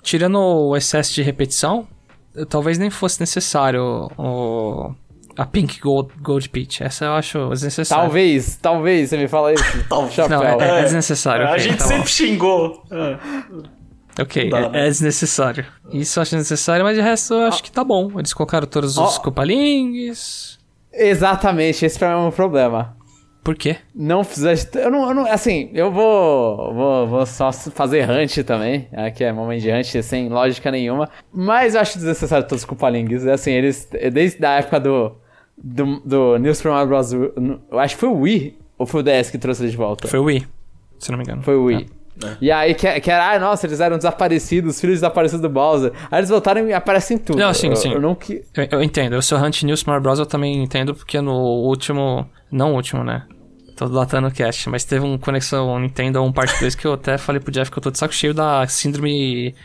[0.04, 1.88] Tirando o excesso de repetição,
[2.36, 4.94] eu- talvez nem fosse necessário o,
[5.38, 6.84] a Pink Gold, Gold Peach.
[6.84, 8.04] Essa eu acho desnecessária.
[8.04, 9.64] Talvez, talvez, você me fala isso.
[9.88, 10.30] Talvez.
[10.30, 11.46] Não, é, é É, desnecessário.
[11.48, 11.90] a ok, gente tá bom.
[11.92, 12.84] sempre xingou.
[12.92, 14.22] É.
[14.22, 14.86] Ok, dá, é, né?
[14.88, 15.66] é desnecessário.
[15.92, 18.12] Isso eu acho desnecessário, mas de resto eu acho que tá bom.
[18.20, 19.22] Eles colocaram todos os Ó.
[19.22, 20.60] Copalingues.
[20.94, 22.96] Exatamente, esse é um problema.
[23.44, 23.78] Por quê?
[23.96, 24.54] Não precisa.
[24.80, 27.08] Eu não, eu não- assim, eu vou, vou.
[27.08, 28.88] Vou só fazer hunt também.
[28.94, 31.10] Aqui é momento de hunt sem lógica nenhuma.
[31.34, 33.26] Mas eu acho desnecessário todos os Cupalingues.
[33.26, 33.90] Assim, eles.
[34.14, 35.16] Desde a época do.
[35.64, 37.14] Do, do New Super Mario Bros.
[37.14, 40.08] Eu acho que foi o Wii ou foi o DS que trouxe eles de volta?
[40.08, 40.48] Foi o Wii,
[41.00, 41.42] se não me engano.
[41.44, 41.88] Foi o Wii.
[41.90, 42.01] É.
[42.40, 45.92] E aí, que, que era, ah, nossa, eles eram desaparecidos, filhos desaparecidos do Bowser.
[46.12, 47.40] Aí eles voltaram e aparecem em tudo.
[47.40, 47.94] Não, sim, eu, sim.
[47.94, 48.44] Eu não que.
[48.56, 50.20] Eu, eu entendo, eu sou Hunt News Mario Bros.
[50.20, 52.30] Eu também entendo, porque no último.
[52.52, 53.26] Não último, né?
[53.78, 57.18] Tô datando o cast, mas teve um Conexão Nintendo 1 Part 2 que eu até
[57.18, 59.56] falei pro Jeff que eu tô de saco cheio da síndrome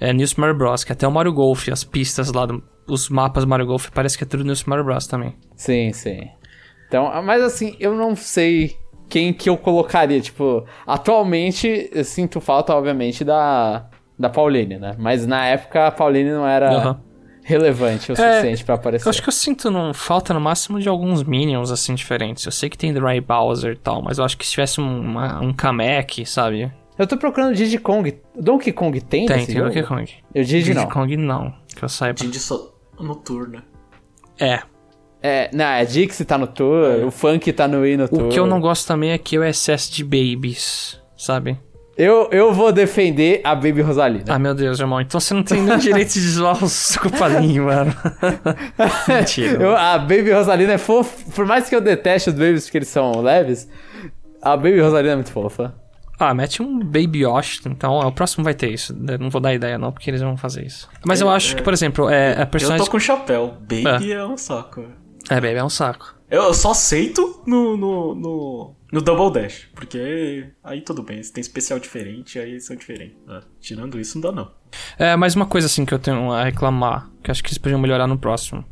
[0.00, 0.84] é, New Super Mario Bros.
[0.84, 4.18] Que até o Mario Golf, as pistas lá, do- os mapas do Mario Golf, parece
[4.18, 5.06] que é tudo New Super Mario Bros.
[5.06, 5.34] também.
[5.56, 6.28] Sim, sim.
[6.88, 8.76] Então, mas assim, eu não sei
[9.08, 10.20] quem que eu colocaria.
[10.20, 13.86] Tipo, atualmente eu sinto falta, obviamente, da,
[14.18, 14.94] da Pauline, né?
[14.98, 17.00] Mas na época a Pauline não era Aham.
[17.42, 19.06] relevante o suficiente pra aparecer.
[19.06, 22.44] Eu acho que eu sinto no, falta no máximo de alguns minions, assim, diferentes.
[22.46, 25.00] Eu sei que tem Dry Bowser e tal, mas eu acho que se tivesse um,
[25.00, 26.72] uma- um Kamek, sabe?
[26.98, 28.20] Eu tô procurando Diddy Kong.
[28.38, 29.66] Donkey Kong tem Tem, tem jogo?
[29.68, 30.10] Donkey Kong.
[30.34, 30.88] Eu Diddy Diddy não.
[30.88, 32.14] Kong não, que eu saiba.
[32.14, 33.64] Didi só noturna.
[34.38, 34.60] É,
[35.26, 38.26] É, não, é Dixie tá no tour, o Funk tá no Wii no tour.
[38.26, 41.58] O que eu não gosto também é que o excesso de babies, sabe?
[41.96, 44.24] Eu, eu vou defender a Baby Rosalina.
[44.28, 45.00] Ah, meu Deus, irmão.
[45.00, 47.94] Então você não tem nem direito de zoar os copalinhos, mano.
[49.08, 49.62] Mentira.
[49.62, 51.30] Eu- a Baby Rosalina é fofa.
[51.34, 53.66] Por mais que eu deteste os babies porque eles são leves,
[54.42, 55.72] a Baby Rosalina é muito fofa.
[56.18, 58.94] Ah, mete um Baby Yoshi, então ó, o próximo vai ter isso.
[59.08, 60.86] Eu não vou dar ideia não, porque eles vão fazer isso.
[61.06, 62.84] Mas eu acho que, por exemplo, é, a Eu personagem...
[62.84, 63.54] tô com chapéu.
[63.60, 64.84] Baby é, um saco.
[65.30, 66.14] É, Baby é um saco.
[66.30, 69.68] Eu só aceito no, no, no, no Double Dash.
[69.74, 71.22] Porque aí tudo bem.
[71.22, 73.16] Se tem especial diferente, aí são diferentes.
[73.28, 74.50] É, tirando isso, não dá não.
[74.98, 77.78] É, mais uma coisa assim que eu tenho a reclamar, que acho que eles podiam
[77.78, 78.64] melhorar no próximo.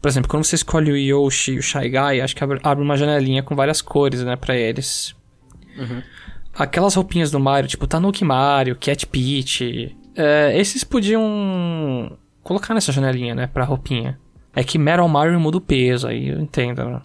[0.00, 2.84] Por exemplo, quando você escolhe o Yoshi e o Shy Guy, acho que abre, abre
[2.84, 5.14] uma janelinha com várias cores, né, pra eles.
[6.54, 13.34] Aquelas roupinhas do Mario, tipo Tanuki Mario, Cat Peach, é, esses podiam colocar nessa janelinha,
[13.34, 14.18] né, pra roupinha.
[14.56, 17.02] É que Metal Mario muda o peso, aí eu entendo, né?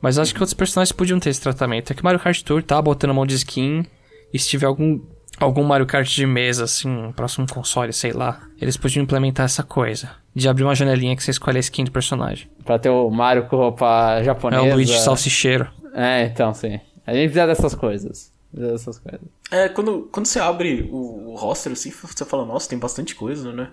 [0.00, 1.92] Mas acho que outros personagens podiam ter esse tratamento.
[1.92, 3.84] É que Mario Kart Tour tá botando mão de skin,
[4.32, 5.00] e se tiver algum,
[5.38, 9.62] algum Mario Kart de mesa, assim, um próximo console, sei lá, eles podiam implementar essa
[9.64, 10.10] coisa.
[10.34, 12.48] De abrir uma janelinha que você escolhe a skin do personagem.
[12.64, 14.62] Pra ter o Mario com roupa É japonesa.
[14.62, 15.68] o Luigi Salsicheiro.
[15.92, 16.80] É, então, sim.
[17.06, 18.32] A gente precisa dessas coisas.
[18.50, 19.20] Precisa dessas coisas.
[19.50, 23.52] É, quando, quando você abre o, o roster assim, você fala, nossa, tem bastante coisa,
[23.52, 23.68] né?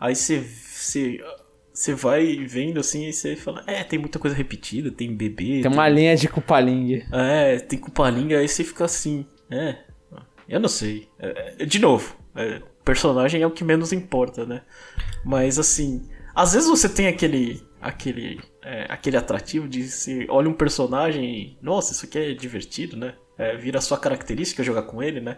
[0.00, 1.20] Aí você, você,
[1.80, 5.62] você vai vendo assim e você fala, é, tem muita coisa repetida, tem bebê.
[5.62, 7.02] Tem uma linha de Cupaling.
[7.10, 9.78] É, tem cupalinga, aí você fica assim, é.
[10.46, 11.08] Eu não sei.
[11.18, 14.60] É, é, de novo, é, personagem é o que menos importa, né?
[15.24, 17.62] Mas assim, às vezes você tem aquele.
[17.80, 18.40] aquele.
[18.62, 21.58] é, aquele atrativo de se olha um personagem e.
[21.62, 23.14] Nossa, isso aqui é divertido, né?
[23.38, 25.36] É, vira a sua característica jogar com ele, né?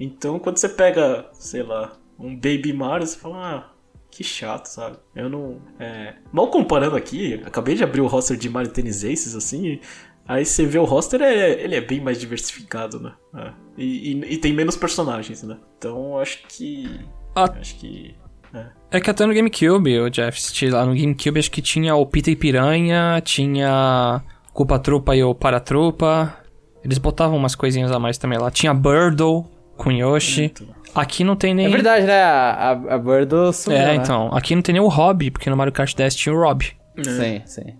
[0.00, 3.75] Então quando você pega, sei lá, um Baby Mario, você fala, ah,
[4.16, 4.96] que chato, sabe?
[5.14, 5.60] Eu não.
[5.78, 6.14] É...
[6.32, 9.78] Mal comparando aqui, acabei de abrir o roster de Mario Tennis Aces, assim,
[10.26, 13.12] aí você vê o roster, é, ele é bem mais diversificado, né?
[13.34, 13.52] É.
[13.76, 15.58] E, e, e, tem menos personagens, né?
[15.76, 17.00] Então acho que.
[17.34, 17.44] Ah.
[17.60, 18.14] Acho que.
[18.54, 18.66] É.
[18.92, 22.32] é que até no GameCube, o Jeff, lá no GameCube acho que tinha o Peter
[22.32, 24.22] e Piranha, tinha
[24.54, 26.34] Culpa Trupa e o Paratrupa.
[26.82, 28.50] Eles botavam umas coisinhas a mais também lá.
[28.50, 29.44] Tinha Birdle
[29.76, 30.52] com Yoshi.
[30.94, 31.66] Aqui não tem nem.
[31.66, 32.22] É verdade, né?
[32.22, 33.94] A, a Birdle sumiu, É, né?
[33.96, 34.28] então.
[34.34, 36.64] Aqui não tem nem o Rob, porque no Mario Kart 10 tinha o Rob.
[36.96, 37.04] É.
[37.04, 37.74] Sim, sim.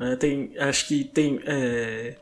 [0.00, 1.38] É, tem, acho que tem.
[1.44, 2.14] É,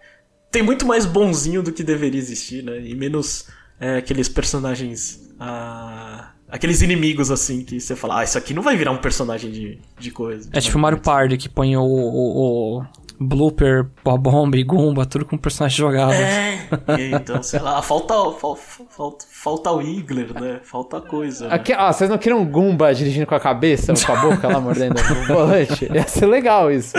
[0.51, 2.81] tem muito mais bonzinho do que deveria existir, né?
[2.81, 3.47] E menos
[3.79, 5.31] é, aqueles personagens.
[5.39, 9.51] Ah, aqueles inimigos assim que você fala, ah, isso aqui não vai virar um personagem
[9.51, 10.51] de, de coisa.
[10.51, 12.87] De é tipo o Mario Party que põe o, o, o
[13.23, 16.15] Blooper, Bomba e Goomba, tudo com personagem jogado.
[16.15, 16.69] É,
[17.13, 20.61] então, sei lá, falta, falta, falta o Igler, né?
[20.63, 21.49] Falta coisa.
[21.49, 21.55] Né?
[21.55, 24.59] Aqui, ó, vocês não queriam um Goomba dirigindo com a cabeça, com a boca lá
[24.59, 25.85] mordendo o volante?
[25.93, 26.97] Ia ser legal isso.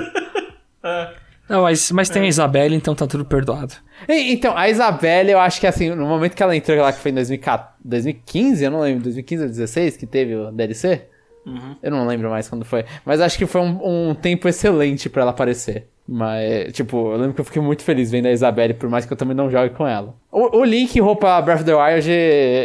[0.83, 1.13] É.
[1.49, 3.73] Não, mas, mas tem a Isabelle, então tá tudo perdoado.
[4.07, 6.99] E, então, a Isabelle, eu acho que assim, no momento que ela entrou lá, que
[6.99, 11.07] foi em 2015, eu não lembro, 2015 ou 2016, que teve o DLC.
[11.45, 11.75] Uhum.
[11.81, 12.85] Eu não lembro mais quando foi.
[13.05, 15.87] Mas acho que foi um, um tempo excelente para ela aparecer.
[16.07, 19.13] Mas, tipo, eu lembro que eu fiquei muito feliz vendo a Isabelle, por mais que
[19.13, 20.13] eu também não jogue com ela.
[20.31, 22.09] O, o Link roupa Breath of the Wild,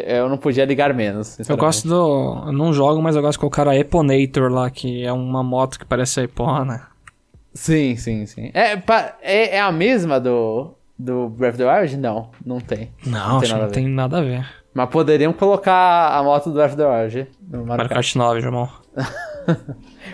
[0.07, 1.39] eu não podia ligar menos.
[1.48, 2.44] Eu gosto do.
[2.47, 5.78] Eu não jogo, mas eu gosto de colocar a Eponator lá, que é uma moto
[5.78, 6.89] que parece a Epona.
[7.55, 8.51] Sim, sim, sim.
[8.53, 8.73] É,
[9.23, 11.97] é, é a mesma do, do Breath of the Wild?
[11.97, 12.90] Não, não tem.
[13.07, 14.47] Não, não, tem, nada, não tem nada a ver.
[14.77, 18.69] Mas poderiam colocar a moto do the Wild no Mario Kart 9, irmão.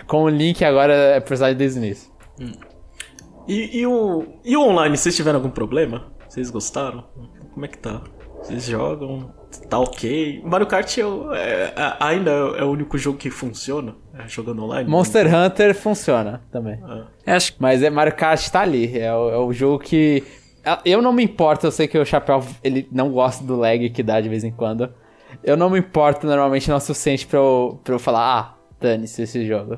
[0.07, 2.09] com o Link agora é personagem desde o início.
[2.39, 2.53] Hum.
[3.45, 6.13] E, e, o, e o online, vocês tiveram algum problema?
[6.29, 7.03] Vocês gostaram?
[7.53, 8.03] Como é que tá?
[8.41, 9.33] Vocês jogam?
[9.69, 10.41] Tá ok?
[10.45, 14.89] Mario Kart é, é, é, ainda é o único jogo que funciona é, jogando online?
[14.89, 15.27] Monster?
[15.27, 16.79] Hunter funciona também.
[17.25, 17.37] É.
[17.59, 18.97] Mas é, Mario Kart tá ali.
[18.97, 20.23] É o, é o jogo que.
[20.85, 24.03] Eu não me importo, eu sei que o Chapéu ele não gosta do lag que
[24.03, 24.89] dá de vez em quando.
[25.43, 28.55] Eu não me importo normalmente não é o suficiente pra eu, pra eu falar, ah,
[28.79, 29.77] dane-se esse jogo.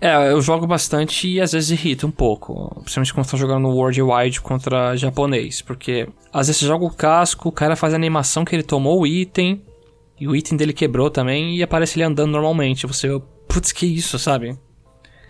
[0.00, 2.70] É, eu jogo bastante e às vezes irrita um pouco.
[2.82, 5.60] Principalmente quando tô jogando no World Wide contra japonês.
[5.60, 9.00] Porque às vezes você joga o casco, o cara faz a animação que ele tomou
[9.00, 9.62] o item.
[10.20, 12.86] E o item dele quebrou também e aparece ele andando normalmente.
[12.86, 13.08] Você,
[13.48, 14.56] putz, que isso, sabe?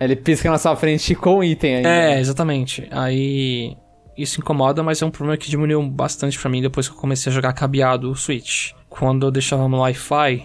[0.01, 1.87] Ele pisca na sua frente com o item aí.
[1.87, 2.87] É, exatamente.
[2.91, 3.75] Aí.
[4.19, 7.31] Isso incomoda, mas é um problema que diminuiu bastante para mim depois que eu comecei
[7.31, 8.73] a jogar cabeado o Switch.
[8.89, 10.45] Quando eu deixava no Wi-Fi,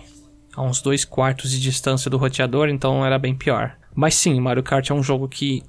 [0.56, 3.76] a uns dois quartos de distância do roteador, então era bem pior.
[3.96, 5.64] Mas sim, Mario Kart é um jogo que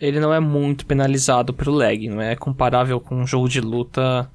[0.00, 4.30] ele não é muito penalizado pelo lag, não é comparável com um jogo de luta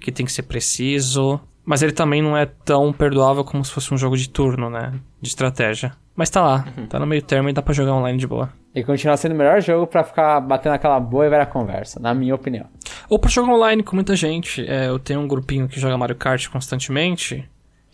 [0.00, 3.92] que tem que ser preciso, mas ele também não é tão perdoável como se fosse
[3.92, 5.92] um jogo de turno, né, de estratégia.
[6.16, 6.86] Mas tá lá, uhum.
[6.86, 8.50] tá no meio termo e dá pra jogar online de boa.
[8.74, 12.14] E continua sendo o melhor jogo para ficar batendo aquela boa e velha conversa, na
[12.14, 12.66] minha opinião.
[13.08, 14.66] Ou pra jogar online com muita gente.
[14.66, 17.48] É, eu tenho um grupinho que joga Mario Kart constantemente.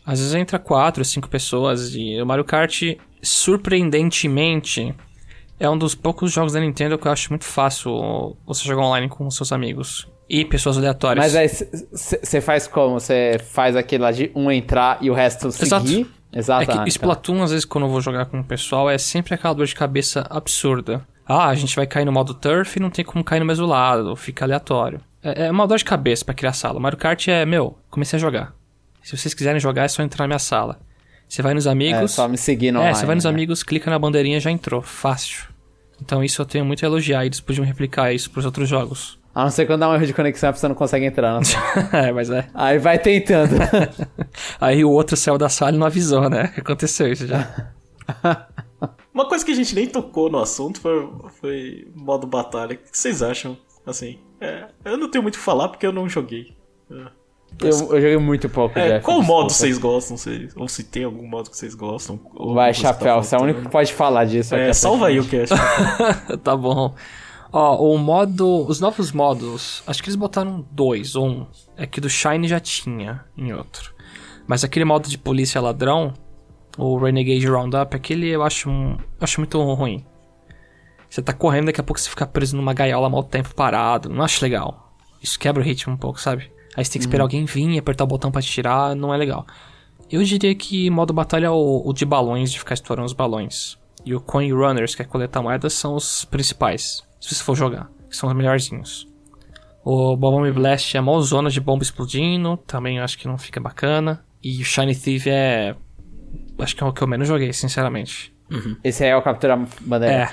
[0.07, 4.95] Às vezes entra quatro, cinco pessoas e o Mario Kart surpreendentemente,
[5.59, 9.09] é um dos poucos jogos da Nintendo que eu acho muito fácil você jogar online
[9.09, 10.09] com seus amigos.
[10.29, 11.25] E pessoas aleatórias.
[11.25, 11.49] Mas aí
[11.93, 12.99] você faz como?
[12.99, 15.67] Você faz aquele lá de um entrar e o resto seguir?
[15.67, 16.22] Exato.
[16.33, 19.55] É que Splatoon, às vezes, quando eu vou jogar com o pessoal, é sempre aquela
[19.55, 21.07] dor de cabeça absurda.
[21.27, 23.67] Ah, a gente vai cair no modo turf e não tem como cair no mesmo
[23.67, 25.01] lado, fica aleatório.
[25.23, 26.81] É, é uma dor de cabeça para criar sala.
[26.81, 28.55] Mario Kart é, meu, comecei a jogar.
[29.03, 30.81] Se vocês quiserem jogar, é só entrar na minha sala.
[31.29, 32.03] Você vai nos amigos.
[32.03, 33.31] É só me seguir no É, você vai nos né?
[33.31, 34.83] amigos, clica na bandeirinha já entrou.
[34.83, 35.47] Fácil.
[36.01, 37.25] Então isso eu tenho muito a elogiar.
[37.25, 39.19] Eles podiam replicar isso pros outros jogos.
[39.35, 41.33] A não ser quando dá um erro de conexão a pessoa não consegue entrar.
[41.33, 41.41] Não.
[41.99, 42.49] é, mas é.
[42.53, 43.55] Aí vai tentando.
[44.61, 46.53] Aí o outro saiu da sala não avisou, né?
[46.57, 47.73] Aconteceu isso já.
[49.15, 51.09] Uma coisa que a gente nem tocou no assunto foi,
[51.41, 52.75] foi modo batalha.
[52.75, 53.57] O que vocês acham?
[53.87, 56.55] Assim, é, eu não tenho muito o que falar porque eu não joguei.
[56.91, 57.23] É.
[57.61, 60.17] Eu, eu, joguei muito pouco, é, Jeff, Qual modo vocês gostam?
[60.17, 62.19] Se, ou se tem algum modo que vocês gostam?
[62.55, 64.55] Vai, Chapéu, tá você é o único que pode falar disso.
[64.55, 65.55] É, salva aí o cast.
[66.43, 66.95] tá bom.
[67.53, 68.67] Ó, o modo.
[68.67, 69.83] Os novos modos.
[69.87, 71.47] Acho que eles botaram dois ou um.
[71.77, 73.95] É que do Shine já tinha em outro.
[74.47, 76.15] Mas aquele modo de polícia ladrão,
[76.77, 80.05] o Renegade Roundup, aquele eu acho, um, acho muito ruim.
[81.09, 84.09] Você tá correndo, daqui a pouco você fica preso numa gaiola mal tempo parado.
[84.09, 84.95] Não acho legal.
[85.23, 86.51] Isso quebra o ritmo um pouco, sabe?
[86.75, 87.27] Aí você tem que esperar uhum.
[87.27, 89.47] alguém vir e apertar o botão para tirar, não é legal.
[90.11, 93.79] Eu diria que modo batalha é o, o, de balões, de ficar estourando os balões.
[94.05, 97.89] E o Coin Runners, que é coletar moedas, são os principais, se você for jogar,
[98.11, 99.07] que são os melhorzinhos.
[99.85, 103.61] O Bomb Blast é a maior zona de bomba explodindo, também acho que não fica
[103.61, 104.25] bacana.
[104.43, 105.77] E o Shiny Thief é.
[106.59, 108.35] Acho que é o que eu menos joguei, sinceramente.
[108.83, 110.31] Esse aí é o Captura Bandeira?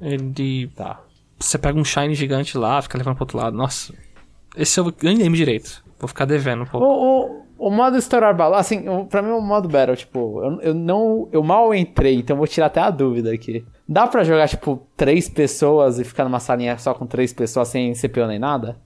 [0.00, 0.14] É.
[0.14, 0.68] Ele.
[0.68, 1.00] Tá.
[1.38, 3.56] Você pega um Shine gigante lá, fica levando pro outro lado.
[3.56, 3.94] Nossa.
[4.56, 5.84] Esse eu nem lembro direito.
[5.98, 6.86] Vou ficar devendo um pouco.
[6.86, 10.74] O, o, o modo estourar balão, assim, pra mim o modo Battle, tipo, eu, eu
[10.74, 11.28] não.
[11.30, 13.64] Eu mal entrei, então vou tirar até a dúvida aqui.
[13.92, 17.92] Dá pra jogar, tipo, três pessoas e ficar numa salinha só com três pessoas sem
[17.92, 18.76] CPU nem nada?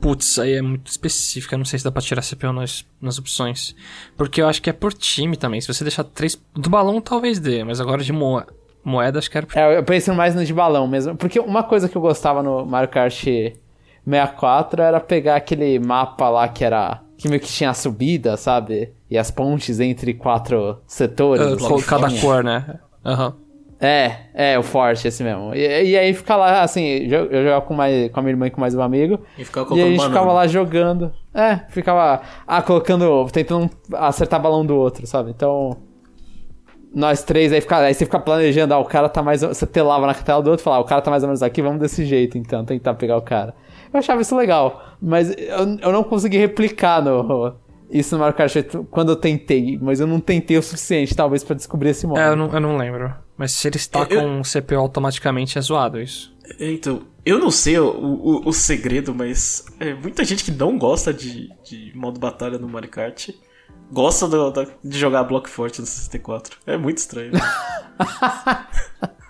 [0.00, 1.54] Putz, aí é muito específico.
[1.54, 3.72] Eu não sei se dá pra tirar CPU nas, nas opções.
[4.16, 5.60] Porque eu acho que é por time também.
[5.60, 6.36] Se você deixar três.
[6.54, 8.42] Do balão talvez dê, mas agora de mo...
[8.84, 9.46] moeda acho que era.
[9.54, 11.14] É, eu pensei mais no de balão mesmo.
[11.16, 13.14] Porque uma coisa que eu gostava no Mario Kart
[14.04, 17.00] 64 era pegar aquele mapa lá que era.
[17.16, 18.92] que meio que tinha a subida, sabe?
[19.08, 21.62] E as pontes entre quatro setores.
[21.62, 22.80] Co- cada cor, né?
[23.04, 23.34] Aham.
[23.84, 25.52] É, é, o forte, esse mesmo.
[25.56, 28.50] E, e aí fica lá, assim, eu jogava com, mais, com a minha irmã e
[28.50, 29.18] com mais um amigo.
[29.36, 30.14] E ficava E a gente banana.
[30.14, 31.12] ficava lá jogando.
[31.34, 32.20] É, ficava.
[32.46, 33.26] Ah, colocando.
[33.32, 35.30] Tentando acertar balão do outro, sabe?
[35.30, 35.76] Então.
[36.94, 39.40] Nós três, aí, fica, aí você fica planejando, ah, o cara tá mais.
[39.40, 41.42] Você telava na tela do outro e falava, ah, o cara tá mais ou menos
[41.42, 43.54] aqui, vamos desse jeito, então, tentar pegar o cara.
[43.92, 47.54] Eu achava isso legal, mas eu, eu não consegui replicar no,
[47.90, 51.42] isso no Mario Kart 8 quando eu tentei, mas eu não tentei o suficiente, talvez,
[51.42, 52.20] pra descobrir esse modo.
[52.20, 53.12] É, eu não, eu não lembro.
[53.36, 56.32] Mas se eles tacam o CPU automaticamente é zoado isso.
[56.60, 61.12] Então, eu não sei o, o, o segredo, mas é, muita gente que não gosta
[61.14, 63.30] de, de modo batalha no Mario Kart
[63.90, 66.58] gosta do- da- de jogar Block Forte no 64.
[66.66, 67.32] É muito estranho.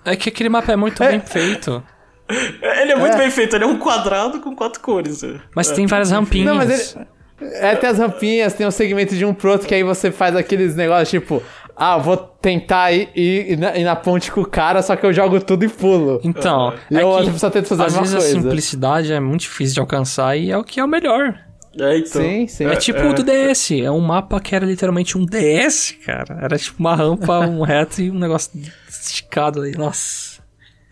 [0.04, 1.80] É que aquele mapa é muito bem feito.
[2.28, 5.22] É, ele é muito bem feito, ele é um quadrado com quatro cores.
[5.22, 5.40] é.
[5.54, 5.74] Mas É.
[5.74, 6.46] tem várias rampinhas.
[6.48, 7.06] Não, mas ele.
[7.40, 10.34] É, tem as rampinhas, tem um segmento de um pro outro que aí você faz
[10.34, 11.42] aqueles negócios tipo,
[11.77, 14.94] ah, eu vou tentar ir, ir, ir na, ir na ponte com o cara, só
[14.97, 16.20] que eu jogo tudo e pulo.
[16.23, 18.40] Então, E é a outra que pessoa tenta fazer a às vezes a coisa.
[18.40, 21.35] simplicidade é muito difícil de alcançar e é o que é o melhor.
[21.78, 22.20] É, então.
[22.20, 22.66] Sim, sim.
[22.66, 26.39] É, tipo o do DS, é um mapa que era literalmente um DS, cara.
[26.43, 28.51] Era tipo uma rampa, um reto e um negócio
[28.89, 29.73] esticado ali.
[29.73, 30.43] Nossa.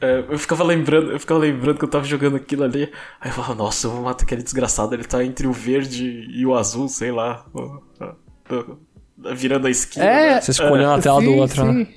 [0.00, 2.90] É, eu ficava lembrando, eu ficava lembrando que eu tava jogando aquilo ali.
[3.20, 6.46] Aí eu falava, nossa, eu vou matar aquele desgraçado, ele tá entre o verde e
[6.46, 7.44] o azul, sei lá.
[9.34, 10.04] Virando a esquina.
[10.04, 10.40] É, né?
[10.40, 11.72] Você escolheu na tela do Sim, outro, né?
[11.84, 11.94] sim.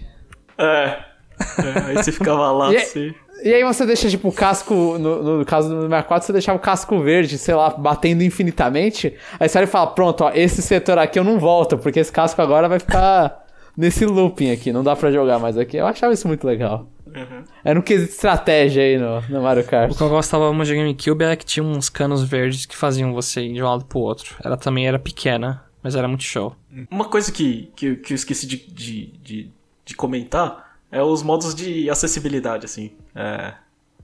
[0.57, 0.63] É.
[0.65, 3.13] É, Aí você ficava lá E- assim.
[3.43, 6.61] E aí você deixa, tipo, o casco, no, no caso do 64, você deixava o
[6.61, 9.13] casco verde, sei lá, batendo infinitamente.
[9.37, 12.11] Aí você olha e fala, pronto, ó, esse setor aqui eu não volto, porque esse
[12.11, 13.43] casco agora vai ficar
[13.75, 15.75] nesse looping aqui, não dá pra jogar mais aqui.
[15.75, 16.87] Eu achava isso muito legal.
[17.07, 17.43] Uhum.
[17.65, 19.91] Era um quesito de estratégia aí no, no Mario Kart.
[19.91, 23.13] O que eu gostava muito de GameCube é que tinha uns canos verdes que faziam
[23.13, 24.35] você ir de um lado pro outro.
[24.43, 26.55] Ela também era pequena, mas era muito show.
[26.89, 29.51] Uma coisa que, que, que eu esqueci de, de, de,
[29.85, 32.91] de comentar é os modos de acessibilidade, assim.
[33.13, 33.53] É,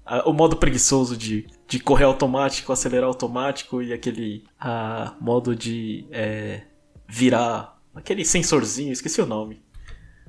[0.05, 6.05] a- o modo preguiçoso de, de correr automático, acelerar automático e aquele ah, modo de
[6.11, 6.63] é,
[7.07, 7.77] virar.
[7.95, 9.61] aquele sensorzinho, esqueci o nome.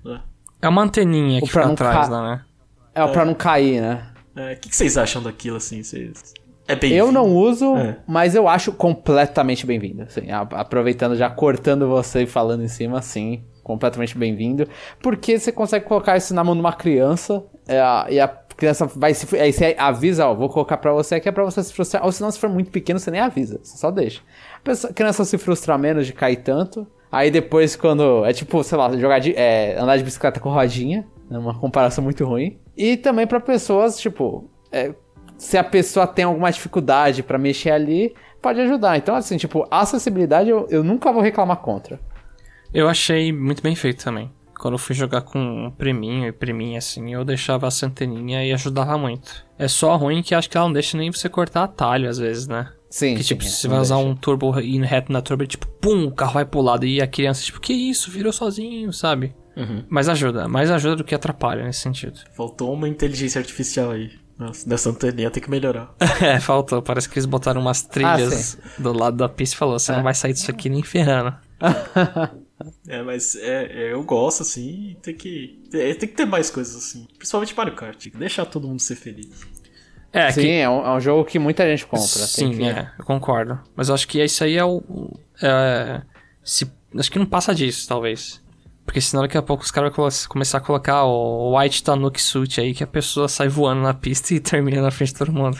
[0.04, 0.22] né?
[0.62, 2.44] É uma anteninha O que pra fica atrás ca- lá, né?
[2.94, 4.12] É pra não cair, né?
[4.36, 5.82] É, O que, que vocês acham daquilo, assim?
[5.82, 6.34] Vocês...
[6.72, 7.98] É bem Eu não uso, É.
[8.06, 10.02] mas eu acho completamente bem-vindo.
[10.02, 14.66] Assim, aproveitando, já cortando você e falando em cima, sim, completamente bem-vindo.
[15.02, 17.80] Porque você consegue colocar isso na mão de uma criança é,
[18.12, 19.36] e a criança vai se.
[19.36, 22.04] Aí você avisa, ó, vou colocar pra você aqui é pra você se frustrar.
[22.04, 24.20] Ou se não, se for muito pequeno, você nem avisa, você só deixa.
[24.56, 26.86] A, pessoa- a criança se frustra menos de cair tanto.
[27.10, 28.24] Aí depois, quando.
[28.24, 31.06] É tipo, sei lá, jogar de, é, andar de bicicleta com rodinha.
[31.30, 32.58] É uma comparação muito ruim.
[32.76, 34.48] E também pra pessoas, tipo.
[34.70, 34.92] é,
[35.40, 38.98] se a pessoa tem alguma dificuldade pra mexer ali, pode ajudar.
[38.98, 41.98] Então, assim, tipo, a acessibilidade eu, eu nunca vou reclamar contra.
[42.74, 44.30] Eu achei muito bem feito também.
[44.58, 48.52] Quando eu fui jogar com um priminho e priminha assim, eu deixava essa anteninha e
[48.52, 49.46] ajudava muito.
[49.58, 52.46] É só ruim que acho que ela não deixa nem você cortar atalho às vezes,
[52.46, 52.70] né?
[52.90, 53.14] Sim.
[53.14, 54.10] Que tipo, sim, se é, você não vai usar deixa.
[54.10, 57.06] um turbo indo reto na turbo, tipo, pum, o carro vai pro lado e a
[57.06, 59.34] criança, tipo, que isso, virou sozinho, sabe?
[59.56, 59.84] Uhum.
[59.88, 62.20] Mas ajuda, mais ajuda do que atrapalha nesse sentido.
[62.36, 64.10] Faltou uma inteligência artificial aí.
[64.40, 65.94] Nossa, nessa anteninha tem que melhorar.
[66.22, 66.80] é, faltou.
[66.80, 70.14] Parece que eles botaram umas trilhas do lado da pista e falou: você não vai
[70.14, 71.34] sair disso aqui nem ferrando.
[72.88, 75.62] É, mas é, é, eu gosto, assim, e tem que.
[75.72, 77.06] é, tem que ter mais coisas assim.
[77.18, 78.06] Principalmente Mario Kart.
[78.14, 79.28] Deixar todo mundo ser feliz.
[80.12, 82.06] É, Sim, que é um, é um jogo que muita gente compra.
[82.06, 83.60] Sim, tem que- é, eu concordo.
[83.76, 84.82] Mas eu acho que isso aí é o.
[85.42, 86.02] É,
[86.42, 88.42] se, acho que não passa disso, talvez.
[88.84, 92.60] Porque senão daqui a pouco os caras vão começar a colocar o White Tanuki Suit
[92.60, 95.58] aí, que a pessoa sai voando na pista e termina na frente de todo mundo.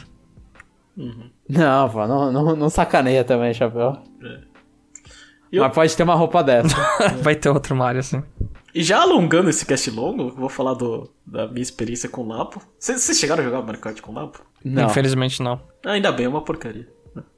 [1.48, 3.96] Não, pô, não, não, não sacaneia também, Chapéu.
[5.52, 6.76] E eu- Mas pode ter uma roupa dessa.
[7.22, 8.22] Vai ter outro Mario assim.
[8.74, 12.28] E já alongando esse cast longo, eu vou falar do, da minha experiência com o
[12.28, 12.60] Lapo.
[12.78, 14.44] Vocês chegaram a jogar Mario Kart com o Lapo?
[14.64, 14.86] Não.
[14.86, 15.60] Infelizmente não.
[15.84, 16.88] Ah, ainda bem, é uma porcaria.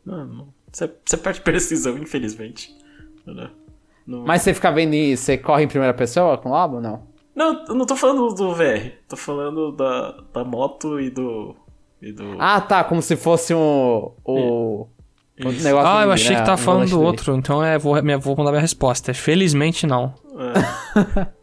[0.05, 0.49] Não, não.
[0.71, 2.71] Você, perde precisão, infelizmente.
[3.27, 3.33] Né?
[3.35, 3.62] Não-
[4.07, 6.81] Mas você fica vendo e você corre em primeira pessoa com o Labo?
[6.81, 7.03] Não.
[7.35, 8.93] Não, eu não tô falando do VR.
[9.09, 11.57] Tô falando da, da moto e do.
[12.01, 12.37] E do...
[12.39, 14.13] Ah, tá, como se fosse um.
[14.25, 14.87] O.
[15.43, 15.65] o Isso.
[15.65, 18.01] negócio Ah, eu achei né, que tava um falando do volante outro, então é, vou,
[18.03, 19.15] minha, vou mudar minha resposta.
[19.15, 20.15] Felizmente não.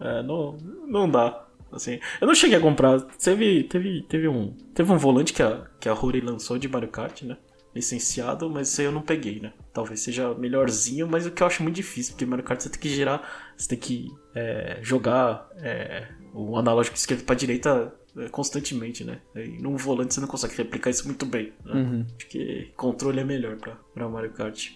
[0.00, 0.56] É, não,
[0.86, 1.44] não dá.
[1.72, 3.00] Assim, eu não cheguei a comprar.
[3.00, 6.88] Teve, teve, teve um, teve um volante que a, que a Rory lançou de Mario
[6.88, 7.38] Kart, né?
[7.74, 9.52] Licenciado, mas isso aí eu não peguei, né?
[9.72, 12.80] Talvez seja melhorzinho, mas o que eu acho muito difícil, porque Mario Kart você tem
[12.80, 13.22] que girar,
[13.56, 19.20] você tem que é, jogar é, o analógico esquerdo pra direita é, constantemente, né?
[19.34, 21.52] E num volante você não consegue replicar isso muito bem.
[21.64, 21.72] Né?
[22.16, 24.70] Acho que controle é melhor pra, pra Mario Kart.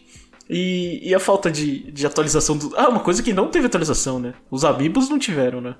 [0.50, 2.74] E, e a falta de, de atualização do.
[2.76, 4.34] Ah, uma coisa que não teve atualização, né?
[4.50, 5.76] Os amiibos não tiveram, né?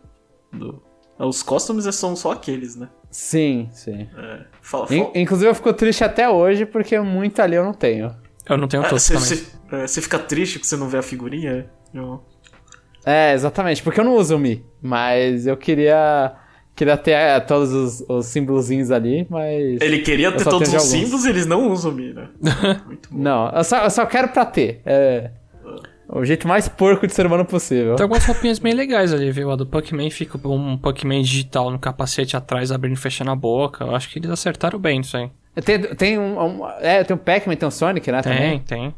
[0.53, 0.83] Do-
[1.19, 2.89] Os customs são só aqueles, né?
[3.11, 4.09] Sim, sim.
[4.17, 4.41] É.
[4.61, 5.13] Fala, In- fala...
[5.19, 8.15] inclusive eu fico triste até hoje porque muito ali eu não tenho.
[8.49, 9.87] Eu não tenho Ah, todos Você também.
[9.89, 11.69] você- é, fica triste que você não vê a figurinha?
[11.93, 12.23] Não.
[13.05, 16.35] É, exatamente, porque eu não uso o Mi, mas eu queria
[16.77, 20.75] queria ter é, todos os, os símbolozinhos ali, mas Ele queria Eu ter todos os
[20.75, 20.89] alguns.
[20.91, 22.29] símbolos e eles não usam Mi, né?
[22.87, 23.19] Muito bom.
[23.19, 24.81] não, eu só, eu só quero pra ter.
[24.87, 25.31] É
[26.09, 27.95] o jeito mais porco de ser humano possível.
[27.97, 29.51] Tem algumas roupinhas bem legais ali, viu?
[29.51, 33.85] A do Pac-Man fica um Pac-Man digital no capacete atrás, abrindo e fechando a boca.
[33.85, 35.31] Eu acho que eles acertaram bem isso aí.
[35.65, 38.59] Tem, tem um, um- é, tem o Pac-Man, tem o Sonic, né, Tem, também?
[38.61, 38.95] tem.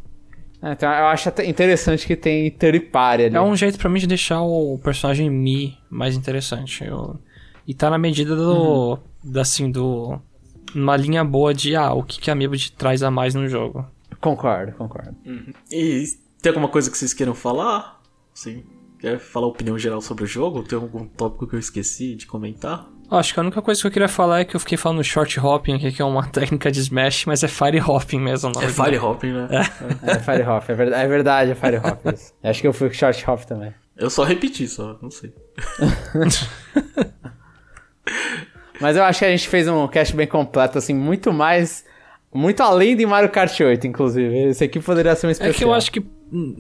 [0.63, 3.37] É, então eu acho até interessante que tem third party ali.
[3.37, 6.85] É um jeito pra mim de deixar o personagem Mi mais interessante.
[6.85, 7.19] Eu...
[7.67, 8.99] E tá na medida do.
[9.25, 10.19] da, assim, do.
[10.75, 13.49] Uma linha boa de, ah, o que, que a Amiibo te traz a mais no
[13.49, 13.87] jogo.
[14.21, 15.15] Concordo, concordo.
[15.73, 16.05] E
[16.43, 18.01] tem alguma coisa que vocês queiram falar?
[18.35, 18.65] Sim.
[18.99, 20.63] Quer falar opinião geral sobre o jogo?
[20.63, 22.87] Tem algum tópico que eu esqueci de comentar?
[23.11, 25.41] Acho que a única coisa que eu queria falar é que eu fiquei falando short
[25.41, 28.51] hopping aqui, que é uma técnica de Smash, mas é fire hopping mesmo.
[28.51, 28.73] o É nome.
[28.73, 29.49] Fire Hopping, né?
[30.03, 32.07] É Fire Hop, é verdade, é verdade, é Fire Hop.
[32.15, 32.33] isso.
[32.43, 33.75] Acho que eu fui com Short Hop também.
[33.97, 35.35] Eu só repeti, só, não sei.
[38.81, 41.85] Mas eu acho que a gente fez um cast bem completo, assim, muito mais.
[42.33, 44.49] Muito além de Mario Kart 8, inclusive.
[44.51, 45.55] Esse aqui poderia ser um especial.
[45.55, 46.01] É que eu acho que.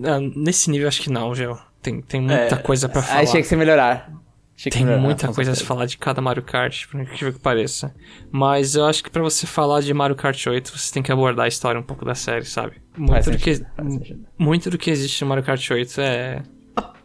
[0.05, 1.59] Ah, Nesse nível, acho que não, Gel.
[1.82, 3.24] Tem, tem muita É, coisa pra falar.
[3.26, 4.12] Tinha que se melhorar.
[4.56, 5.64] Que Tem melhorar, muita coisa a se certeza.
[5.66, 7.94] falar de cada Mario Kart, por incrível que pareça.
[8.30, 11.47] Mas eu acho que pra você falar de Mario Kart 8, você tem que abordar
[11.47, 12.74] a história um pouco da série, sabe?
[12.94, 14.26] Muito, Faz do que, sentido, sentido.
[14.38, 16.42] muito do que existe no Mario Kart 8 é.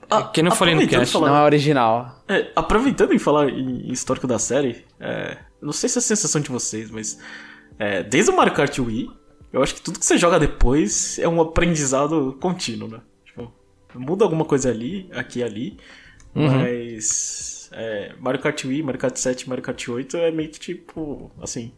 [0.10, 1.14] Ah, que eu falei no aproveitando cast.
[1.14, 2.24] falar- Não é original.
[2.28, 6.42] É, aproveitando em falar em histórico da série, é, não sei se é a sensação
[6.42, 7.18] de vocês, mas
[7.80, 9.08] é, desde o Mario Kart Wii,
[9.56, 13.00] eu acho que tudo que você joga depois é um aprendizado contínuo, né?
[13.26, 13.52] Tipo,
[13.96, 15.78] muda alguma coisa ali, aqui e ali,
[16.34, 21.32] mas é, Mario Kart Wii, Mario Kart 7, Mario Kart 8 é meio que tipo,
[21.42, 21.72] assim,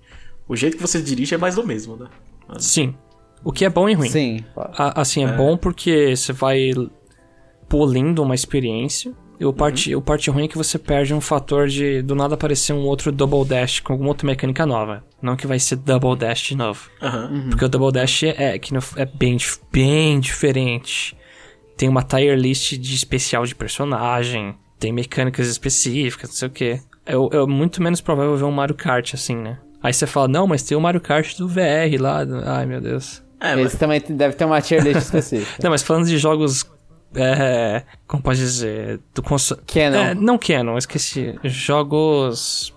[0.47, 2.07] o jeito que você dirige é mais do mesmo, né?
[2.57, 2.95] Sim.
[3.43, 4.09] O que é bom e ruim.
[4.09, 4.43] Sim.
[4.55, 6.71] A- assim, é, bom porque você vai
[7.69, 9.13] polindo uma experiência.
[9.39, 12.33] E o parte, o parte ruim é que você perde um fator de do nada
[12.33, 15.03] aparecer um outro Double Dash com alguma outra mecânica nova.
[15.21, 16.89] Não que vai ser Double Dash de novo.
[17.01, 17.47] Aham.
[17.49, 19.37] Porque o Double Dash é, que é bem,
[19.71, 21.15] bem diferente.
[21.75, 24.55] Tem uma tier list de especial de personagem.
[24.79, 26.81] Tem mecânicas específicas, não sei o que.
[27.05, 29.59] É, é muito menos provável ver um Mario Kart assim, né?
[29.81, 32.25] Aí você fala, não, mas tem o Mario Kart do VR lá.
[32.45, 33.23] Ai, meu Deus.
[33.39, 35.61] É, mas Esse também deve ter uma tier list específica.
[35.63, 36.65] Não, mas falando de jogos.
[37.17, 38.99] É, como pode dizer?
[39.13, 39.61] Do console.
[39.67, 39.97] Canon.
[39.97, 41.37] É, não Canon, esqueci.
[41.43, 42.73] Jogos.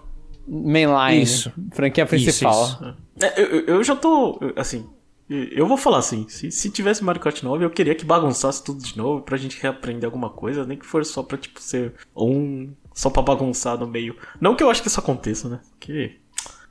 [0.46, 1.22] Mainline.
[1.22, 1.52] Isso.
[1.72, 2.64] Franquia principal.
[2.64, 2.94] isso.
[3.22, 4.38] É, eu, eu- já tô.
[4.56, 4.86] Assim.
[5.28, 8.82] Eu vou falar assim: se, se tivesse Mario Kart 9, eu queria que bagunçasse tudo
[8.82, 12.72] de novo pra gente reaprender alguma coisa, nem que for só pra, tipo, ser um.
[12.92, 14.16] Só pra bagunçar no meio.
[14.40, 15.60] Não que eu acho que isso aconteça, né?
[15.78, 16.16] Porque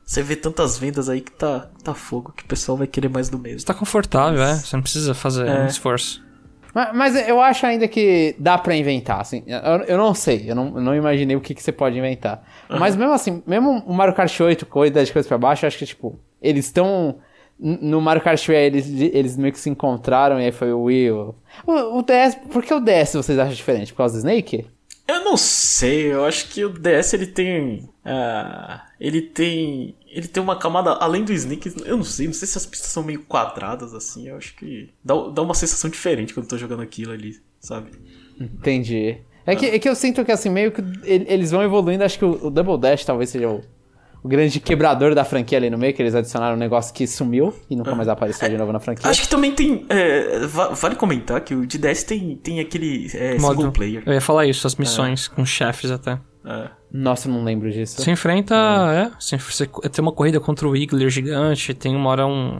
[0.05, 3.29] você vê tantas vendas aí que tá, tá fogo, que o pessoal vai querer mais
[3.29, 3.59] do mesmo.
[3.61, 4.55] Você tá confortável, é?
[4.55, 5.63] Você não precisa fazer É.
[5.63, 6.21] um esforço.
[6.73, 9.43] Mas, mas eu acho ainda que dá pra inventar, assim.
[9.47, 12.43] Eu, eu não sei, eu não, eu não imaginei o que, que você pode inventar.
[12.69, 15.77] Mas mesmo assim, mesmo o Mario Kart 8 com de coisa pra baixo, eu acho
[15.77, 17.19] que, tipo, eles estão.
[17.61, 21.11] No Mario Kart Wii, eles, eles meio que se encontraram e aí foi o Wii.
[21.11, 21.35] O,
[21.67, 23.91] o, DS, por que o DS vocês acham diferente?
[23.91, 24.65] Por causa do Snake?
[25.05, 27.89] Eu não sei, eu acho que o DS ele tem.
[28.05, 29.93] ah, ele tem.
[30.11, 31.71] Ele tem uma camada além do Snake.
[31.85, 34.27] Eu não sei, não sei se as pistas são meio quadradas assim.
[34.27, 37.91] Eu acho que dá, dá uma sensação diferente quando eu tô jogando aquilo ali, sabe?
[38.39, 39.17] Entendi.
[39.45, 42.03] É que, é que eu sinto que, assim, meio que ele- eles vão evoluindo.
[42.03, 43.61] Acho que o, o Double Dash talvez seja o,
[44.23, 47.53] o grande quebrador da franquia ali no meio, que eles adicionaram um negócio que sumiu
[47.69, 49.09] e nunca mais apareceu de novo na franquia.
[49.09, 49.85] Acho que também tem.
[49.89, 54.03] é, va- vale comentar que o de tem, tem aquele é, single player.
[54.05, 56.19] Eu ia falar isso, as missões com chefes até.
[56.45, 56.69] É.
[56.91, 58.01] Nossa, não lembro disso.
[58.01, 58.55] Você enfrenta.
[58.55, 62.57] É, você, você tem uma corrida contra o Wiggler gigante, tem uma hora um.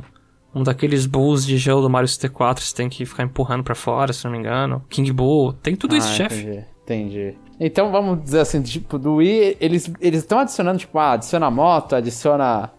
[0.54, 4.12] Um daqueles bulls de gelo do Mario 64, você tem que ficar empurrando pra fora,
[4.12, 4.84] se não me engano.
[4.90, 6.42] King Bull, tem tudo isso, Ah, chefe.
[6.42, 6.66] entendi.
[6.86, 7.38] Entendi.
[7.60, 11.96] Então vamos dizer assim, tipo, do Wii, eles eles estão adicionando, tipo, ah, adiciona moto,
[11.96, 12.72] adiciona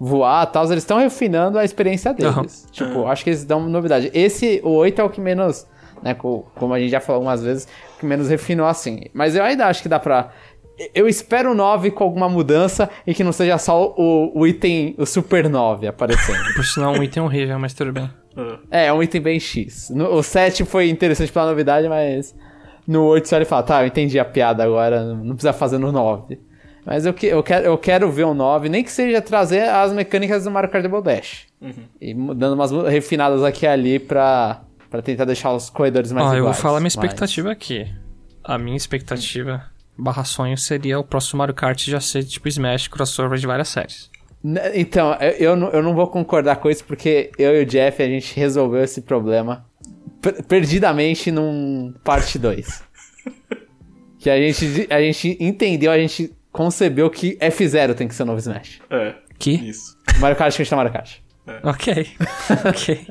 [0.00, 2.64] voar e tal, eles estão refinando a experiência deles.
[2.64, 2.70] Uhum.
[2.72, 4.10] Tipo, acho que eles dão novidade.
[4.14, 5.66] Esse, o 8 é o que menos,
[6.02, 7.68] né, co- como a gente já falou algumas vezes,
[8.00, 9.02] que menos refinou assim.
[9.12, 10.30] Mas eu ainda acho que dá pra...
[10.94, 14.94] Eu espero o 9 com alguma mudança e que não seja só o, o item,
[14.98, 16.54] o Super 9 aparecendo.
[16.54, 18.10] Por sinal, um item horrível, mas tudo bem.
[18.36, 19.90] Ah, É, é um item bem X.
[19.90, 22.34] No- o 7 foi interessante pela novidade, mas
[22.86, 25.90] no 8 só ele fala, tá, eu entendi a piada agora, não precisa fazer no
[25.90, 26.38] 9.
[26.86, 29.92] Mas eu, que- eu, quero, eu quero ver o 9, nem que seja trazer as
[29.92, 31.46] mecânicas do Mario Kart Double Dash.
[32.00, 36.26] E mu- dando umas refinadas aqui e ali pra, pra tentar deixar os corredores mais
[36.26, 36.60] Ó, eu vou iguais.
[36.60, 37.86] falar minha Mas- expectativa aqui.
[38.44, 39.64] A minha expectativa
[39.98, 44.10] barra sonho seria o próximo Mario Kart já ser tipo Smash crossover de várias séries.
[44.44, 47.66] N- Então, eu, eu, não, eu não vou concordar com isso porque eu e o
[47.66, 49.66] Jeff, a gente resolveu esse problema
[50.22, 52.82] per- perdidamente num parte 2.
[54.18, 58.26] que a gente, a gente entendeu, a gente concebeu que F0 tem que ser o
[58.26, 58.80] novo Smash.
[58.90, 59.52] é, Que?
[59.52, 59.96] isso.
[60.20, 61.16] Mario Kart que a gente tá Mario Kart.
[61.62, 62.06] Ok.
[62.68, 63.06] ok.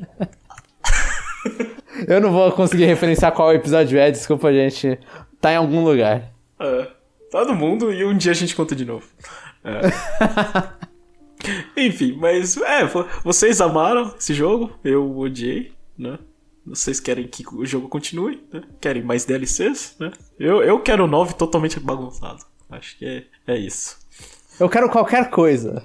[2.08, 5.00] Eu não vou conseguir referenciar qual episódio é, desculpa, gente.
[5.42, 6.32] Tá em algum lugar.
[6.60, 6.88] É,
[7.32, 9.06] tá no mundo e um dia a gente conta de novo.
[9.64, 9.82] É.
[11.78, 16.18] Enfim, mas é, vo- vocês amaram esse jogo, eu odiei, né?
[16.66, 18.62] Vocês querem que o jogo continue, né?
[18.82, 20.12] Querem mais DLCs, né?
[20.38, 22.40] Eu, eu quero o 9 totalmente bagunçado.
[22.70, 23.24] Acho que é,
[23.54, 23.98] é isso.
[24.60, 25.84] Eu quero qualquer coisa.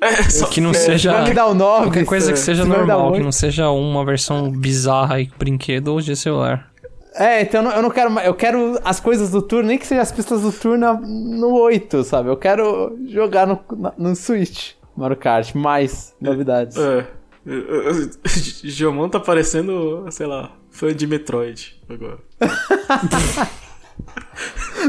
[0.00, 1.12] É, só Que não é, seja.
[1.12, 1.86] Vai me dar o 9.
[1.86, 5.20] Qualquer coisa que seja se vai me dar normal, que não seja uma versão bizarra
[5.20, 6.69] e brinquedo ou de celular.
[7.14, 8.26] É, então eu não, quero mais.
[8.26, 11.52] Eu quero as coisas do turno, nem que seja as pistas do turno na- no
[11.58, 12.28] 8, sabe?
[12.28, 13.58] Eu quero jogar no,
[13.98, 14.72] no Switch.
[14.96, 16.76] Mario Kart, mais novidades.
[16.76, 17.06] É.
[18.62, 22.18] Giomon tá parecendo, sei lá, fã de Metroid agora.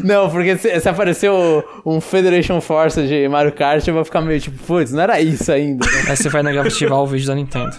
[0.04, 4.40] Não, porque se, se apareceu um Federation Force de Mario Kart, eu vou ficar meio
[4.40, 5.86] tipo, putz, não era isso ainda.
[5.86, 6.04] né?
[6.10, 7.76] Aí você vai negativar o vídeo da Nintendo.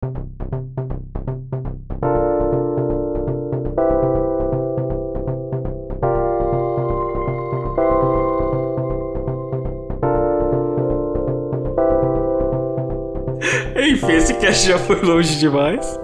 [13.76, 16.00] Enfim, esse cast já foi longe demais.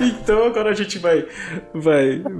[0.00, 1.26] Então agora a gente vai.
[1.74, 2.22] Vai.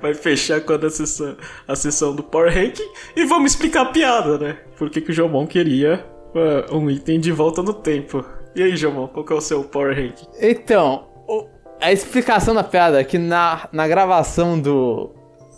[0.00, 1.36] Vai fechar com a sessão,
[1.66, 4.56] a sessão do Power Ranking e vamos explicar a piada, né?
[4.76, 6.06] Por que, que o Jomon queria
[6.36, 8.24] uh, um item de volta no tempo.
[8.54, 10.26] E aí, Jomon, qual que é o seu Power Ranking?
[10.40, 11.46] Então, o-
[11.80, 15.10] a explicação da piada é que na, na gravação do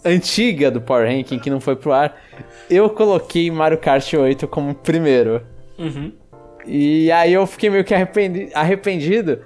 [0.05, 2.17] antiga do Power Ranking, que não foi pro ar,
[2.69, 5.43] eu coloquei Mario Kart 8 como primeiro.
[5.79, 6.12] Uhum.
[6.67, 9.41] E aí eu fiquei meio que arrependi- arrependido.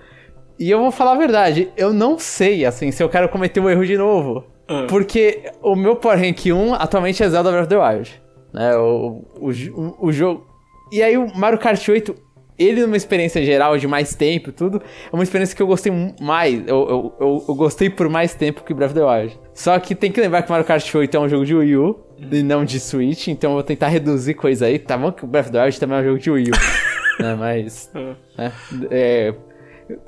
[0.59, 3.69] E eu vou falar a verdade, eu não sei, assim, se eu quero cometer o
[3.69, 4.45] erro de novo.
[4.69, 4.87] Ah.
[4.89, 8.23] Porque o meu Power Rank 1 atualmente é Zelda Breath of the Wild.
[8.53, 10.47] Né, o, o, jo- o jogo...
[10.93, 12.15] E aí o Mario Kart 8,
[12.59, 15.93] ele numa experiência geral de mais tempo e tudo, é uma experiência que eu gostei
[16.21, 16.55] mais.
[16.67, 19.41] Eu, eu, eu, eu gostei por mais tempo que Breath of the Wild.
[19.53, 22.01] Só que tem que lembrar que Mario Kart 8 é um jogo de Wii U
[22.31, 24.79] e não de Switch, então eu vou tentar reduzir coisa aí.
[24.79, 26.53] Tá bom que o Breath of the Wild também é um jogo de Wii U.
[27.23, 27.91] né, mas...
[27.95, 28.15] Ah.
[28.39, 28.53] né,
[28.91, 29.35] é,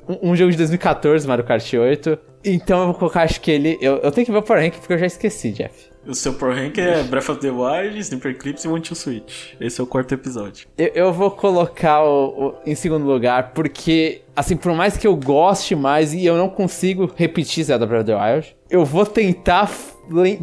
[0.07, 2.17] um um jogo de 2014, Mario Kart 8.
[2.45, 3.77] Então eu vou colocar, acho que ele.
[3.81, 5.89] Eu, eu tenho que ver o Power Rank porque eu já esqueci, Jeff.
[6.05, 9.53] O seu Power Rank é Breath of the Wild, Sniper Clips e One Switch.
[9.59, 10.65] Esse é o quarto episódio.
[10.77, 15.15] Eu, eu vou colocar o, o- em segundo lugar porque, assim, por mais que eu
[15.17, 19.69] goste mais e eu não consigo repetir Zelda Breath of the Wild, eu vou tentar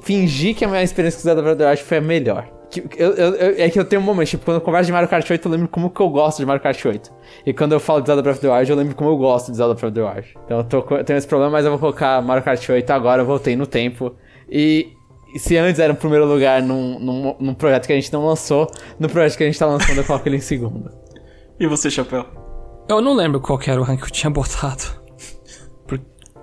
[0.03, 2.51] fingir que a minha experiência com Zelda Breath of the Wild foi a melhor.
[2.99, 5.09] Eu- eu- eu- é que eu tenho um momento, tipo, quando eu converso de Mario
[5.09, 7.11] Kart 8, eu lembro como que eu gosto de Mario Kart 8.
[7.47, 9.51] E quando eu falo de Zelda Breath of the Wild, eu lembro como eu gosto
[9.51, 10.35] de Zelda Breath of the Wild.
[10.45, 13.23] Então eu, tô, eu tenho esse problema, mas eu vou colocar Mario Kart 8 agora,
[13.23, 14.15] eu voltei no tempo.
[14.51, 14.89] E
[15.39, 18.71] se antes era em primeiro lugar num, num, num projeto que a gente não lançou,
[18.99, 20.91] no projeto que a gente tá lançando eu coloco ele em segundo.
[21.59, 22.25] E você, Chapéu?
[22.89, 25.05] Eu não lembro qual que era o rank que eu tinha botado.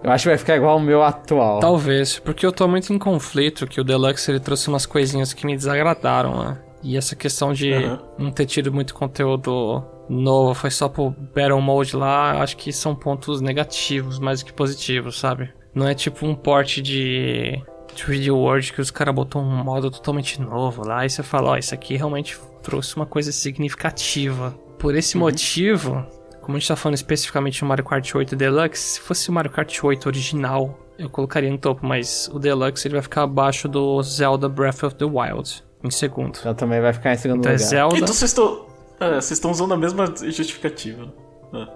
[0.04, 1.60] Eu acho que vai ficar igual o meu atual.
[1.60, 5.46] Talvez, porque eu tô muito em conflito que o Deluxe ele trouxe umas coisinhas que
[5.46, 6.58] me desagradaram, né?
[6.84, 8.02] E essa questão de Aham.
[8.18, 12.74] não ter tido muito conteúdo novo, foi só pro Battle Mode lá, eu acho que
[12.74, 15.54] são pontos negativos mais do que positivos, sabe?
[15.76, 17.62] Não é tipo um port de
[17.92, 21.58] 3D World que os caras botou um modo totalmente novo lá e você fala, ó,
[21.58, 24.56] isso aqui realmente trouxe uma coisa significativa.
[24.78, 26.06] Por esse motivo,
[26.42, 29.52] como a gente tá falando especificamente do Mario Kart 8 Deluxe, se fosse o Mario
[29.52, 34.02] Kart 8 original, eu colocaria no topo, mas o Deluxe ele vai ficar abaixo do
[34.04, 36.38] Zelda Breath of the Wild, em segundo.
[36.40, 37.68] Então também vai ficar em segundo Então é lugar.
[37.68, 37.96] Zelda.
[37.96, 38.66] Então vocês estão.
[39.00, 41.12] É, vocês estão usando a mesma justificativa.
[41.52, 41.68] né?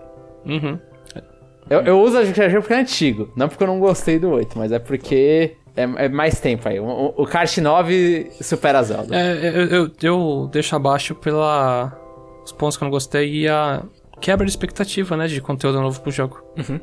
[0.45, 0.79] Uhum.
[1.67, 3.33] Eu, eu uso a justificativa porque é antigo.
[3.35, 6.79] Não porque eu não gostei do 8, mas é porque é, é mais tempo aí.
[6.79, 9.15] O, o, Kart 9 supera a Zelda.
[9.15, 11.91] É, eu, eu, eu deixo abaixo pela
[12.43, 13.83] os pontos que eu não gostei e a
[14.21, 16.41] quebra de expectativa, né, de conteúdo novo pro jogo.
[16.57, 16.79] Uhum.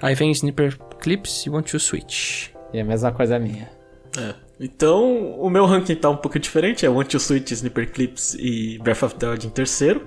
[0.00, 2.50] Aí vem Sniper Clips e Want to Switch.
[2.72, 3.68] E a mesma coisa minha.
[4.16, 4.34] É.
[4.60, 6.84] Então, o meu ranking tá um pouco diferente.
[6.84, 10.06] É One to Switch, Sniper Clips e Breath of the Wild em terceiro,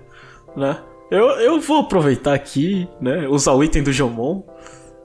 [0.55, 0.77] né?
[1.09, 3.27] Eu, eu vou aproveitar aqui, né?
[3.27, 4.43] Usar o item do Jomon.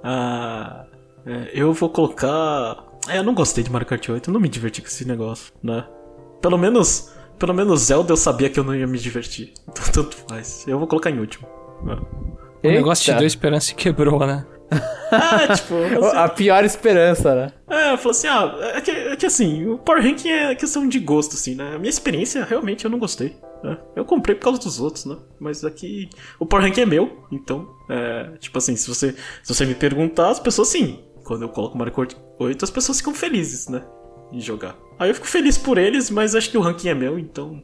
[0.05, 0.87] Ah,
[1.25, 2.85] é, eu vou colocar...
[3.09, 4.29] É, eu não gostei de Mario Kart 8.
[4.29, 5.85] Eu não me diverti com esse negócio, né?
[6.41, 7.13] Pelo menos...
[7.39, 9.53] Pelo menos Zelda eu sabia que eu não ia me divertir.
[9.69, 10.65] Então, tanto faz.
[10.67, 11.47] Eu vou colocar em último.
[11.85, 11.99] né?
[12.65, 14.45] O negócio te deu esperança e quebrou, né?
[15.13, 15.75] Ah, tipo...
[15.77, 17.53] assim, A pior esperança, né?
[17.69, 20.89] É, eu falei assim, ah, é que, é que assim, o Power Ranking é questão
[20.89, 21.75] de gosto, assim, né?
[21.77, 23.37] A minha experiência, realmente, eu não gostei.
[23.63, 23.79] né?
[23.95, 25.17] Eu comprei por causa dos outros, né?
[25.39, 26.09] Mas aqui,
[26.41, 29.15] o Power Ranking é meu, então, é, tipo assim, se você,
[29.45, 32.99] se você me perguntar, as pessoas, sim, quando eu coloco Mario Kart 8, as pessoas
[32.99, 33.83] ficam felizes, né?
[34.33, 34.77] Em jogar.
[34.99, 37.63] Aí eu fico feliz por eles, mas acho que o ranking é meu, então,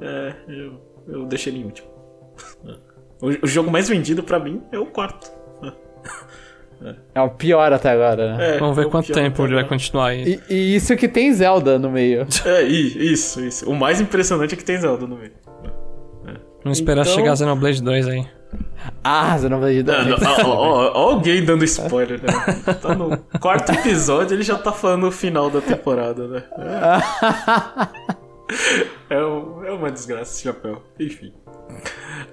[0.00, 1.88] é, eu, eu deixei ele em último.
[3.20, 5.30] O, o jogo mais vendido pra mim é o quarto.
[7.14, 8.56] É o pior até agora, né?
[8.56, 10.38] É, Vamos é ver o quanto tempo ele vai continuar aí.
[10.48, 12.26] E, e isso que tem Zelda no meio.
[12.44, 13.68] É, i- isso, isso.
[13.70, 15.32] O mais impressionante é que tem Zelda no meio.
[16.62, 18.26] Vamos esperar Então- chegar a Xenoblade 2 aí.
[19.02, 22.74] Ah, você não vai Não, não, ó, ó, ó alguém dando spoiler, né?
[22.74, 26.44] Tá no quarto episódio, ele já tá falando o final da temporada, né?
[29.10, 30.82] É, é um- é uma desgraça esse chapéu.
[30.98, 31.32] Enfim.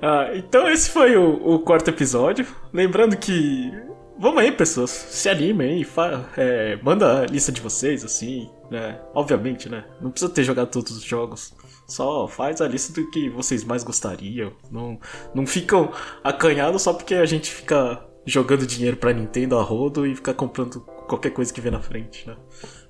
[0.02, 2.45] Ah, então esse foi o, o quarto episódio.
[2.72, 3.72] Lembrando que.
[4.20, 4.90] Vamos aí, pessoas.
[4.91, 5.84] Se animem aí.
[5.84, 9.00] fa- é, manda a lista de vocês, assim, né?
[9.14, 9.84] Obviamente, né?
[10.00, 11.54] Não precisa ter jogado todos os jogos.
[11.94, 14.52] Só faz a lista do que vocês mais gostariam.
[14.72, 14.99] Não,
[15.32, 15.91] não ficam
[16.24, 20.82] acanhados só porque a gente fica jogando dinheiro pra Nintendo a rodo e fica comprando
[21.07, 22.36] qualquer coisa que vê na frente, né?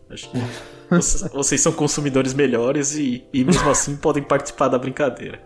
[0.10, 0.38] Acho que
[0.90, 5.44] vocês, vocês são consumidores melhores e, e mesmo assim podem participar da brincadeira.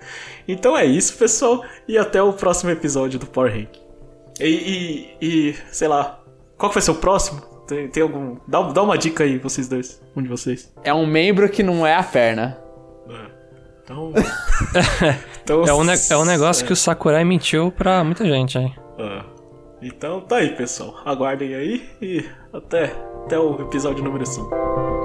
[0.48, 3.76] Então é isso, pessoal, e até o próximo episódio do Power Rank.
[4.40, 6.24] E, e, e, sei lá,
[6.60, 7.42] qual que vai ser o próximo?
[7.68, 8.38] Tem, tem algum.
[8.48, 10.00] Dá, dá uma dica aí, vocês dois.
[10.16, 10.72] Um de vocês.
[10.84, 12.67] É um membro que não é a perna.
[13.88, 13.94] É.
[13.94, 14.14] Então.
[15.44, 18.74] então É um, é um negócio que o Sakurai mentiu pra muita gente aí.
[19.00, 19.24] Ah.
[19.82, 20.96] Então tá aí, pessoal.
[21.06, 22.96] Aguardem aí e até,
[23.26, 24.97] até o episódio número 5.